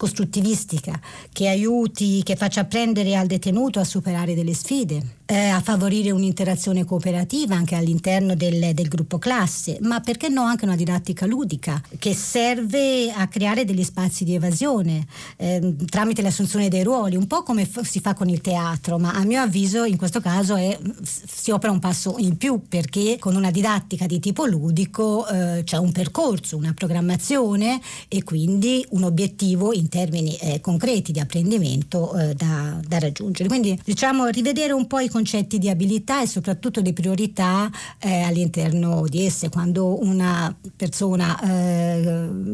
costruttivistica 0.00 0.98
che 1.30 1.46
aiuti, 1.48 2.22
che 2.22 2.34
faccia 2.34 2.62
apprendere 2.62 3.14
al 3.16 3.26
detenuto 3.26 3.80
a 3.80 3.84
superare 3.84 4.34
delle 4.34 4.54
sfide 4.54 5.18
eh, 5.30 5.48
a 5.48 5.60
favorire 5.60 6.10
un'interazione 6.10 6.84
cooperativa 6.84 7.54
anche 7.54 7.76
all'interno 7.76 8.34
del, 8.34 8.74
del, 8.74 8.88
gruppo 8.88 9.18
classe, 9.18 9.78
ma 9.82 10.00
perché 10.00 10.28
no 10.28 10.42
anche 10.42 10.64
una 10.64 10.74
didattica 10.74 11.24
ludica 11.24 11.80
che 12.00 12.14
serve 12.14 13.12
a 13.12 13.28
creare 13.28 13.64
degli 13.64 13.84
spazi 13.84 14.24
di 14.24 14.34
evasione 14.34 15.06
eh, 15.36 15.76
tramite 15.88 16.20
l'assunzione 16.20 16.68
dei 16.68 16.82
ruoli, 16.82 17.14
un 17.14 17.28
po' 17.28 17.44
come 17.44 17.64
f- 17.64 17.82
si 17.82 18.00
fa 18.00 18.12
con 18.12 18.28
il 18.28 18.40
teatro, 18.40 18.98
ma 18.98 19.12
a 19.12 19.22
mio 19.24 19.40
avviso 19.40 19.84
in 19.84 19.96
questo 19.96 20.20
caso 20.20 20.56
è, 20.56 20.76
si 21.04 21.52
opera 21.52 21.70
un 21.70 21.78
passo 21.78 22.16
in 22.18 22.36
più 22.36 22.62
perché 22.68 23.16
con 23.20 23.36
una 23.36 23.52
didattica 23.52 24.06
di 24.06 24.18
tipo 24.18 24.46
ludico 24.46 25.28
eh, 25.28 25.62
c'è 25.62 25.76
un 25.76 25.92
percorso, 25.92 26.56
una 26.56 26.74
programmazione 26.74 27.80
e 28.08 28.24
quindi 28.24 28.84
un 28.90 29.04
obiettivo 29.04 29.72
in 29.72 29.88
termini 29.88 30.34
eh, 30.38 30.60
concreti 30.60 31.12
di 31.12 31.20
apprendimento 31.20 32.16
eh, 32.16 32.34
da, 32.34 32.80
da 32.84 32.98
raggiungere. 32.98 33.48
Quindi 33.48 33.80
diciamo 33.84 34.26
rivedere 34.26 34.72
un 34.72 34.88
po' 34.88 34.98
i 34.98 35.06
concetti 35.06 35.18
concetti 35.20 35.58
di 35.58 35.68
abilità 35.68 36.22
e 36.22 36.26
soprattutto 36.26 36.80
di 36.80 36.94
priorità 36.94 37.70
eh, 37.98 38.22
all'interno 38.22 39.04
di 39.06 39.26
esse. 39.26 39.50
Quando 39.50 40.02
una 40.02 40.54
persona 40.74 41.38
eh, 41.42 42.00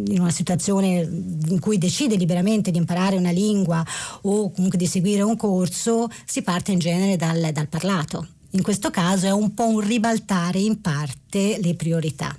in 0.08 0.16
una 0.18 0.32
situazione 0.32 1.08
in 1.48 1.60
cui 1.60 1.78
decide 1.78 2.16
liberamente 2.16 2.72
di 2.72 2.78
imparare 2.78 3.16
una 3.16 3.30
lingua 3.30 3.84
o 4.22 4.50
comunque 4.50 4.78
di 4.78 4.86
seguire 4.86 5.22
un 5.22 5.36
corso, 5.36 6.08
si 6.24 6.42
parte 6.42 6.72
in 6.72 6.80
genere 6.80 7.16
dal, 7.16 7.50
dal 7.52 7.68
parlato. 7.68 8.26
In 8.50 8.62
questo 8.62 8.90
caso 8.90 9.26
è 9.26 9.32
un 9.32 9.54
po' 9.54 9.68
un 9.68 9.80
ribaltare 9.80 10.58
in 10.58 10.80
parte 10.80 11.60
le 11.62 11.74
priorità. 11.74 12.36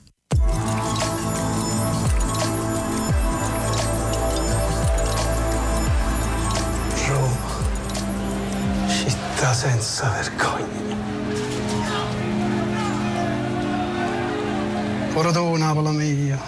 Città 9.37 9.53
senza 9.53 10.09
vergogna. 10.09 10.95
Ora 15.13 15.31
tu, 15.31 15.55
Napoli 15.57 15.95
mia, 15.95 16.39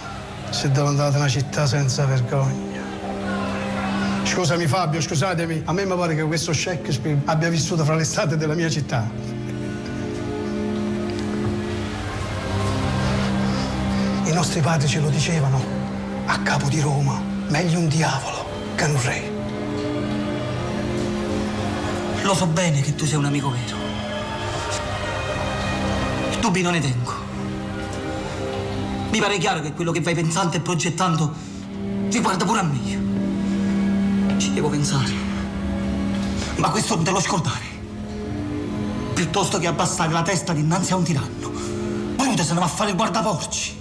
sei 0.50 0.72
diventata 0.72 1.18
una 1.18 1.28
città 1.28 1.68
senza 1.68 2.06
vergogna. 2.06 2.82
Scusami 4.24 4.66
Fabio, 4.66 5.02
scusatemi, 5.02 5.62
a 5.66 5.74
me 5.74 5.86
mi 5.86 5.96
pare 5.96 6.16
che 6.16 6.24
questo 6.24 6.52
Shakespeare 6.52 7.22
abbia 7.26 7.50
vissuto 7.50 7.84
fra 7.86 7.94
le 7.94 8.04
strade 8.04 8.38
della 8.38 8.56
mia 8.56 8.70
città. 8.72 9.08
I 14.24 14.32
nostri 14.34 14.62
padri 14.62 14.88
ce 14.88 15.00
lo 15.00 15.10
dicevano, 15.10 15.64
a 16.26 16.40
capo 16.40 16.68
di 16.70 16.82
Roma, 16.82 17.22
meglio 17.50 17.78
un 17.78 17.88
diavolo 17.88 18.46
che 18.74 18.84
un 18.86 19.02
re. 19.04 19.29
Lo 22.30 22.36
so 22.36 22.46
bene 22.46 22.82
che 22.82 22.94
tu 22.94 23.08
sei 23.08 23.18
un 23.18 23.26
amico 23.26 23.50
vero. 23.50 23.76
Dubbi 26.40 26.62
non 26.62 26.74
ne 26.74 26.80
tengo. 26.80 27.12
Mi 29.10 29.18
pare 29.18 29.40
chiaro 29.40 29.62
che 29.62 29.74
quello 29.74 29.92
che 29.92 30.00
vai 30.02 30.14
pensando 30.14 30.56
e 30.56 30.60
progettando 30.60 31.34
riguarda 32.12 32.46
pure 32.46 32.60
a 32.60 32.62
me. 32.62 34.38
Ci 34.38 34.54
devo 34.54 34.70
pensare. 34.70 35.12
Ma 36.58 36.70
questo 36.70 36.94
non 36.94 37.04
te 37.04 37.10
lo 37.10 37.20
scordare. 37.20 37.66
Piuttosto 39.16 39.58
che 39.58 39.66
abbassare 39.66 40.12
la 40.12 40.22
testa 40.22 40.54
dinanzi 40.54 40.94
a 40.94 40.98
un 40.98 41.04
tiranno. 41.04 41.50
Bruto 42.16 42.44
se 42.44 42.54
ne 42.54 42.60
va 42.60 42.66
a 42.66 42.70
fare 42.70 42.92
il 42.92 42.96
guardaporci. 42.96 43.79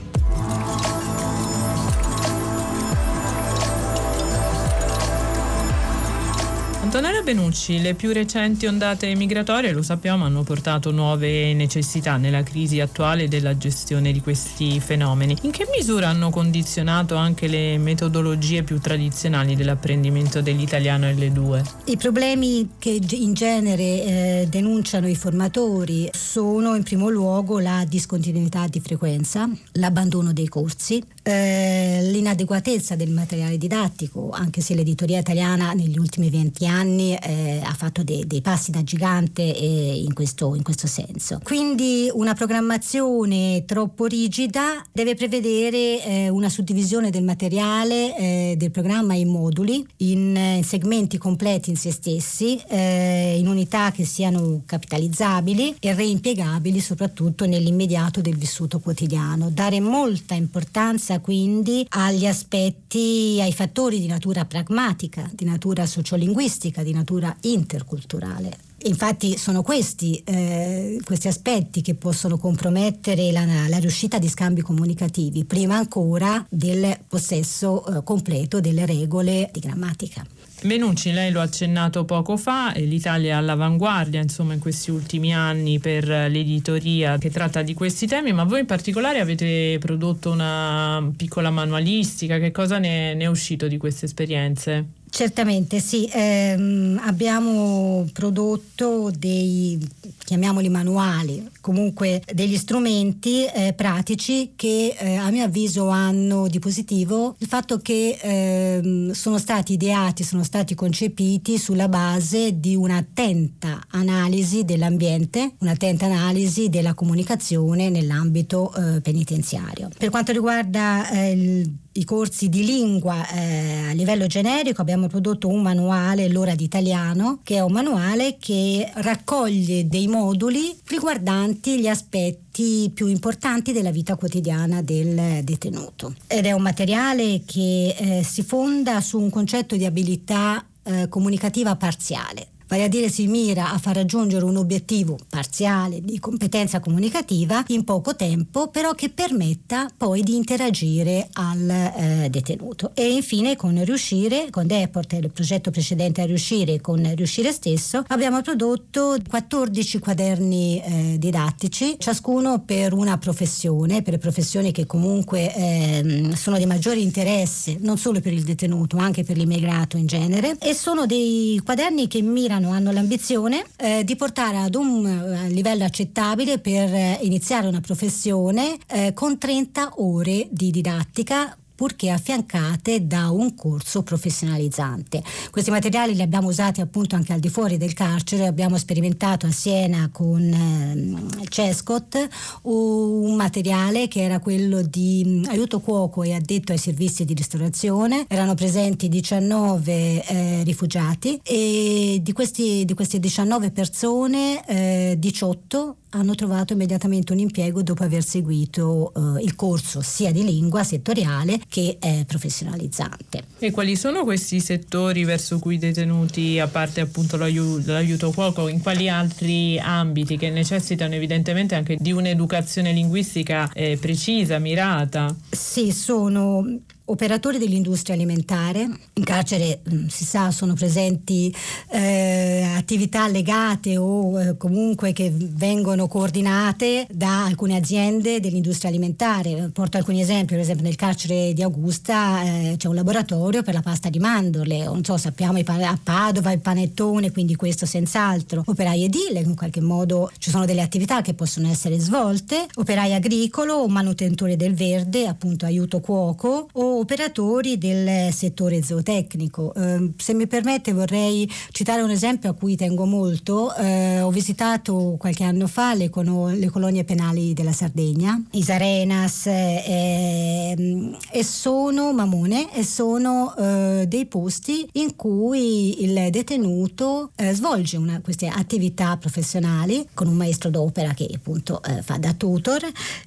Antonella 6.89 7.20
Benucci, 7.20 7.82
le 7.82 7.93
più 7.93 8.14
recenti 8.14 8.64
ondate 8.64 9.14
migratorie, 9.14 9.72
lo 9.72 9.82
sappiamo, 9.82 10.24
hanno 10.24 10.43
portato 10.43 10.91
nuove 10.91 11.53
necessità 11.53 12.16
nella 12.16 12.43
crisi 12.43 12.80
attuale 12.80 13.28
della 13.28 13.59
gestione 13.59 14.11
di 14.11 14.22
questi 14.22 14.80
fenomeni. 14.80 15.36
In 15.43 15.51
che 15.51 15.68
misura 15.70 16.09
hanno 16.09 16.30
condizionato 16.30 17.14
anche 17.14 17.47
le 17.47 17.76
metodologie 17.76 18.62
più 18.62 18.80
tradizionali 18.80 19.55
dell'apprendimento 19.55 20.41
dell'italiano 20.41 21.07
L2? 21.11 21.62
I 21.84 21.99
problemi 21.99 22.70
che 22.78 22.99
in 23.11 23.34
genere 23.34 23.82
eh, 23.82 24.47
denunciano 24.49 25.09
i 25.09 25.14
formatori 25.14 26.09
sono 26.14 26.74
in 26.74 26.84
primo 26.84 27.11
luogo 27.11 27.59
la 27.59 27.84
discontinuità 27.86 28.66
di 28.66 28.80
frequenza, 28.80 29.47
l'abbandono 29.72 30.32
dei 30.32 30.49
corsi, 30.49 31.05
eh, 31.29 32.01
l'inadeguatezza 32.05 32.97
del 32.97 33.11
materiale 33.11 33.59
didattico, 33.59 34.31
anche 34.31 34.62
se 34.62 34.74
l'editoria 34.74 35.18
italiana 35.18 35.72
negli 35.72 35.99
ultimi 35.99 36.31
20 36.31 36.66
anni 36.66 37.14
eh, 37.14 37.61
ha 37.62 37.74
fatto 37.74 38.03
dei, 38.03 38.26
dei, 38.26 38.41
passi 38.41 38.70
da 38.70 38.83
gigante 38.83 39.43
eh, 39.43 40.03
in, 40.03 40.14
questo, 40.14 40.55
in, 40.55 40.62
questo, 40.62 40.87
senso. 40.87 41.39
Quindi 41.43 42.09
una 42.14 42.33
programmazione 42.33 43.64
troppo 43.66 44.07
rigida 44.07 44.83
deve 44.91 45.14
prevedere 45.14 46.03
eh, 46.03 46.29
una 46.31 46.49
suddivisione 46.49 47.11
del 47.11 47.24
materiale 47.24 48.16
eh, 48.16 48.55
del 48.57 48.70
programma 48.70 49.12
in 49.12 49.29
moduli, 49.29 49.87
in, 49.99 50.35
in, 50.35 50.64
segmenti 50.64 51.18
completi 51.18 51.68
in 51.70 51.76
se 51.76 51.93
stessi, 51.93 52.61
in 52.70 53.47
unità 53.47 53.91
che 53.91 54.05
siano 54.05 54.62
capitalizzabili 54.64 55.76
e 55.79 55.93
reimpiegabili 55.95 56.81
soprattutto 56.81 57.45
nell'immediato 57.47 58.20
del 58.20 58.37
vissuto 58.37 58.79
quotidiano. 58.79 59.51
Dare 59.51 59.81
molta 59.81 60.35
importanza 60.35 61.18
quindi 61.21 61.87
agli 61.91 62.27
aspetti, 62.27 63.39
ai 63.41 63.53
fattori 63.53 64.01
di 64.01 64.07
natura 64.07 64.45
pragmatica, 64.45 65.29
di 65.33 65.45
natura 65.45 65.87
sociolinguistica, 65.87 66.83
di 66.83 66.93
natura 66.93 67.35
interculturale. 67.43 68.66
Infatti 68.85 69.37
sono 69.37 69.62
questi, 69.62 70.23
eh, 70.25 71.01
questi, 71.05 71.27
aspetti 71.27 71.83
che 71.83 71.95
possono 71.95 72.39
compromettere 72.39 73.33
la, 73.33 73.45
la, 73.66 73.79
riuscita 73.79 74.19
di 74.19 74.29
scambi 74.29 74.61
comunicativi, 74.61 75.45
prima 75.45 75.77
ancora 75.77 76.47
del 76.49 76.97
possesso 77.09 77.85
eh, 77.85 78.05
completo 78.05 78.61
delle 78.61 78.87
regole 78.87 79.51
di 79.53 79.59
grammatica. 79.59 80.25
Menucci, 80.61 81.13
lei 81.13 81.31
lo 81.31 81.39
ha 81.39 81.45
accennato 81.45 82.05
poco 82.05 82.37
fa, 82.37 82.73
l'Italia 82.75 83.35
è 83.35 83.37
all'avanguardia 83.37 84.21
insomma, 84.21 84.55
in 84.55 84.59
questi 84.59 84.91
ultimi 84.91 85.33
anni 85.33 85.79
per 85.79 86.09
l'editoria 86.09 87.17
che 87.17 87.31
tratta 87.31 87.63
di 87.63 87.75
questi 87.75 88.09
temi, 88.09 88.33
ma 88.33 88.43
voi 88.43 88.61
in 88.61 88.67
particolare 88.67 89.21
avete 89.21 89.77
prodotto 89.79 90.33
una 90.33 91.13
piccola 91.17 91.51
manualistica, 91.51 92.39
che 92.39 92.51
cosa 92.51 92.79
ne, 92.79 93.15
ne 93.15 93.25
è 93.25 93.29
uscito 93.29 93.69
di 93.69 93.77
queste 93.77 94.07
esperienze? 94.07 94.98
Certamente 95.11 95.81
sì, 95.81 96.09
ehm, 96.13 97.01
abbiamo 97.05 98.07
prodotto 98.13 99.11
dei, 99.17 99.79
chiamiamoli 100.25 100.69
manuali, 100.69 101.49
comunque 101.61 102.23
degli 102.33 102.57
strumenti 102.57 103.45
eh, 103.47 103.73
pratici 103.73 104.53
che 104.57 104.95
eh, 104.99 105.17
a 105.17 105.31
mio 105.31 105.45
avviso 105.45 105.89
hanno 105.89 106.49
di 106.49 106.59
positivo 106.59 107.35
il 107.39 107.47
fatto 107.47 107.79
che 107.79 108.19
ehm, 108.21 109.13
sono 109.13 109.39
stati 109.39 109.73
ideati, 109.75 110.23
sono 110.23 110.43
stati 110.43 110.75
concepiti 110.75 111.59
sulla 111.59 111.89
base 111.89 112.61
di 112.61 112.77
un'attenta 112.77 113.81
analisi 113.91 114.65
dell'ambiente, 114.65 115.55
un'attenta 115.59 116.07
analisi 116.07 116.69
della 116.69 116.95
comunicazione 116.95 117.89
nell'ambito 117.89 118.73
eh, 118.75 119.01
penitenziario. 119.01 119.89
Per 119.97 120.11
quanto 120.11 120.33
riguarda 120.33 121.11
eh, 121.11 121.31
il 121.33 121.73
i 121.93 122.05
corsi 122.05 122.49
di 122.49 122.64
lingua 122.64 123.28
eh, 123.30 123.89
a 123.89 123.93
livello 123.93 124.26
generico 124.26 124.80
abbiamo 124.80 125.09
prodotto 125.09 125.49
un 125.49 125.62
manuale, 125.62 126.28
l'ora 126.28 126.55
d'italiano, 126.55 127.41
che 127.43 127.57
è 127.57 127.61
un 127.61 127.72
manuale 127.72 128.36
che 128.39 128.89
raccoglie 128.95 129.89
dei 129.89 130.07
moduli 130.07 130.76
riguardanti 130.86 131.80
gli 131.80 131.89
aspetti 131.89 132.91
più 132.93 133.07
importanti 133.07 133.72
della 133.72 133.91
vita 133.91 134.16
quotidiana 134.16 134.82
del 134.82 135.43
detenuto. 135.43 136.14
Ed 136.26 136.47
è 136.47 136.53
un 136.53 136.62
materiale 136.62 137.43
che 137.45 137.97
eh, 137.99 138.22
si 138.22 138.43
fonda 138.43 139.01
su 139.01 139.18
un 139.18 139.30
concetto 139.30 139.76
di 139.76 139.84
abilità 139.84 140.64
eh, 140.82 141.09
comunicativa 141.09 141.74
parziale 141.76 142.57
vale 142.69 142.85
a 142.85 142.89
dire 142.89 143.09
si 143.09 143.27
mira 143.27 143.73
a 143.73 143.79
far 143.79 143.97
raggiungere 143.97 144.45
un 144.45 144.57
obiettivo 144.57 145.19
parziale 145.29 146.01
di 146.03 146.19
competenza 146.21 146.81
comunicativa 146.81 147.64
in 147.69 147.85
poco 147.85 148.14
tempo, 148.14 148.69
però 148.69 148.93
che 148.93 149.09
permetta 149.09 149.89
poi 149.97 150.23
di 150.23 150.37
interagire 150.37 151.29
al 151.33 151.69
eh, 151.69 152.29
detenuto. 152.31 152.93
E 152.95 153.11
infine 153.11 153.57
con 153.57 153.83
Riuscire, 153.83 154.49
con 154.51 154.66
Deport, 154.66 155.14
il 155.14 155.31
progetto 155.33 155.71
precedente 155.71 156.21
a 156.21 156.27
Riuscire, 156.27 156.81
con 156.81 157.14
Riuscire 157.14 157.53
stesso, 157.53 158.05
abbiamo 158.09 158.43
prodotto 158.43 159.16
14 159.27 159.99
quaderni 159.99 160.83
eh, 160.83 161.16
didattici, 161.19 161.97
ciascuno 161.99 162.62
per 162.64 162.93
una 162.93 163.16
professione, 163.16 164.03
per 164.03 164.19
professioni 164.19 164.73
che 164.73 164.85
comunque 164.85 165.55
eh, 165.55 166.31
sono 166.35 166.59
di 166.59 166.66
maggiore 166.66 167.01
interesse, 167.01 167.79
non 167.81 167.97
solo 167.97 168.21
per 168.21 168.33
il 168.33 168.43
detenuto, 168.43 168.97
ma 168.97 169.05
anche 169.05 169.25
per 169.25 169.37
l'immigrato 169.37 169.97
in 169.97 170.07
genere, 170.07 170.57
e 170.61 170.75
sono 170.75 171.07
dei 171.07 171.61
quaderni 171.64 172.07
che 172.09 172.21
mirano 172.21 172.58
italiano 172.59 172.71
hanno 172.71 172.93
l'ambizione 172.93 173.65
eh, 173.77 174.05
di 174.05 174.17
portare 174.17 174.59
ad 174.59 174.75
un 174.75 175.05
uh, 175.05 175.53
livello 175.53 175.85
accettabile 175.85 176.59
per 176.59 176.91
uh, 176.91 177.25
iniziare 177.25 177.67
una 177.67 177.81
professione 177.81 178.77
uh, 178.91 179.13
con 179.15 179.39
30 179.39 179.95
ore 179.97 180.49
di 180.51 180.71
didattica 180.71 181.57
purché 181.79 182.11
affiancate 182.11 183.07
da 183.07 183.31
un 183.31 183.55
corso 183.55 184.03
professionalizzante. 184.03 185.22
Questi 185.53 185.70
materiali 185.70 186.12
li 186.12 186.22
abbiamo 186.22 186.49
usati 186.49 186.81
appunto 186.81 187.14
anche 187.14 187.33
al 187.33 187.39
di 187.39 187.49
fuori 187.49 187.76
del 187.76 187.95
carcere, 187.95 188.49
abbiamo 188.49 188.76
sperimentato 188.76 189.47
a 189.47 189.53
Siena 189.53 190.09
con 190.11 190.43
eh, 190.43 191.47
Cescot 191.49 192.29
un 192.62 193.37
materiale 193.37 194.09
che 194.09 194.22
era 194.22 194.41
quello 194.41 194.83
di 194.83 195.45
aiuto 195.47 195.79
cuoco 195.79 196.24
e 196.24 196.35
addetto 196.35 196.72
ai 196.72 196.79
servizi 196.79 197.24
di 197.24 197.35
ristorazione, 197.35 198.24
erano 198.26 198.55
presenti 198.55 199.09
19 199.09 200.24
eh, 200.26 200.62
rifugiati 200.64 201.39
e 201.45 202.18
di, 202.20 202.33
questi, 202.33 202.85
di 202.87 202.95
queste 202.95 203.20
19 203.20 203.70
persone 203.70 204.66
eh, 204.66 205.14
18 205.16 205.95
hanno 206.11 206.35
trovato 206.35 206.73
immediatamente 206.73 207.33
un 207.33 207.39
impiego 207.39 207.83
dopo 207.83 208.03
aver 208.03 208.25
seguito 208.25 209.13
eh, 209.15 209.43
il 209.43 209.55
corso 209.55 210.01
sia 210.01 210.33
di 210.33 210.45
lingua 210.45 210.85
settoriale 210.85 211.61
che 211.69 211.99
eh, 212.01 212.25
professionalizzante. 212.27 213.45
E 213.59 213.71
quali 213.71 213.97
sono 213.97 214.25
questi 214.25 214.61
settori 214.61 215.25
verso 215.25 215.59
cui 215.59 215.75
i 215.75 215.79
detenuti, 215.79 216.59
a 216.59 216.69
parte 216.69 217.01
appunto 217.01 217.37
l'aiuto, 217.37 217.93
l'aiuto 217.93 218.31
cuoco, 218.31 218.69
in 218.69 218.81
quali 218.81 219.09
altri 219.09 219.79
ambiti 219.79 220.37
che 220.37 220.51
necessitano 220.51 221.15
evidentemente 221.15 221.75
anche 221.75 221.97
di 221.99 222.13
un'educazione 222.13 222.93
linguistica 222.93 223.71
eh, 223.73 223.99
precisa, 224.01 224.59
mirata? 224.59 225.35
Sì, 225.51 225.93
sono 225.93 226.65
operatori 227.09 227.59
dell'industria 227.59 228.15
alimentare. 228.15 228.89
In 229.15 229.25
carcere 229.25 229.81
mm, 229.89 230.07
si 230.07 230.25
sa 230.25 230.51
sono 230.51 230.75
presenti 230.75 231.55
eh, 231.91 232.67
attività 232.77 233.29
legate 233.29 233.97
o 233.97 234.41
eh, 234.41 234.57
comunque 234.57 235.13
che 235.13 235.33
vengono 235.35 236.07
coordinate 236.09 237.07
da 237.11 237.45
alcune 237.45 237.77
aziende 237.77 238.41
dell'industria 238.41 238.91
alimentare. 238.91 239.71
Porto 239.73 239.97
alcuni 239.97 240.21
esempi, 240.21 240.55
per 240.55 240.61
esempio 240.61 240.85
nel 240.85 240.97
carcere 240.97 241.53
di 241.53 241.63
Augusta 241.63 242.43
eh, 242.43 242.75
c'è 242.77 242.89
un 242.89 242.95
laboratorio 242.95 243.63
per 243.63 243.75
la 243.75 243.83
pasta 243.83 244.09
di 244.09 244.19
mandorle, 244.19 244.85
non 244.85 245.05
so, 245.05 245.17
sappiamo 245.17 245.59
a 245.59 245.99
Padova 246.03 246.53
il 246.53 246.61
panettone, 246.61 247.31
quindi 247.31 247.55
questo 247.57 247.87
senz'altro. 247.87 248.63
Operai 248.65 249.05
edile, 249.05 249.41
in 249.41 249.55
qualche 249.55 249.81
modo 249.81 250.31
ci 250.39 250.51
sono 250.51 250.65
delle 250.65 250.83
attività 250.83 251.21
che 251.21 251.35
possono 251.35 251.69
essere 251.69 251.99
svolte, 251.99 252.67
operai 252.77 253.15
agricolo 253.15 253.87
manutentore 253.89 254.57
del 254.57 254.75
verde, 254.75 255.27
appunto 255.27 255.65
aiuto 255.65 256.01
cuoco 256.01 256.69
o 256.73 256.98
operatori 256.99 257.79
del 257.79 258.33
settore 258.33 258.83
zootecnico. 258.83 259.73
Eh, 259.75 260.13
se 260.17 260.35
mi 260.35 260.47
permette 260.47 260.93
vorrei 260.93 261.51
citare 261.71 262.03
un 262.03 262.11
esempio 262.11 262.51
a 262.51 262.55
cui 262.55 262.77
tengo 262.77 263.05
molto. 263.05 263.75
Eh, 263.75 264.21
ho 264.21 264.31
visitato 264.31 265.17
qualche 265.19 265.45
anno 265.45 265.67
fa 265.67 265.95
le, 265.95 266.11
con- 266.11 266.55
le, 266.57 266.69
colonie 266.71 267.05
penali 267.05 267.53
della 267.55 267.73
Sardegna, 267.73 268.41
Isarenas, 268.53 269.47
eh, 269.47 271.15
e 271.31 271.45
sono 271.45 272.13
Mamone 272.13 272.73
e 272.75 272.85
sono 272.85 273.55
eh, 273.57 274.05
dei 274.07 274.27
posti 274.27 274.89
in 274.95 275.17
cui 275.17 276.03
il 276.03 276.31
detenuto 276.31 277.31
eh, 277.37 277.55
svolge 277.55 277.97
una, 277.97 278.21
queste 278.21 278.49
attività 278.49 279.17
professionali 279.17 280.07
con 280.15 280.27
un 280.27 280.37
maestro 280.37 280.71
d'opera 280.71 281.15
che 281.15 281.29
appunto 281.33 281.83
eh, 281.83 282.03
fa 282.03 282.17
da 282.19 282.33
tutor 282.33 282.81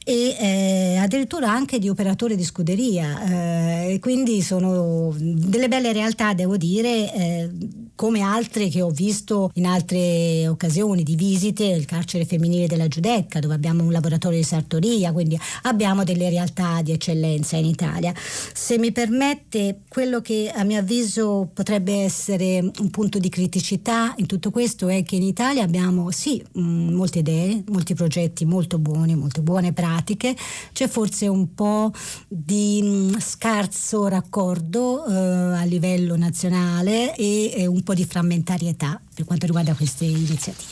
e 0.03 0.97
addirittura 0.99 1.51
anche 1.51 1.79
di 1.79 1.89
operatore 1.89 2.35
di 2.35 2.43
scuderia 2.43 3.60
eh, 3.61 3.99
quindi 3.99 4.41
sono 4.41 5.13
delle 5.17 5.67
belle 5.67 5.93
realtà, 5.93 6.33
devo 6.33 6.57
dire, 6.57 7.13
eh, 7.13 7.49
come 7.95 8.21
altre 8.21 8.67
che 8.69 8.81
ho 8.81 8.89
visto 8.89 9.51
in 9.53 9.67
altre 9.67 10.47
occasioni 10.47 11.03
di 11.03 11.15
visite, 11.15 11.65
il 11.65 11.85
carcere 11.85 12.25
femminile 12.25 12.65
della 12.65 12.87
Giudecca, 12.87 13.39
dove 13.39 13.53
abbiamo 13.53 13.83
un 13.83 13.91
laboratorio 13.91 14.39
di 14.39 14.43
sartoria, 14.43 15.11
quindi 15.11 15.39
abbiamo 15.63 16.03
delle 16.03 16.29
realtà 16.29 16.81
di 16.81 16.93
eccellenza 16.93 17.57
in 17.57 17.65
Italia. 17.65 18.11
Se 18.15 18.79
mi 18.79 18.91
permette, 18.91 19.81
quello 19.87 20.19
che 20.21 20.51
a 20.51 20.63
mio 20.63 20.79
avviso 20.79 21.49
potrebbe 21.53 22.01
essere 22.01 22.59
un 22.59 22.89
punto 22.89 23.19
di 23.19 23.29
criticità 23.29 24.13
in 24.17 24.25
tutto 24.25 24.49
questo 24.49 24.87
è 24.87 25.03
che 25.03 25.15
in 25.15 25.23
Italia 25.23 25.63
abbiamo 25.63 26.09
sì 26.09 26.43
mh, 26.53 26.61
mm, 26.61 26.93
molte 26.93 27.19
idee, 27.19 27.63
molti 27.69 27.93
progetti 27.93 28.45
molto 28.45 28.79
buoni, 28.79 29.15
molte 29.15 29.41
buone 29.41 29.73
pratiche, 29.73 30.35
c'è 30.73 30.87
forse 30.87 31.27
un 31.27 31.53
po' 31.53 31.91
di 32.27 32.81
mh, 32.81 32.87
mm, 32.87 33.15
scarso 33.51 34.07
raccordo 34.07 35.05
eh, 35.05 35.13
a 35.59 35.63
livello 35.65 36.15
nazionale 36.15 37.13
e, 37.17 37.51
e 37.53 37.65
un 37.65 37.83
po' 37.83 37.93
di 37.93 38.05
frammentarietà 38.05 38.97
per 39.13 39.25
quanto 39.25 39.45
riguarda 39.45 39.73
queste 39.73 40.05
iniziative. 40.05 40.71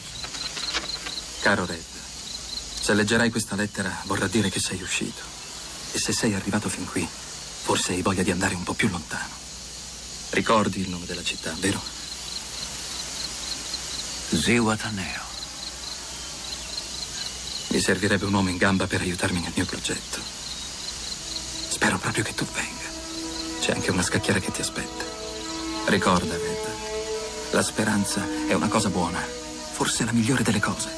Caro 1.42 1.66
Red, 1.66 1.84
se 2.80 2.94
leggerai 2.94 3.30
questa 3.32 3.58
lettera 3.58 3.92
vorrà 4.06 4.28
dire 4.28 4.50
che 4.50 4.62
sei 4.62 4.82
uscito. 4.82 5.22
E 5.92 6.00
se 6.00 6.14
sei 6.14 6.34
arrivato 6.36 6.70
fin 6.70 6.86
qui, 6.86 7.06
forse 7.06 7.92
hai 7.92 8.02
voglia 8.02 8.24
di 8.24 8.32
andare 8.32 8.56
un 8.56 8.64
po' 8.64 8.74
più 8.74 8.88
lontano. 8.88 9.34
Ricordi 10.30 10.80
il 10.80 10.90
nome 10.90 11.06
della 11.06 11.24
città, 11.24 11.54
vero? 11.60 11.82
Zihuatanejo. 14.30 15.24
Mi 17.72 17.82
servirebbe 17.82 18.24
un 18.24 18.34
uomo 18.34 18.50
in 18.50 18.58
gamba 18.58 18.88
per 18.88 19.02
aiutarmi 19.02 19.42
nel 19.42 19.52
mio 19.54 19.66
progetto. 19.66 20.29
Spero 21.80 21.98
proprio 21.98 22.26
che 22.26 22.34
tu 22.34 22.46
venga. 22.52 22.90
C'è 23.62 23.72
anche 23.72 23.90
una 23.90 24.02
scacchiera 24.02 24.40
che 24.40 24.52
ti 24.52 24.60
aspetta. 24.60 25.06
Ricorda, 25.86 26.36
Red, 26.36 26.68
la 27.52 27.64
speranza 27.64 28.22
è 28.50 28.54
una 28.54 28.68
cosa 28.68 28.90
buona, 28.90 29.18
forse 29.72 30.04
la 30.04 30.12
migliore 30.12 30.44
delle 30.44 30.60
cose. 30.60 30.90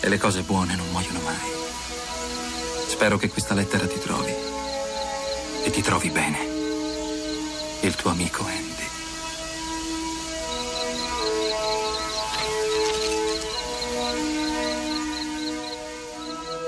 E 0.00 0.08
le 0.08 0.18
cose 0.18 0.42
buone 0.42 0.74
non 0.74 0.90
muoiono 0.90 1.20
mai. 1.20 1.52
Spero 2.88 3.18
che 3.18 3.28
questa 3.28 3.54
lettera 3.54 3.86
ti 3.86 4.00
trovi. 4.00 4.34
E 5.62 5.70
ti 5.70 5.80
trovi 5.80 6.10
bene. 6.10 6.38
Il 7.82 7.94
tuo 7.94 8.10
amico 8.10 8.44
Andy. 8.44 8.69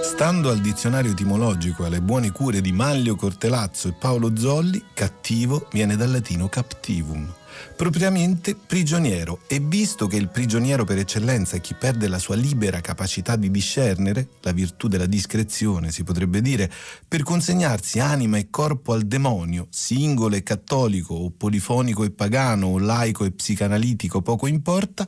Stando 0.02 0.50
al 0.50 0.60
dizionario 0.60 1.12
etimologico 1.12 1.84
alle 1.84 2.02
buone 2.02 2.32
cure 2.32 2.60
di 2.60 2.72
Maglio 2.72 3.14
Cortelazzo 3.14 3.86
e 3.86 3.92
Paolo 3.92 4.36
Zolli, 4.36 4.82
cattivo 4.92 5.68
viene 5.70 5.94
dal 5.94 6.10
latino 6.10 6.48
captivum, 6.48 7.32
propriamente 7.76 8.56
prigioniero 8.56 9.38
e 9.46 9.60
visto 9.60 10.08
che 10.08 10.16
il 10.16 10.28
prigioniero 10.28 10.84
per 10.84 10.98
eccellenza 10.98 11.56
è 11.56 11.60
chi 11.60 11.74
perde 11.74 12.08
la 12.08 12.18
sua 12.18 12.34
libera 12.34 12.80
capacità 12.80 13.36
di 13.36 13.48
discernere, 13.50 14.30
la 14.40 14.50
virtù 14.50 14.88
della 14.88 15.06
discrezione 15.06 15.92
si 15.92 16.02
potrebbe 16.02 16.42
dire, 16.42 16.70
per 17.06 17.22
consegnarsi 17.22 18.00
anima 18.00 18.38
e 18.38 18.48
corpo 18.50 18.94
al 18.94 19.02
demonio, 19.02 19.68
singolo 19.70 20.34
e 20.34 20.42
cattolico 20.42 21.14
o 21.14 21.30
polifonico 21.30 22.02
e 22.02 22.10
pagano 22.10 22.66
o 22.66 22.78
laico 22.80 23.24
e 23.24 23.30
psicanalitico, 23.30 24.20
poco 24.20 24.48
importa, 24.48 25.06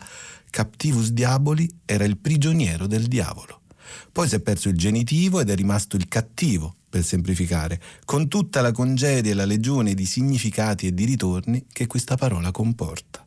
captivus 0.50 1.10
diaboli 1.10 1.68
era 1.84 2.04
il 2.04 2.16
prigioniero 2.16 2.86
del 2.86 3.06
diavolo. 3.06 3.58
Poi 4.12 4.28
si 4.28 4.36
è 4.36 4.40
perso 4.40 4.68
il 4.68 4.76
genitivo 4.76 5.40
ed 5.40 5.50
è 5.50 5.54
rimasto 5.54 5.96
il 5.96 6.08
cattivo, 6.08 6.76
per 6.88 7.04
semplificare, 7.04 7.80
con 8.04 8.28
tutta 8.28 8.60
la 8.60 8.72
congedia 8.72 9.32
e 9.32 9.34
la 9.34 9.44
legione 9.44 9.94
di 9.94 10.06
significati 10.06 10.86
e 10.86 10.94
di 10.94 11.04
ritorni 11.04 11.66
che 11.72 11.86
questa 11.86 12.16
parola 12.16 12.50
comporta. 12.50 13.26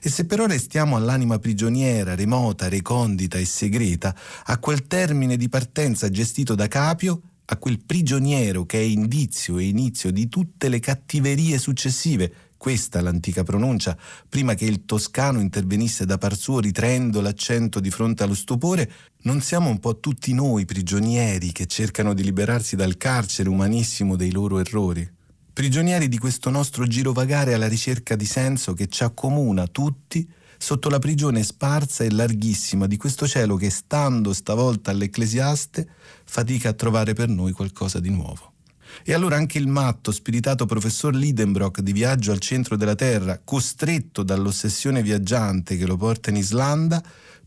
E 0.00 0.08
se 0.08 0.26
però 0.26 0.46
restiamo 0.46 0.96
all'anima 0.96 1.38
prigioniera, 1.38 2.14
remota, 2.14 2.68
recondita 2.68 3.38
e 3.38 3.44
segreta, 3.44 4.14
a 4.44 4.58
quel 4.58 4.86
termine 4.86 5.36
di 5.36 5.48
partenza 5.48 6.10
gestito 6.10 6.54
da 6.54 6.68
Capio, 6.68 7.22
a 7.46 7.56
quel 7.56 7.80
prigioniero 7.84 8.64
che 8.64 8.78
è 8.78 8.82
indizio 8.82 9.58
e 9.58 9.64
inizio 9.64 10.10
di 10.10 10.28
tutte 10.28 10.68
le 10.68 10.80
cattiverie 10.80 11.58
successive, 11.58 12.32
questa 12.64 13.02
l'antica 13.02 13.42
pronuncia, 13.42 13.94
prima 14.26 14.54
che 14.54 14.64
il 14.64 14.86
toscano 14.86 15.38
intervenisse 15.38 16.06
da 16.06 16.16
par 16.16 16.34
suo 16.34 16.60
ritraendo 16.60 17.20
l'accento 17.20 17.78
di 17.78 17.90
fronte 17.90 18.22
allo 18.22 18.32
stupore, 18.32 18.90
non 19.24 19.42
siamo 19.42 19.68
un 19.68 19.78
po' 19.78 20.00
tutti 20.00 20.32
noi 20.32 20.64
prigionieri 20.64 21.52
che 21.52 21.66
cercano 21.66 22.14
di 22.14 22.24
liberarsi 22.24 22.74
dal 22.74 22.96
carcere 22.96 23.50
umanissimo 23.50 24.16
dei 24.16 24.32
loro 24.32 24.60
errori? 24.60 25.06
Prigionieri 25.52 26.08
di 26.08 26.16
questo 26.16 26.48
nostro 26.48 26.86
girovagare 26.86 27.52
alla 27.52 27.68
ricerca 27.68 28.16
di 28.16 28.24
senso 28.24 28.72
che 28.72 28.88
ci 28.88 29.04
accomuna 29.04 29.66
tutti 29.66 30.26
sotto 30.56 30.88
la 30.88 30.98
prigione 30.98 31.42
sparsa 31.42 32.02
e 32.02 32.10
larghissima 32.10 32.86
di 32.86 32.96
questo 32.96 33.26
cielo 33.26 33.56
che, 33.56 33.68
stando 33.68 34.32
stavolta 34.32 34.90
all'Ecclesiaste, 34.90 35.86
fatica 36.24 36.70
a 36.70 36.72
trovare 36.72 37.12
per 37.12 37.28
noi 37.28 37.52
qualcosa 37.52 38.00
di 38.00 38.08
nuovo. 38.08 38.53
E 39.02 39.12
allora 39.12 39.36
anche 39.36 39.58
il 39.58 39.66
matto, 39.66 40.12
spiritato 40.12 40.66
professor 40.66 41.14
Lidenbrock 41.14 41.80
di 41.80 41.92
Viaggio 41.92 42.32
al 42.32 42.38
centro 42.38 42.76
della 42.76 42.94
Terra, 42.94 43.40
costretto 43.42 44.22
dall'ossessione 44.22 45.02
viaggiante 45.02 45.76
che 45.76 45.86
lo 45.86 45.96
porta 45.96 46.30
in 46.30 46.36
Islanda, 46.36 47.02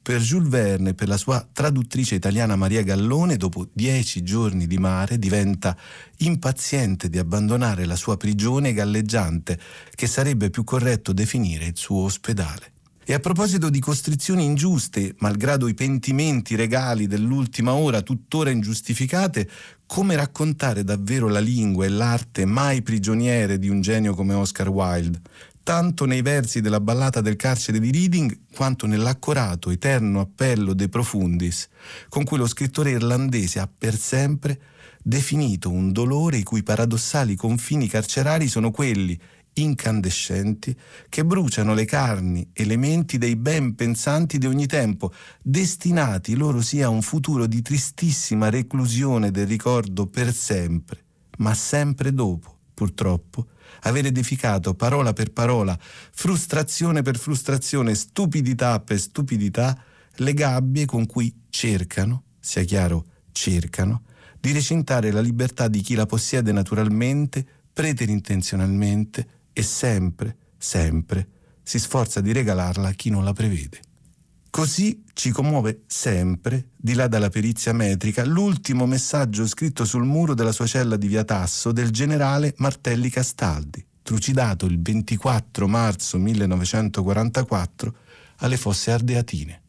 per 0.07 0.21
Jules 0.21 0.47
Verne 0.47 0.91
e 0.91 0.93
per 0.93 1.09
la 1.09 1.17
sua 1.17 1.45
traduttrice 1.51 2.15
italiana 2.15 2.55
Maria 2.55 2.81
Gallone, 2.81 3.35
dopo 3.35 3.67
dieci 3.73 4.23
giorni 4.23 4.65
di 4.65 4.77
mare, 4.77 5.19
diventa 5.19 5.75
impaziente 6.19 7.09
di 7.09 7.17
abbandonare 7.17 7.83
la 7.83 7.97
sua 7.97 8.15
prigione 8.15 8.71
galleggiante, 8.71 9.59
che 9.93 10.07
sarebbe 10.07 10.49
più 10.49 10.63
corretto 10.63 11.11
definire 11.11 11.65
il 11.65 11.75
suo 11.75 12.03
ospedale. 12.03 12.71
E 13.03 13.13
a 13.13 13.19
proposito 13.19 13.69
di 13.69 13.79
costrizioni 13.79 14.43
ingiuste, 14.43 15.15
malgrado 15.19 15.69
i 15.69 15.73
pentimenti 15.73 16.55
regali 16.55 17.07
dell'ultima 17.07 17.73
ora 17.73 18.01
tuttora 18.01 18.49
ingiustificate, 18.49 19.49
come 19.87 20.15
raccontare 20.15 20.83
davvero 20.83 21.27
la 21.27 21.39
lingua 21.39 21.85
e 21.85 21.89
l'arte 21.89 22.45
mai 22.45 22.83
prigioniere 22.83 23.57
di 23.57 23.69
un 23.69 23.81
genio 23.81 24.13
come 24.13 24.35
Oscar 24.35 24.69
Wilde? 24.69 25.21
tanto 25.67 26.05
nei 26.05 26.21
versi 26.21 26.61
della 26.61 26.79
ballata 26.79 27.19
del 27.19 27.35
carcere 27.35 27.79
di 27.81 27.91
Reading 27.91 28.39
quanto 28.53 28.87
nell'accorato 28.87 29.69
eterno 29.69 30.21
appello 30.21 30.73
De 30.73 30.87
Profundis, 30.87 31.67
con 32.07 32.23
cui 32.23 32.37
lo 32.37 32.47
scrittore 32.47 32.91
irlandese 32.91 33.59
ha 33.59 33.67
per 33.67 33.97
sempre 33.97 34.57
definito 35.03 35.69
un 35.69 35.91
dolore 35.91 36.37
i 36.37 36.43
cui 36.43 36.63
paradossali 36.63 37.35
confini 37.35 37.89
carcerari 37.89 38.47
sono 38.47 38.71
quelli 38.71 39.19
incandescenti 39.61 40.75
che 41.09 41.25
bruciano 41.25 41.73
le 41.73 41.85
carni 41.85 42.49
e 42.53 42.65
le 42.65 42.77
menti 42.77 43.17
dei 43.17 43.35
ben 43.35 43.75
pensanti 43.75 44.37
di 44.37 44.45
ogni 44.45 44.65
tempo, 44.65 45.13
destinati 45.41 46.35
loro 46.35 46.61
sia 46.61 46.87
a 46.87 46.89
un 46.89 47.01
futuro 47.01 47.45
di 47.45 47.61
tristissima 47.61 48.49
reclusione 48.49 49.31
del 49.31 49.47
ricordo 49.47 50.05
per 50.05 50.33
sempre, 50.33 51.03
ma 51.37 51.53
sempre 51.53 52.13
dopo, 52.13 52.57
purtroppo, 52.73 53.47
aver 53.81 54.05
edificato 54.05 54.73
parola 54.73 55.13
per 55.13 55.31
parola, 55.31 55.77
frustrazione 55.79 57.01
per 57.01 57.17
frustrazione, 57.17 57.95
stupidità 57.95 58.79
per 58.79 58.99
stupidità, 58.99 59.77
le 60.15 60.33
gabbie 60.33 60.85
con 60.85 61.05
cui 61.05 61.43
cercano, 61.49 62.23
sia 62.39 62.63
chiaro, 62.63 63.05
cercano, 63.31 64.03
di 64.39 64.51
recintare 64.51 65.11
la 65.11 65.21
libertà 65.21 65.67
di 65.67 65.81
chi 65.81 65.95
la 65.95 66.05
possiede 66.05 66.51
naturalmente, 66.51 67.45
preterintenzionalmente 67.73 69.36
e 69.57 69.63
sempre, 69.63 70.37
sempre 70.55 71.29
si 71.63 71.79
sforza 71.79 72.21
di 72.21 72.31
regalarla 72.31 72.89
a 72.89 72.91
chi 72.91 73.09
non 73.09 73.23
la 73.23 73.33
prevede. 73.33 73.79
Così 74.51 75.03
ci 75.13 75.31
commuove 75.31 75.81
sempre, 75.87 76.69
di 76.77 76.93
là 76.93 77.07
dalla 77.07 77.29
perizia 77.29 77.73
metrica, 77.73 78.23
l'ultimo 78.23 78.85
messaggio 78.85 79.47
scritto 79.47 79.83
sul 79.83 80.03
muro 80.03 80.35
della 80.35 80.51
sua 80.51 80.67
cella 80.67 80.95
di 80.95 81.07
via 81.07 81.23
Tasso 81.23 81.71
del 81.71 81.89
generale 81.89 82.53
Martelli 82.57 83.09
Castaldi, 83.09 83.83
trucidato 84.03 84.67
il 84.67 84.79
24 84.79 85.67
marzo 85.67 86.19
1944 86.19 87.95
alle 88.37 88.57
fosse 88.57 88.91
ardeatine. 88.91 89.61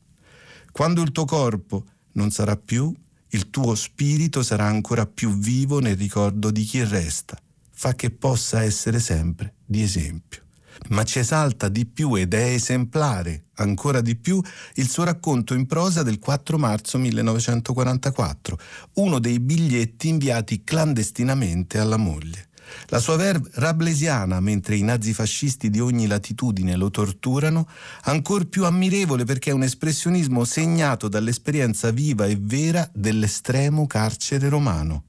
Quando 0.71 1.01
il 1.01 1.13
tuo 1.13 1.25
corpo 1.25 1.85
non 2.13 2.31
sarà 2.31 2.59
più, 2.59 2.95
il 3.31 3.49
tuo 3.49 3.75
spirito 3.75 4.43
sarà 4.43 4.67
ancora 4.67 5.07
più 5.07 5.31
vivo 5.39 5.81
nel 5.81 5.97
ricordo 5.97 6.51
di 6.51 6.65
chi 6.65 6.85
resta. 6.85 7.39
Fa 7.71 7.95
che 7.95 8.11
possa 8.11 8.63
essere 8.63 9.01
sempre 9.01 9.55
di 9.69 9.83
esempio. 9.83 10.43
Ma 10.91 11.05
ci 11.05 11.19
esalta 11.19 11.69
di 11.69 11.85
più 11.85 12.15
ed 12.15 12.33
è 12.33 12.53
esemplare 12.53 13.47
ancora 13.57 14.01
di 14.01 14.17
più 14.17 14.41
il 14.75 14.89
suo 14.89 15.05
racconto 15.05 15.53
in 15.55 15.67
prosa 15.67 16.03
del 16.03 16.19
4 16.19 16.57
marzo 16.57 16.99
1944, 16.99 18.59
uno 18.95 19.19
dei 19.19 19.41
biglietti 19.41 20.09
inviati 20.09 20.63
clandestinamente 20.65 21.79
alla 21.79 21.97
moglie. 21.97 22.47
La 22.87 23.01
sua 23.01 23.17
verve 23.17 23.51
rablesiana, 23.55 24.41
mentre 24.41 24.77
i 24.77 24.83
nazifascisti 24.83 25.71
di 25.71 25.81
ogni 25.81 26.07
latitudine 26.07 26.77
lo 26.77 26.91
torturano, 26.91 27.67
ancor 28.03 28.47
più 28.47 28.65
ammirevole 28.65 29.25
perché 29.25 29.51
è 29.51 29.55
un 29.55 29.63
espressionismo 29.63 30.45
segnato 30.45 31.09
dall'esperienza 31.09 31.91
viva 31.91 32.27
e 32.27 32.37
vera 32.39 32.89
dell'estremo 32.93 33.87
carcere 33.87 34.49
romano. 34.49 35.08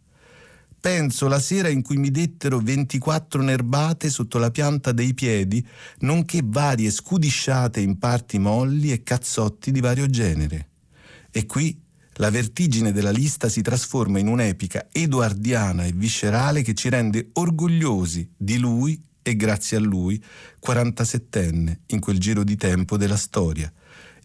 Penso 0.80 1.27
la 1.27 1.39
sera 1.39 1.67
in 1.67 1.82
cui 1.82 1.97
mi 1.97 2.09
dettero 2.09 2.59
24 2.59 3.41
nerbate 3.41 4.09
sotto 4.09 4.38
la 4.38 4.49
pianta 4.49 4.93
dei 4.93 5.13
piedi, 5.13 5.65
nonché 5.99 6.41
varie 6.43 6.89
scudisciate 6.89 7.82
in 7.82 7.97
parti 7.97 8.39
molli 8.39 8.91
e 8.91 9.03
cazzotti 9.03 9.71
di 9.71 9.82
vario 9.82 10.07
genere. 10.07 10.69
E 11.32 11.45
qui 11.45 11.77
la 12.13 12.30
vertigine 12.30 12.91
della 12.91 13.11
lista 13.11 13.49
si 13.49 13.61
trasforma 13.61 14.19
in 14.19 14.27
un'epica 14.27 14.88
edoardiana 14.91 15.86
e 15.86 15.91
viscerale 15.91 16.61
che 16.61 16.73
ci 16.73 16.89
rende 16.89 17.30
orgogliosi 17.34 18.30
di 18.38 18.57
lui 18.57 19.01
e 19.21 19.36
grazie 19.36 19.77
a 19.77 19.82
lui 19.82 20.21
47enne 20.65 21.77
in 21.88 21.99
quel 21.99 22.19
giro 22.19 22.43
di 22.43 22.55
tempo 22.55 22.97
della 22.97 23.17
storia. 23.17 23.71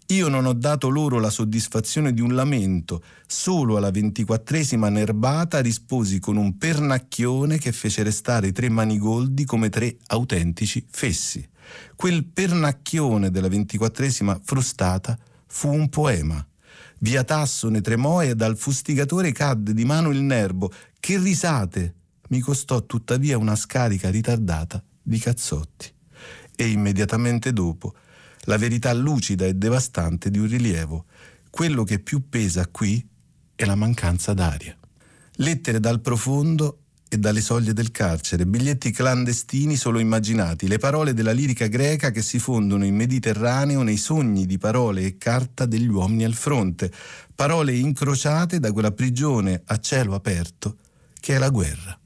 Io 0.09 0.29
non 0.29 0.45
ho 0.45 0.53
dato 0.53 0.91
loro 0.91 1.19
la 1.19 1.31
soddisfazione 1.31 2.13
di 2.13 2.21
un 2.21 2.35
lamento, 2.35 3.03
solo 3.27 3.79
alla 3.79 3.91
ventiquattresima 3.91 4.91
nerbata 4.91 5.61
risposi 5.61 6.19
con 6.21 6.37
un 6.37 6.59
pernacchione 6.59 7.57
che 7.57 7.73
fece 7.73 8.03
restare 8.03 8.49
i 8.49 8.53
tre 8.53 8.69
manigoldi 8.69 9.47
come 9.47 9.71
tre 9.71 9.97
autentici 10.09 10.85
fessi. 10.91 11.49
Quel 11.97 12.27
pernacchione 12.27 13.31
della 13.31 13.49
ventiquattresima 13.49 14.39
frustata 14.45 15.19
fu 15.47 15.73
un 15.73 15.89
poema. 15.89 16.47
Via 16.99 17.25
Tasso 17.25 17.71
ne 17.71 17.81
tremò 17.81 18.23
e 18.23 18.35
dal 18.35 18.59
fustigatore 18.59 19.33
cadde 19.33 19.73
di 19.73 19.87
mano 19.87 20.11
il 20.11 20.21
nervo. 20.21 20.71
Che 21.01 21.19
risate! 21.19 21.95
Mi 22.29 22.41
costò 22.41 22.85
tuttavia 22.85 23.39
una 23.39 23.57
scarica 23.57 24.11
ritardata 24.11 24.85
di 25.03 25.19
cazzotti. 25.19 25.91
E 26.55 26.69
immediatamente 26.69 27.55
dopo 27.55 27.95
la 28.45 28.57
verità 28.59 28.93
lucida 28.93 29.47
e 29.47 29.55
devastante 29.55 30.31
di 30.31 30.39
un 30.39 30.49
rilievo. 30.49 31.07
Quello 31.51 31.85
che 31.85 31.99
più 31.99 32.29
pesa 32.29 32.67
qui 32.69 33.07
è 33.55 33.65
la 33.65 33.75
mancanza 33.75 34.35
d'aria. 34.35 34.77
Lettere 35.37 35.81
dal 35.81 36.01
profondo 36.01 36.79
e 37.09 37.19
dalle 37.19 37.41
soglie 37.41 37.73
del 37.73 37.91
carcere, 37.91 38.47
biglietti 38.47 38.91
clandestini 38.91 39.77
solo 39.77 40.01
immaginati, 40.01 40.67
le 40.67 40.79
parole 40.79 41.15
della 41.15 41.31
lirica 41.31 41.69
greca 41.69 42.11
che 42.11 42.23
si 42.23 42.39
fondono 42.39 42.85
in 42.85 42.97
Mediterraneo 42.97 43.83
nei 43.83 43.97
sogni 43.97 44.47
di 44.47 44.59
parole 44.59 45.03
e 45.03 45.17
carta 45.17 45.65
degli 45.65 45.87
uomini 45.87 46.25
al 46.25 46.35
fronte, 46.35 46.91
parole 47.35 47.75
incrociate 47.75 48.59
da 48.59 48.73
quella 48.73 48.91
prigione 48.91 49.63
a 49.65 49.79
cielo 49.79 50.15
aperto 50.15 50.79
che 51.21 51.37
è 51.37 51.39
la 51.39 51.51
guerra. 51.51 51.99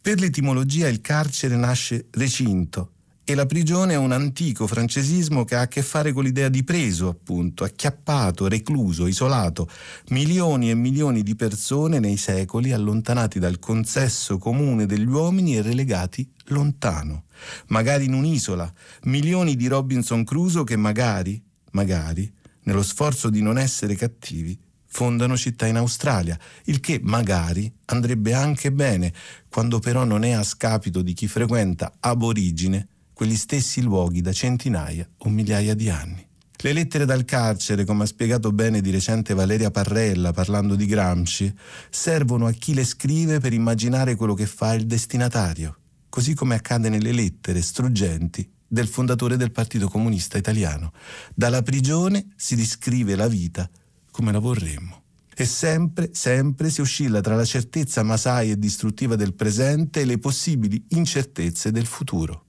Per 0.00 0.20
l'etimologia 0.20 0.88
il 0.88 1.00
carcere 1.00 1.56
nasce 1.56 2.08
recinto, 2.10 2.92
e 3.24 3.36
la 3.36 3.46
prigione 3.46 3.92
è 3.92 3.96
un 3.96 4.10
antico 4.10 4.66
francesismo 4.66 5.44
che 5.44 5.54
ha 5.54 5.60
a 5.60 5.68
che 5.68 5.82
fare 5.82 6.12
con 6.12 6.24
l'idea 6.24 6.48
di 6.48 6.64
preso, 6.64 7.06
appunto, 7.06 7.62
acchiappato, 7.62 8.48
recluso, 8.48 9.06
isolato. 9.06 9.68
Milioni 10.08 10.70
e 10.70 10.74
milioni 10.74 11.22
di 11.22 11.36
persone 11.36 12.00
nei 12.00 12.16
secoli 12.16 12.72
allontanati 12.72 13.38
dal 13.38 13.60
consesso 13.60 14.38
comune 14.38 14.86
degli 14.86 15.06
uomini 15.06 15.56
e 15.56 15.62
relegati 15.62 16.28
lontano, 16.46 17.26
magari 17.68 18.06
in 18.06 18.14
un'isola. 18.14 18.70
Milioni 19.04 19.54
di 19.54 19.68
Robinson 19.68 20.24
Crusoe 20.24 20.64
che 20.64 20.76
magari, 20.76 21.40
magari, 21.72 22.30
nello 22.64 22.82
sforzo 22.82 23.30
di 23.30 23.40
non 23.40 23.56
essere 23.56 23.94
cattivi, 23.94 24.58
fondano 24.84 25.36
città 25.36 25.66
in 25.66 25.76
Australia, 25.76 26.36
il 26.64 26.80
che 26.80 26.98
magari 27.00 27.72
andrebbe 27.86 28.34
anche 28.34 28.72
bene, 28.72 29.12
quando 29.48 29.78
però 29.78 30.02
non 30.02 30.24
è 30.24 30.32
a 30.32 30.42
scapito 30.42 31.02
di 31.02 31.12
chi 31.12 31.28
frequenta 31.28 31.92
ab 32.00 32.22
origine 32.22 32.88
quegli 33.22 33.36
stessi 33.36 33.82
luoghi 33.82 34.20
da 34.20 34.32
centinaia 34.32 35.08
o 35.18 35.28
migliaia 35.28 35.74
di 35.74 35.88
anni. 35.88 36.26
Le 36.56 36.72
lettere 36.72 37.04
dal 37.04 37.24
carcere, 37.24 37.84
come 37.84 38.02
ha 38.02 38.06
spiegato 38.06 38.50
bene 38.50 38.80
di 38.80 38.90
recente 38.90 39.32
Valeria 39.32 39.70
Parrella 39.70 40.32
parlando 40.32 40.74
di 40.74 40.86
Gramsci, 40.86 41.54
servono 41.88 42.48
a 42.48 42.50
chi 42.50 42.74
le 42.74 42.84
scrive 42.84 43.38
per 43.38 43.52
immaginare 43.52 44.16
quello 44.16 44.34
che 44.34 44.46
fa 44.46 44.74
il 44.74 44.86
destinatario, 44.86 45.78
così 46.08 46.34
come 46.34 46.56
accade 46.56 46.88
nelle 46.88 47.12
lettere 47.12 47.62
struggenti 47.62 48.50
del 48.66 48.88
fondatore 48.88 49.36
del 49.36 49.52
Partito 49.52 49.88
Comunista 49.88 50.36
Italiano. 50.36 50.92
Dalla 51.32 51.62
prigione 51.62 52.26
si 52.34 52.56
riscrive 52.56 53.14
la 53.14 53.28
vita 53.28 53.70
come 54.10 54.32
la 54.32 54.40
vorremmo. 54.40 55.02
E 55.32 55.44
sempre, 55.44 56.10
sempre 56.12 56.70
si 56.70 56.80
oscilla 56.80 57.20
tra 57.20 57.36
la 57.36 57.44
certezza 57.44 58.02
masai 58.02 58.50
e 58.50 58.58
distruttiva 58.58 59.14
del 59.14 59.34
presente 59.34 60.00
e 60.00 60.06
le 60.06 60.18
possibili 60.18 60.84
incertezze 60.88 61.70
del 61.70 61.86
futuro. 61.86 62.46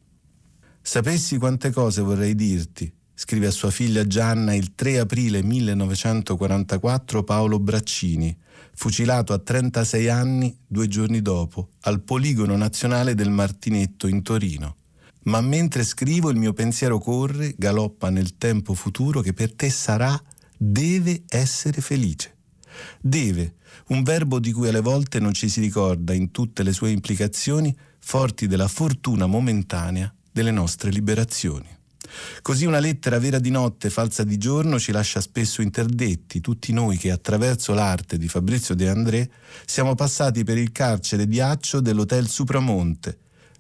Sapessi 0.86 1.38
quante 1.38 1.72
cose 1.72 2.02
vorrei 2.02 2.36
dirti, 2.36 2.94
scrive 3.14 3.48
a 3.48 3.52
sua 3.52 3.72
figlia 3.72 4.06
Gianna 4.06 4.54
il 4.54 4.76
3 4.76 5.00
aprile 5.00 5.42
1944 5.42 7.24
Paolo 7.24 7.58
Braccini, 7.58 8.38
fucilato 8.76 9.32
a 9.32 9.40
36 9.40 10.10
anni 10.10 10.56
due 10.68 10.90
giorni 10.90 11.22
dopo 11.22 11.70
al 11.84 12.02
poligono 12.02 12.58
nazionale 12.58 13.16
del 13.16 13.30
Martinetto 13.30 14.08
in 14.08 14.24
Torino. 14.24 14.76
Ma 15.24 15.40
mentre 15.40 15.86
scrivo 15.86 16.30
il 16.30 16.38
mio 16.38 16.52
pensiero 16.52 17.00
corre, 17.00 17.56
galoppa 17.58 18.10
nel 18.10 18.36
tempo 18.38 18.74
futuro 18.74 19.22
che 19.22 19.32
per 19.32 19.54
te 19.54 19.70
sarà, 19.70 20.22
deve 20.58 21.24
essere 21.30 21.80
felice. 21.80 22.36
Deve, 23.00 23.56
un 23.88 24.04
verbo 24.04 24.38
di 24.38 24.52
cui 24.52 24.68
alle 24.68 24.82
volte 24.82 25.22
non 25.22 25.34
ci 25.34 25.48
si 25.48 25.62
ricorda 25.62 26.12
in 26.12 26.32
tutte 26.32 26.62
le 26.62 26.74
sue 26.74 26.92
implicazioni, 26.92 27.74
forti 28.00 28.48
della 28.48 28.68
fortuna 28.68 29.28
momentanea 29.28 30.14
delle 30.34 30.52
nostre 30.52 30.90
liberazioni. 30.90 31.68
Così 32.42 32.66
una 32.66 32.80
lettera 32.80 33.18
vera 33.20 33.40
di 33.40 33.50
notte, 33.50 33.90
falsa 33.90 34.24
di 34.24 34.38
giorno, 34.38 34.80
ci 34.80 34.92
lascia 34.92 35.22
spesso 35.22 35.62
interdetti, 35.62 36.42
tutti 36.42 36.74
noi 36.74 36.98
che 36.98 37.12
attraverso 37.12 37.74
l'arte 37.74 38.18
di 38.18 38.28
Fabrizio 38.28 38.76
De 38.76 38.90
André 38.90 39.30
siamo 39.66 39.96
passati 39.96 40.44
per 40.44 40.58
il 40.58 40.72
carcere 40.72 41.28
di 41.28 41.40
Accio 41.40 41.80
dell'Hotel 41.80 42.28
Supramonte, 42.28 43.18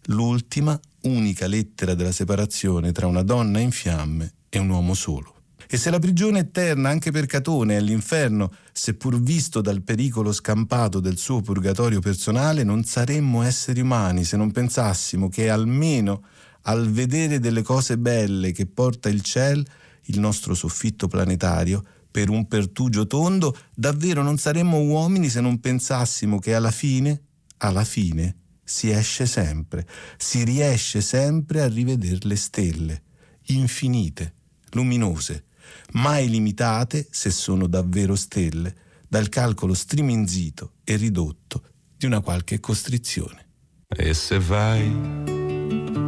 l'ultima, 0.07 0.77
unica 1.03 1.47
lettera 1.47 1.93
della 1.93 2.11
separazione 2.11 2.91
tra 2.91 3.07
una 3.07 3.23
donna 3.23 3.59
in 3.59 3.71
fiamme 3.71 4.33
e 4.49 4.59
un 4.59 4.69
uomo 4.69 4.93
solo. 4.93 5.31
E 5.67 5.77
se 5.77 5.89
la 5.89 5.97
prigione 5.97 6.39
eterna 6.39 6.89
anche 6.89 7.09
per 7.09 7.25
Catone 7.25 7.77
è 7.77 7.79
l'inferno, 7.79 8.51
seppur 8.71 9.19
visto 9.19 9.59
dal 9.59 9.81
pericolo 9.81 10.31
scampato 10.31 10.99
del 10.99 11.17
suo 11.17 11.41
purgatorio 11.41 11.99
personale, 11.99 12.63
non 12.63 12.83
saremmo 12.83 13.41
esseri 13.41 13.81
umani 13.81 14.23
se 14.23 14.37
non 14.37 14.51
pensassimo 14.51 15.29
che 15.29 15.49
almeno 15.49 16.25
al 16.63 16.89
vedere 16.89 17.39
delle 17.39 17.61
cose 17.61 17.97
belle 17.97 18.51
che 18.51 18.65
porta 18.65 19.09
il 19.09 19.21
ciel, 19.21 19.65
il 20.05 20.19
nostro 20.19 20.53
soffitto 20.53 21.07
planetario, 21.07 21.83
per 22.11 22.29
un 22.29 22.47
pertugio 22.47 23.07
tondo, 23.07 23.57
davvero 23.73 24.21
non 24.21 24.37
saremmo 24.37 24.79
uomini 24.81 25.29
se 25.29 25.41
non 25.41 25.59
pensassimo 25.59 26.37
che 26.37 26.53
alla 26.53 26.69
fine, 26.69 27.21
alla 27.57 27.83
fine, 27.83 28.37
si 28.63 28.91
esce 28.91 29.25
sempre, 29.25 29.87
si 30.17 30.43
riesce 30.43 31.01
sempre 31.01 31.61
a 31.61 31.67
rivedere 31.67 32.19
le 32.21 32.35
stelle, 32.35 33.01
infinite, 33.47 34.35
luminose, 34.71 35.45
mai 35.93 36.29
limitate, 36.29 37.07
se 37.09 37.31
sono 37.31 37.67
davvero 37.67 38.15
stelle, 38.15 38.75
dal 39.07 39.29
calcolo 39.29 39.73
striminzito 39.73 40.73
e 40.83 40.95
ridotto 40.95 41.63
di 41.97 42.05
una 42.05 42.21
qualche 42.21 42.59
costrizione. 42.59 43.47
E 43.87 44.13
se 44.13 44.39
vai 44.39 45.42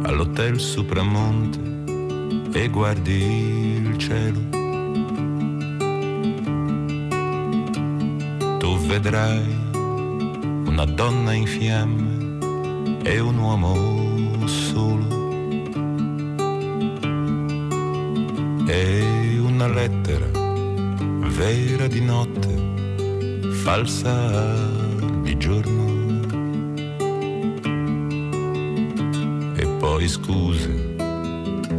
all'hotel 0.02 0.58
Supramonte 0.58 1.58
e 2.58 2.68
guardi 2.68 3.80
il 3.84 3.96
cielo, 3.98 4.40
tu 8.58 8.78
vedrai 8.86 9.64
una 10.66 10.84
donna 10.84 11.32
in 11.32 11.46
fiamme 11.46 13.00
e 13.02 13.18
un 13.18 13.38
uomo 13.38 14.46
solo. 14.46 15.04
E 18.68 19.38
una 19.38 19.68
lettera 19.68 20.26
vera 21.36 21.86
di 21.86 22.00
notte, 22.00 23.50
falsa 23.62 24.32
di 25.22 25.36
giorno. 25.36 25.95
Poi 29.86 30.08
scuse 30.08 30.96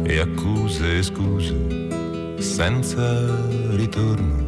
e 0.04 0.18
accuse 0.18 0.96
e 0.96 1.02
scuse 1.02 1.54
senza 2.38 3.04
ritorno. 3.76 4.46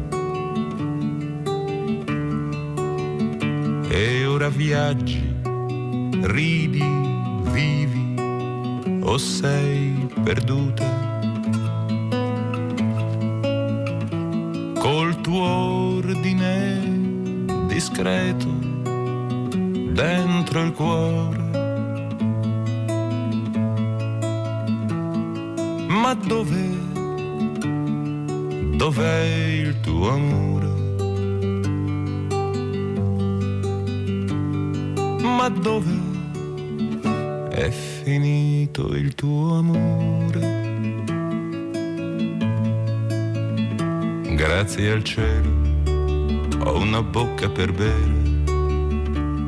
E 3.87 4.25
ora 4.25 4.49
viaggi, 4.49 5.23
ridi, 6.23 6.83
vivi 7.51 8.15
o 9.03 9.17
sei 9.19 10.07
perduta. 10.23 10.89
Col 14.79 15.21
tuo 15.21 15.97
ordine 15.97 16.81
discreto 17.67 18.49
dentro 19.93 20.63
il 20.63 20.71
cuore. 20.73 21.60
Ma 26.11 26.17
dov'è, 26.25 26.67
dov'è 28.75 29.23
il 29.63 29.79
tuo 29.79 30.09
amore? 30.09 30.67
Ma 35.21 35.47
dove 35.47 35.93
è 37.51 37.69
finito 37.69 38.93
il 38.93 39.15
tuo 39.15 39.55
amore? 39.55 40.39
Grazie 44.35 44.91
al 44.91 45.05
cielo 45.05 45.49
ho 46.65 46.77
una 46.77 47.01
bocca 47.01 47.47
per 47.47 47.71
bere 47.71 48.19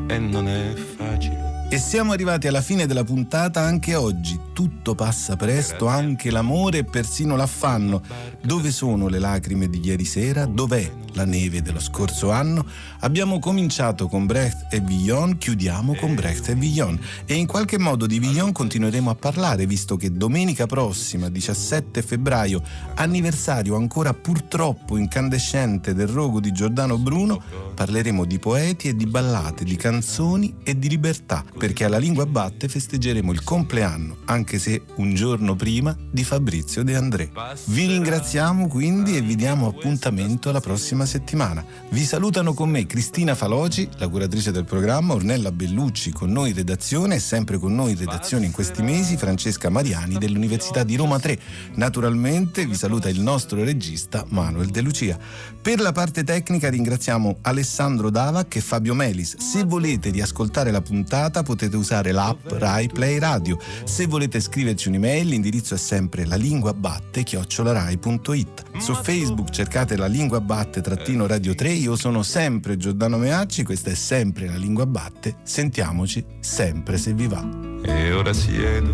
e 0.06 0.18
non 0.18 0.48
è 0.48 0.72
facile. 0.72 1.68
E 1.68 1.76
siamo 1.76 2.12
arrivati 2.12 2.46
alla 2.46 2.62
fine 2.62 2.86
della 2.86 3.04
puntata 3.04 3.60
anche 3.60 3.94
oggi. 3.94 4.43
Tutto 4.54 4.94
passa 4.94 5.34
presto, 5.34 5.88
anche 5.88 6.30
l'amore 6.30 6.78
e 6.78 6.84
persino 6.84 7.34
l'affanno. 7.34 8.00
Dove 8.40 8.70
sono 8.70 9.08
le 9.08 9.18
lacrime 9.18 9.68
di 9.68 9.80
ieri 9.82 10.04
sera? 10.04 10.46
Dov'è 10.46 10.88
la 11.14 11.24
neve 11.24 11.60
dello 11.60 11.80
scorso 11.80 12.30
anno? 12.30 12.64
Abbiamo 13.00 13.40
cominciato 13.40 14.06
con 14.06 14.26
Brecht 14.26 14.72
e 14.72 14.78
Villon, 14.78 15.38
chiudiamo 15.38 15.96
con 15.96 16.14
Brecht 16.14 16.50
e 16.50 16.54
Villon. 16.54 16.96
E 17.24 17.34
in 17.34 17.46
qualche 17.46 17.80
modo 17.80 18.06
di 18.06 18.20
Villon 18.20 18.52
continueremo 18.52 19.10
a 19.10 19.16
parlare, 19.16 19.66
visto 19.66 19.96
che 19.96 20.12
domenica 20.12 20.66
prossima, 20.66 21.28
17 21.28 22.00
febbraio, 22.00 22.62
anniversario 22.94 23.74
ancora 23.74 24.14
purtroppo 24.14 24.96
incandescente 24.96 25.94
del 25.94 26.06
rogo 26.06 26.38
di 26.38 26.52
Giordano 26.52 26.96
Bruno, 26.96 27.42
parleremo 27.74 28.24
di 28.24 28.38
poeti 28.38 28.86
e 28.86 28.94
di 28.94 29.06
ballate, 29.06 29.64
di 29.64 29.74
canzoni 29.74 30.58
e 30.62 30.78
di 30.78 30.88
libertà, 30.88 31.44
perché 31.58 31.84
alla 31.84 31.98
Lingua 31.98 32.24
Batte 32.26 32.68
festeggeremo 32.68 33.32
il 33.32 33.42
compleanno, 33.42 34.18
anche 34.26 34.42
se 34.44 34.82
un 34.96 35.14
giorno 35.14 35.56
prima, 35.56 35.96
di 36.10 36.24
Fabrizio 36.24 36.82
De 36.84 36.94
André. 36.94 37.30
Vi 37.66 37.86
ringraziamo 37.86 38.68
quindi 38.68 39.16
e 39.16 39.20
vi 39.20 39.34
diamo 39.34 39.68
appuntamento 39.68 40.48
alla 40.48 40.60
prossima 40.60 41.06
settimana. 41.06 41.64
Vi 41.90 42.04
salutano 42.04 42.54
con 42.54 42.70
me 42.70 42.86
Cristina 42.86 43.34
Faloci, 43.34 43.88
la 43.98 44.08
curatrice 44.08 44.50
del 44.50 44.64
programma, 44.64 45.14
Ornella 45.14 45.50
Bellucci 45.50 46.12
con 46.12 46.30
noi 46.30 46.50
in 46.50 46.56
redazione 46.56 47.16
e 47.16 47.20
sempre 47.20 47.58
con 47.58 47.74
noi 47.74 47.92
in 47.92 47.98
redazione 47.98 48.46
in 48.46 48.52
questi 48.52 48.82
mesi 48.82 49.16
Francesca 49.16 49.70
Mariani 49.70 50.18
dell'Università 50.18 50.84
di 50.84 50.96
Roma 50.96 51.18
3. 51.18 51.38
Naturalmente 51.74 52.66
vi 52.66 52.74
saluta 52.74 53.08
il 53.08 53.20
nostro 53.20 53.64
regista 53.64 54.24
Manuel 54.28 54.68
De 54.68 54.80
Lucia. 54.80 55.18
Per 55.60 55.80
la 55.80 55.92
parte 55.92 56.24
tecnica 56.24 56.68
ringraziamo 56.68 57.38
Alessandro 57.42 58.10
Davac 58.10 58.56
e 58.56 58.60
Fabio 58.60 58.94
Melis. 58.94 59.36
Se 59.38 59.64
volete 59.64 60.10
riascoltare 60.10 60.70
la 60.70 60.82
puntata 60.82 61.42
potete 61.42 61.76
usare 61.76 62.12
l'app 62.12 62.50
Rai 62.52 62.88
Play 62.88 63.18
Radio. 63.18 63.58
Se 63.84 64.06
volete 64.06 64.33
scriverci 64.40 64.88
un'email 64.88 65.28
l'indirizzo 65.28 65.74
è 65.74 65.78
sempre 65.78 66.24
la 66.24 66.36
lingua 66.36 66.72
batte 66.74 67.22
chiocciolarai.it. 67.22 68.78
Su 68.78 68.94
Facebook 68.94 69.50
cercate 69.50 69.96
la 69.96 70.06
lingua 70.06 70.40
batte 70.40 70.80
trattino 70.80 71.26
radio 71.26 71.54
3. 71.54 71.70
Io 71.70 71.96
sono 71.96 72.22
sempre 72.22 72.76
Giordano 72.76 73.18
Meacci, 73.18 73.62
questa 73.64 73.90
è 73.90 73.94
sempre 73.94 74.46
la 74.46 74.56
lingua 74.56 74.86
batte. 74.86 75.36
Sentiamoci 75.42 76.24
sempre 76.40 76.98
se 76.98 77.12
vi 77.12 77.26
va. 77.26 77.46
E 77.84 78.12
ora 78.12 78.32
siedo 78.32 78.92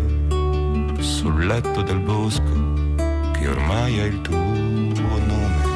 sul 0.99 1.45
letto 1.45 1.81
del 1.81 1.99
bosco 1.99 2.69
che 3.33 3.47
ormai 3.47 3.97
è 3.97 4.03
il 4.03 4.21
tuo 4.21 4.37
nome. 4.37 5.69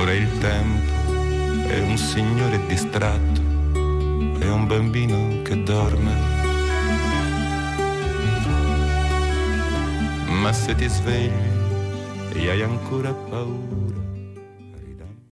Ora 0.00 0.12
il 0.12 0.28
tempo 0.38 0.92
è 1.66 1.80
un 1.80 1.96
signore 1.96 2.60
distratto, 2.66 3.40
è 4.38 4.50
un 4.50 4.66
bambino 4.66 5.42
che 5.42 5.62
dorme. 5.62 6.12
Ma 10.40 10.52
se 10.52 10.74
ti 10.74 10.88
svegli 10.88 11.32
e 12.32 12.50
hai 12.50 12.62
ancora 12.62 13.12
paura, 13.12 13.67